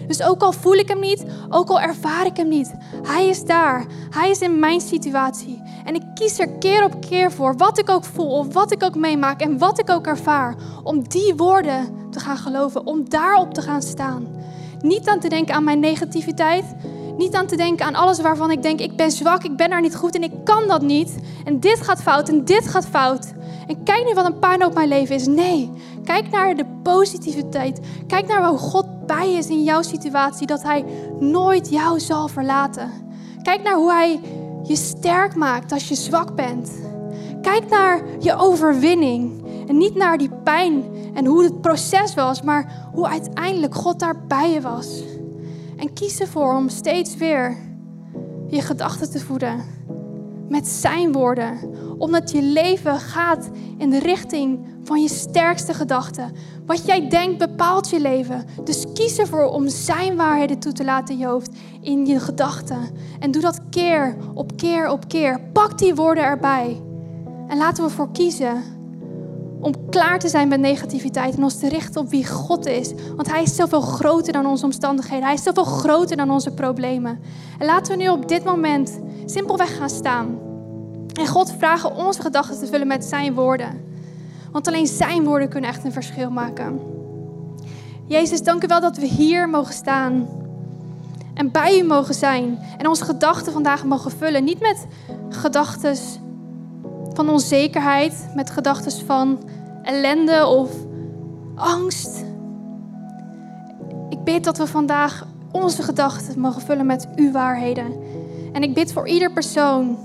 Dus 0.07 0.23
ook 0.23 0.41
al 0.41 0.51
voel 0.51 0.73
ik 0.73 0.87
hem 0.87 0.99
niet, 0.99 1.25
ook 1.49 1.69
al 1.69 1.81
ervaar 1.81 2.25
ik 2.25 2.37
hem 2.37 2.47
niet, 2.47 2.73
hij 3.03 3.27
is 3.27 3.43
daar. 3.43 3.85
Hij 4.09 4.29
is 4.29 4.41
in 4.41 4.59
mijn 4.59 4.81
situatie. 4.81 5.61
En 5.85 5.95
ik 5.95 6.01
kies 6.13 6.39
er 6.39 6.49
keer 6.49 6.83
op 6.83 7.01
keer 7.01 7.31
voor, 7.31 7.57
wat 7.57 7.79
ik 7.79 7.89
ook 7.89 8.03
voel 8.03 8.29
of 8.29 8.53
wat 8.53 8.71
ik 8.71 8.83
ook 8.83 8.95
meemaak 8.95 9.41
en 9.41 9.57
wat 9.57 9.79
ik 9.79 9.89
ook 9.89 10.07
ervaar, 10.07 10.55
om 10.83 11.07
die 11.07 11.35
woorden 11.35 12.09
te 12.11 12.19
gaan 12.19 12.37
geloven, 12.37 12.85
om 12.85 13.09
daarop 13.09 13.53
te 13.53 13.61
gaan 13.61 13.81
staan. 13.81 14.27
Niet 14.81 15.07
aan 15.07 15.19
te 15.19 15.29
denken 15.29 15.55
aan 15.55 15.63
mijn 15.63 15.79
negativiteit, 15.79 16.65
niet 17.17 17.33
aan 17.33 17.45
te 17.45 17.55
denken 17.55 17.85
aan 17.85 17.95
alles 17.95 18.21
waarvan 18.21 18.51
ik 18.51 18.61
denk, 18.61 18.79
ik 18.79 18.95
ben 18.95 19.11
zwak, 19.11 19.43
ik 19.43 19.55
ben 19.55 19.69
daar 19.69 19.81
niet 19.81 19.95
goed 19.95 20.15
en 20.15 20.23
ik 20.23 20.31
kan 20.43 20.67
dat 20.67 20.81
niet. 20.81 21.17
En 21.45 21.59
dit 21.59 21.81
gaat 21.81 22.01
fout 22.01 22.29
en 22.29 22.45
dit 22.45 22.67
gaat 22.67 22.85
fout. 22.85 23.33
En 23.67 23.83
kijk 23.83 24.05
nu 24.05 24.13
wat 24.13 24.25
een 24.25 24.39
pijn 24.39 24.65
op 24.65 24.73
mijn 24.73 24.87
leven 24.87 25.15
is. 25.15 25.27
Nee, 25.27 25.71
kijk 26.03 26.29
naar 26.29 26.55
de 26.55 26.65
positiviteit. 26.83 27.79
Kijk 28.07 28.27
naar 28.27 28.47
hoe 28.47 28.57
God 28.57 29.05
bij 29.05 29.33
is 29.33 29.47
in 29.47 29.63
jouw 29.63 29.81
situatie, 29.81 30.47
dat 30.47 30.63
Hij 30.63 30.85
nooit 31.19 31.69
jou 31.69 31.99
zal 31.99 32.27
verlaten. 32.27 32.91
Kijk 33.41 33.63
naar 33.63 33.75
hoe 33.75 33.91
Hij 33.91 34.19
je 34.63 34.75
sterk 34.75 35.35
maakt 35.35 35.71
als 35.71 35.87
je 35.87 35.95
zwak 35.95 36.35
bent. 36.35 36.71
Kijk 37.41 37.69
naar 37.69 38.01
je 38.19 38.35
overwinning 38.35 39.45
en 39.67 39.77
niet 39.77 39.95
naar 39.95 40.17
die 40.17 40.31
pijn 40.43 40.83
en 41.13 41.25
hoe 41.25 41.43
het 41.43 41.61
proces 41.61 42.13
was, 42.13 42.41
maar 42.41 42.87
hoe 42.93 43.07
uiteindelijk 43.07 43.75
God 43.75 43.99
daar 43.99 44.25
bij 44.27 44.51
je 44.51 44.61
was. 44.61 45.03
En 45.77 45.93
kies 45.93 46.19
ervoor 46.19 46.55
om 46.55 46.69
steeds 46.69 47.15
weer 47.15 47.57
je 48.47 48.61
gedachten 48.61 49.11
te 49.11 49.19
voeden 49.19 49.77
met 50.49 50.67
zijn 50.67 51.11
woorden. 51.11 51.57
Omdat 51.97 52.31
je 52.31 52.41
leven 52.41 52.99
gaat 52.99 53.49
in 53.77 53.89
de 53.89 53.99
richting 53.99 54.59
van 54.83 55.01
je 55.01 55.09
sterkste 55.09 55.73
gedachten. 55.73 56.31
Wat 56.65 56.85
jij 56.85 57.09
denkt 57.09 57.37
bepaalt 57.37 57.89
je 57.89 57.99
leven. 57.99 58.45
Dus 58.63 58.85
kies 58.93 59.17
ervoor 59.17 59.45
om 59.45 59.69
zijn 59.69 60.15
waarheden 60.15 60.59
toe 60.59 60.71
te 60.71 60.83
laten 60.83 61.13
in 61.13 61.19
je 61.19 61.27
hoofd, 61.27 61.55
in 61.81 62.05
je 62.05 62.19
gedachten. 62.19 62.79
En 63.19 63.31
doe 63.31 63.41
dat 63.41 63.61
keer 63.69 64.15
op 64.33 64.57
keer 64.57 64.89
op 64.89 65.07
keer. 65.07 65.41
Pak 65.53 65.77
die 65.77 65.95
woorden 65.95 66.23
erbij. 66.23 66.81
En 67.47 67.57
laten 67.57 67.83
we 67.83 67.89
ervoor 67.89 68.11
kiezen 68.11 68.63
om 69.59 69.89
klaar 69.89 70.19
te 70.19 70.27
zijn 70.27 70.47
met 70.47 70.59
negativiteit 70.59 71.35
en 71.35 71.43
ons 71.43 71.59
te 71.59 71.69
richten 71.69 72.01
op 72.01 72.09
wie 72.09 72.27
God 72.27 72.65
is. 72.65 72.93
Want 73.15 73.29
Hij 73.29 73.41
is 73.41 73.55
zoveel 73.55 73.81
groter 73.81 74.33
dan 74.33 74.45
onze 74.45 74.65
omstandigheden. 74.65 75.25
Hij 75.25 75.33
is 75.33 75.43
zoveel 75.43 75.63
groter 75.63 76.17
dan 76.17 76.31
onze 76.31 76.51
problemen. 76.51 77.19
En 77.59 77.65
laten 77.65 77.97
we 77.97 78.03
nu 78.03 78.09
op 78.09 78.27
dit 78.27 78.43
moment 78.43 78.99
simpelweg 79.25 79.77
gaan 79.77 79.89
staan. 79.89 80.39
En 81.13 81.27
God 81.27 81.53
vragen 81.57 81.95
onze 81.95 82.21
gedachten 82.21 82.59
te 82.59 82.67
vullen 82.67 82.87
met 82.87 83.05
Zijn 83.05 83.33
woorden. 83.33 83.85
Want 84.51 84.67
alleen 84.67 84.87
Zijn 84.87 85.23
woorden 85.23 85.49
kunnen 85.49 85.69
echt 85.69 85.83
een 85.83 85.91
verschil 85.91 86.29
maken. 86.29 86.79
Jezus, 88.05 88.43
dank 88.43 88.63
u 88.63 88.67
wel 88.67 88.81
dat 88.81 88.97
we 88.97 89.05
hier 89.05 89.49
mogen 89.49 89.73
staan. 89.73 90.27
En 91.33 91.51
bij 91.51 91.79
u 91.79 91.83
mogen 91.83 92.13
zijn. 92.13 92.59
En 92.77 92.87
onze 92.87 93.05
gedachten 93.05 93.53
vandaag 93.53 93.85
mogen 93.85 94.11
vullen. 94.11 94.43
Niet 94.43 94.59
met 94.59 94.87
gedachten 95.29 95.95
van 97.17 97.29
onzekerheid, 97.29 98.27
met 98.35 98.49
gedachten 98.49 99.05
van 99.05 99.39
ellende 99.83 100.45
of 100.45 100.71
angst. 101.55 102.23
Ik 104.09 104.23
bid 104.23 104.43
dat 104.43 104.57
we 104.57 104.67
vandaag 104.67 105.27
onze 105.51 105.83
gedachten 105.83 106.39
mogen 106.39 106.61
vullen 106.61 106.85
met 106.85 107.07
uw 107.15 107.31
waarheden. 107.31 107.93
En 108.53 108.61
ik 108.63 108.73
bid 108.73 108.93
voor 108.93 109.07
ieder 109.07 109.31
persoon 109.31 109.97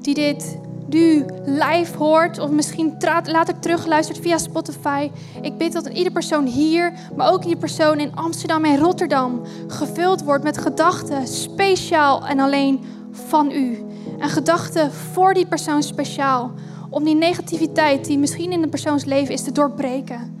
die 0.00 0.14
dit 0.14 0.58
nu 0.88 1.24
live 1.44 1.96
hoort 1.98 2.38
of 2.38 2.50
misschien 2.50 2.96
later 3.24 3.58
terugluistert 3.58 4.18
via 4.18 4.38
Spotify. 4.38 5.10
Ik 5.40 5.58
bid 5.58 5.72
dat 5.72 5.86
ieder 5.86 6.12
persoon 6.12 6.46
hier, 6.46 6.92
maar 7.16 7.32
ook 7.32 7.42
ieder 7.42 7.58
persoon 7.58 7.98
in 7.98 8.14
Amsterdam 8.14 8.64
en 8.64 8.78
Rotterdam 8.78 9.42
gevuld 9.66 10.22
wordt 10.22 10.44
met 10.44 10.58
gedachten 10.58 11.26
speciaal 11.26 12.26
en 12.26 12.40
alleen 12.40 12.80
van 13.10 13.50
u. 13.50 13.84
Een 14.18 14.28
gedachte 14.28 14.90
voor 14.90 15.34
die 15.34 15.46
persoon 15.46 15.82
speciaal. 15.82 16.50
Om 16.90 17.04
die 17.04 17.14
negativiteit 17.14 18.04
die 18.04 18.18
misschien 18.18 18.52
in 18.52 18.60
de 18.60 18.68
persoons 18.68 19.04
leven 19.04 19.34
is 19.34 19.42
te 19.42 19.52
doorbreken. 19.52 20.38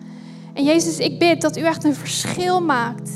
En 0.52 0.64
Jezus, 0.64 0.98
ik 0.98 1.18
bid 1.18 1.40
dat 1.40 1.56
u 1.56 1.60
echt 1.60 1.84
een 1.84 1.94
verschil 1.94 2.62
maakt. 2.62 3.10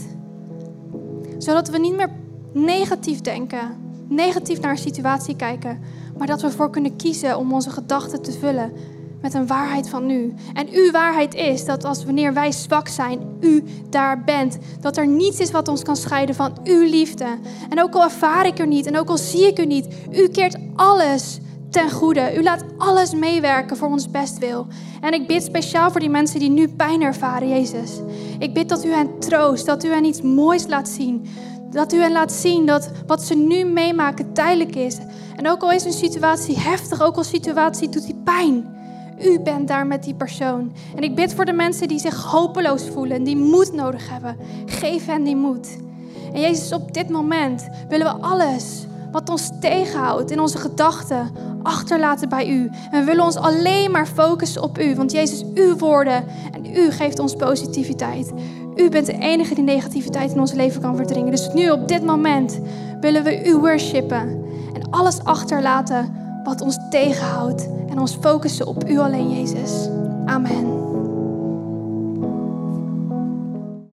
Zodat 1.38 1.68
we 1.68 1.78
niet 1.78 1.96
meer 1.96 2.10
negatief 2.52 3.20
denken, 3.20 3.76
negatief 4.08 4.60
naar 4.60 4.70
een 4.70 4.78
situatie 4.78 5.36
kijken, 5.36 5.80
maar 6.18 6.26
dat 6.26 6.40
we 6.40 6.46
ervoor 6.46 6.70
kunnen 6.70 6.96
kiezen 6.96 7.38
om 7.38 7.52
onze 7.52 7.70
gedachten 7.70 8.22
te 8.22 8.32
vullen 8.32 8.72
met 9.20 9.34
een 9.34 9.46
waarheid 9.46 9.88
van 9.88 10.10
u. 10.10 10.34
En 10.54 10.68
uw 10.72 10.90
waarheid 10.90 11.34
is 11.34 11.64
dat 11.64 11.84
als 11.84 12.04
wanneer 12.04 12.34
wij 12.34 12.52
zwak 12.52 12.88
zijn, 12.88 13.20
u 13.40 13.64
daar 13.90 14.24
bent. 14.24 14.58
Dat 14.80 14.96
er 14.96 15.06
niets 15.06 15.38
is 15.38 15.50
wat 15.50 15.68
ons 15.68 15.82
kan 15.82 15.96
scheiden 15.96 16.34
van 16.34 16.52
uw 16.64 16.82
liefde. 16.82 17.26
En 17.68 17.82
ook 17.82 17.94
al 17.94 18.02
ervaar 18.02 18.46
ik 18.46 18.58
er 18.58 18.66
niet 18.66 18.86
en 18.86 18.98
ook 18.98 19.08
al 19.08 19.18
zie 19.18 19.46
ik 19.46 19.58
u 19.58 19.66
niet, 19.66 19.88
u 20.12 20.28
keert 20.28 20.56
alles 20.74 21.40
ten 21.70 21.90
goede. 21.90 22.36
U 22.36 22.42
laat 22.42 22.64
alles 22.78 23.14
meewerken 23.14 23.76
voor 23.76 23.88
ons 23.88 24.10
bestwil. 24.10 24.66
En 25.00 25.12
ik 25.12 25.26
bid 25.26 25.42
speciaal 25.42 25.90
voor 25.90 26.00
die 26.00 26.10
mensen 26.10 26.40
die 26.40 26.50
nu 26.50 26.68
pijn 26.68 27.02
ervaren, 27.02 27.48
Jezus. 27.48 27.90
Ik 28.38 28.54
bid 28.54 28.68
dat 28.68 28.84
u 28.84 28.92
hen 28.92 29.18
troost, 29.18 29.66
dat 29.66 29.84
u 29.84 29.88
hen 29.88 30.04
iets 30.04 30.22
moois 30.22 30.66
laat 30.66 30.88
zien. 30.88 31.26
Dat 31.70 31.92
u 31.92 32.00
hen 32.00 32.12
laat 32.12 32.32
zien 32.32 32.66
dat 32.66 32.90
wat 33.06 33.22
ze 33.22 33.34
nu 33.34 33.64
meemaken 33.64 34.32
tijdelijk 34.32 34.76
is. 34.76 34.98
En 35.36 35.48
ook 35.48 35.62
al 35.62 35.72
is 35.72 35.84
een 35.84 35.92
situatie 35.92 36.58
heftig, 36.58 37.02
ook 37.02 37.16
al 37.16 37.24
situatie 37.24 37.88
doet 37.88 38.06
die 38.06 38.20
pijn. 38.24 38.78
U 39.22 39.40
bent 39.40 39.68
daar 39.68 39.86
met 39.86 40.02
die 40.02 40.14
persoon. 40.14 40.72
En 40.96 41.02
ik 41.02 41.14
bid 41.14 41.34
voor 41.34 41.44
de 41.44 41.52
mensen 41.52 41.88
die 41.88 41.98
zich 41.98 42.24
hopeloos 42.24 42.88
voelen 42.88 43.16
en 43.16 43.24
die 43.24 43.36
moed 43.36 43.72
nodig 43.72 44.10
hebben. 44.10 44.36
Geef 44.66 45.06
hen 45.06 45.22
die 45.22 45.36
moed. 45.36 45.78
En 46.32 46.40
Jezus, 46.40 46.72
op 46.72 46.94
dit 46.94 47.08
moment 47.08 47.68
willen 47.88 48.06
we 48.06 48.22
alles 48.22 48.86
wat 49.12 49.28
ons 49.28 49.50
tegenhoudt 49.60 50.30
in 50.30 50.40
onze 50.40 50.58
gedachten 50.58 51.30
achterlaten 51.62 52.28
bij 52.28 52.48
u. 52.48 52.70
En 52.90 53.00
we 53.00 53.04
willen 53.04 53.24
ons 53.24 53.36
alleen 53.36 53.90
maar 53.90 54.06
focussen 54.06 54.62
op 54.62 54.78
u. 54.78 54.94
Want 54.94 55.12
Jezus, 55.12 55.44
uw 55.54 55.76
woorden 55.76 56.24
en 56.52 56.76
u 56.76 56.90
geeft 56.90 57.18
ons 57.18 57.34
positiviteit. 57.34 58.32
U 58.76 58.88
bent 58.88 59.06
de 59.06 59.18
enige 59.18 59.54
die 59.54 59.64
negativiteit 59.64 60.32
in 60.32 60.40
ons 60.40 60.52
leven 60.52 60.80
kan 60.80 60.96
verdringen. 60.96 61.30
Dus 61.30 61.52
nu 61.52 61.70
op 61.70 61.88
dit 61.88 62.04
moment 62.04 62.60
willen 63.00 63.22
we 63.22 63.48
u 63.48 63.56
worshipen. 63.56 64.44
En 64.74 64.90
alles 64.90 65.24
achterlaten 65.24 66.19
wat 66.44 66.60
ons 66.60 66.78
tegenhoudt. 66.90 67.68
En 67.88 67.98
ons 67.98 68.16
focussen 68.20 68.66
op 68.66 68.88
u 68.88 68.98
alleen, 68.98 69.30
Jezus. 69.30 69.88
Amen. 70.24 70.89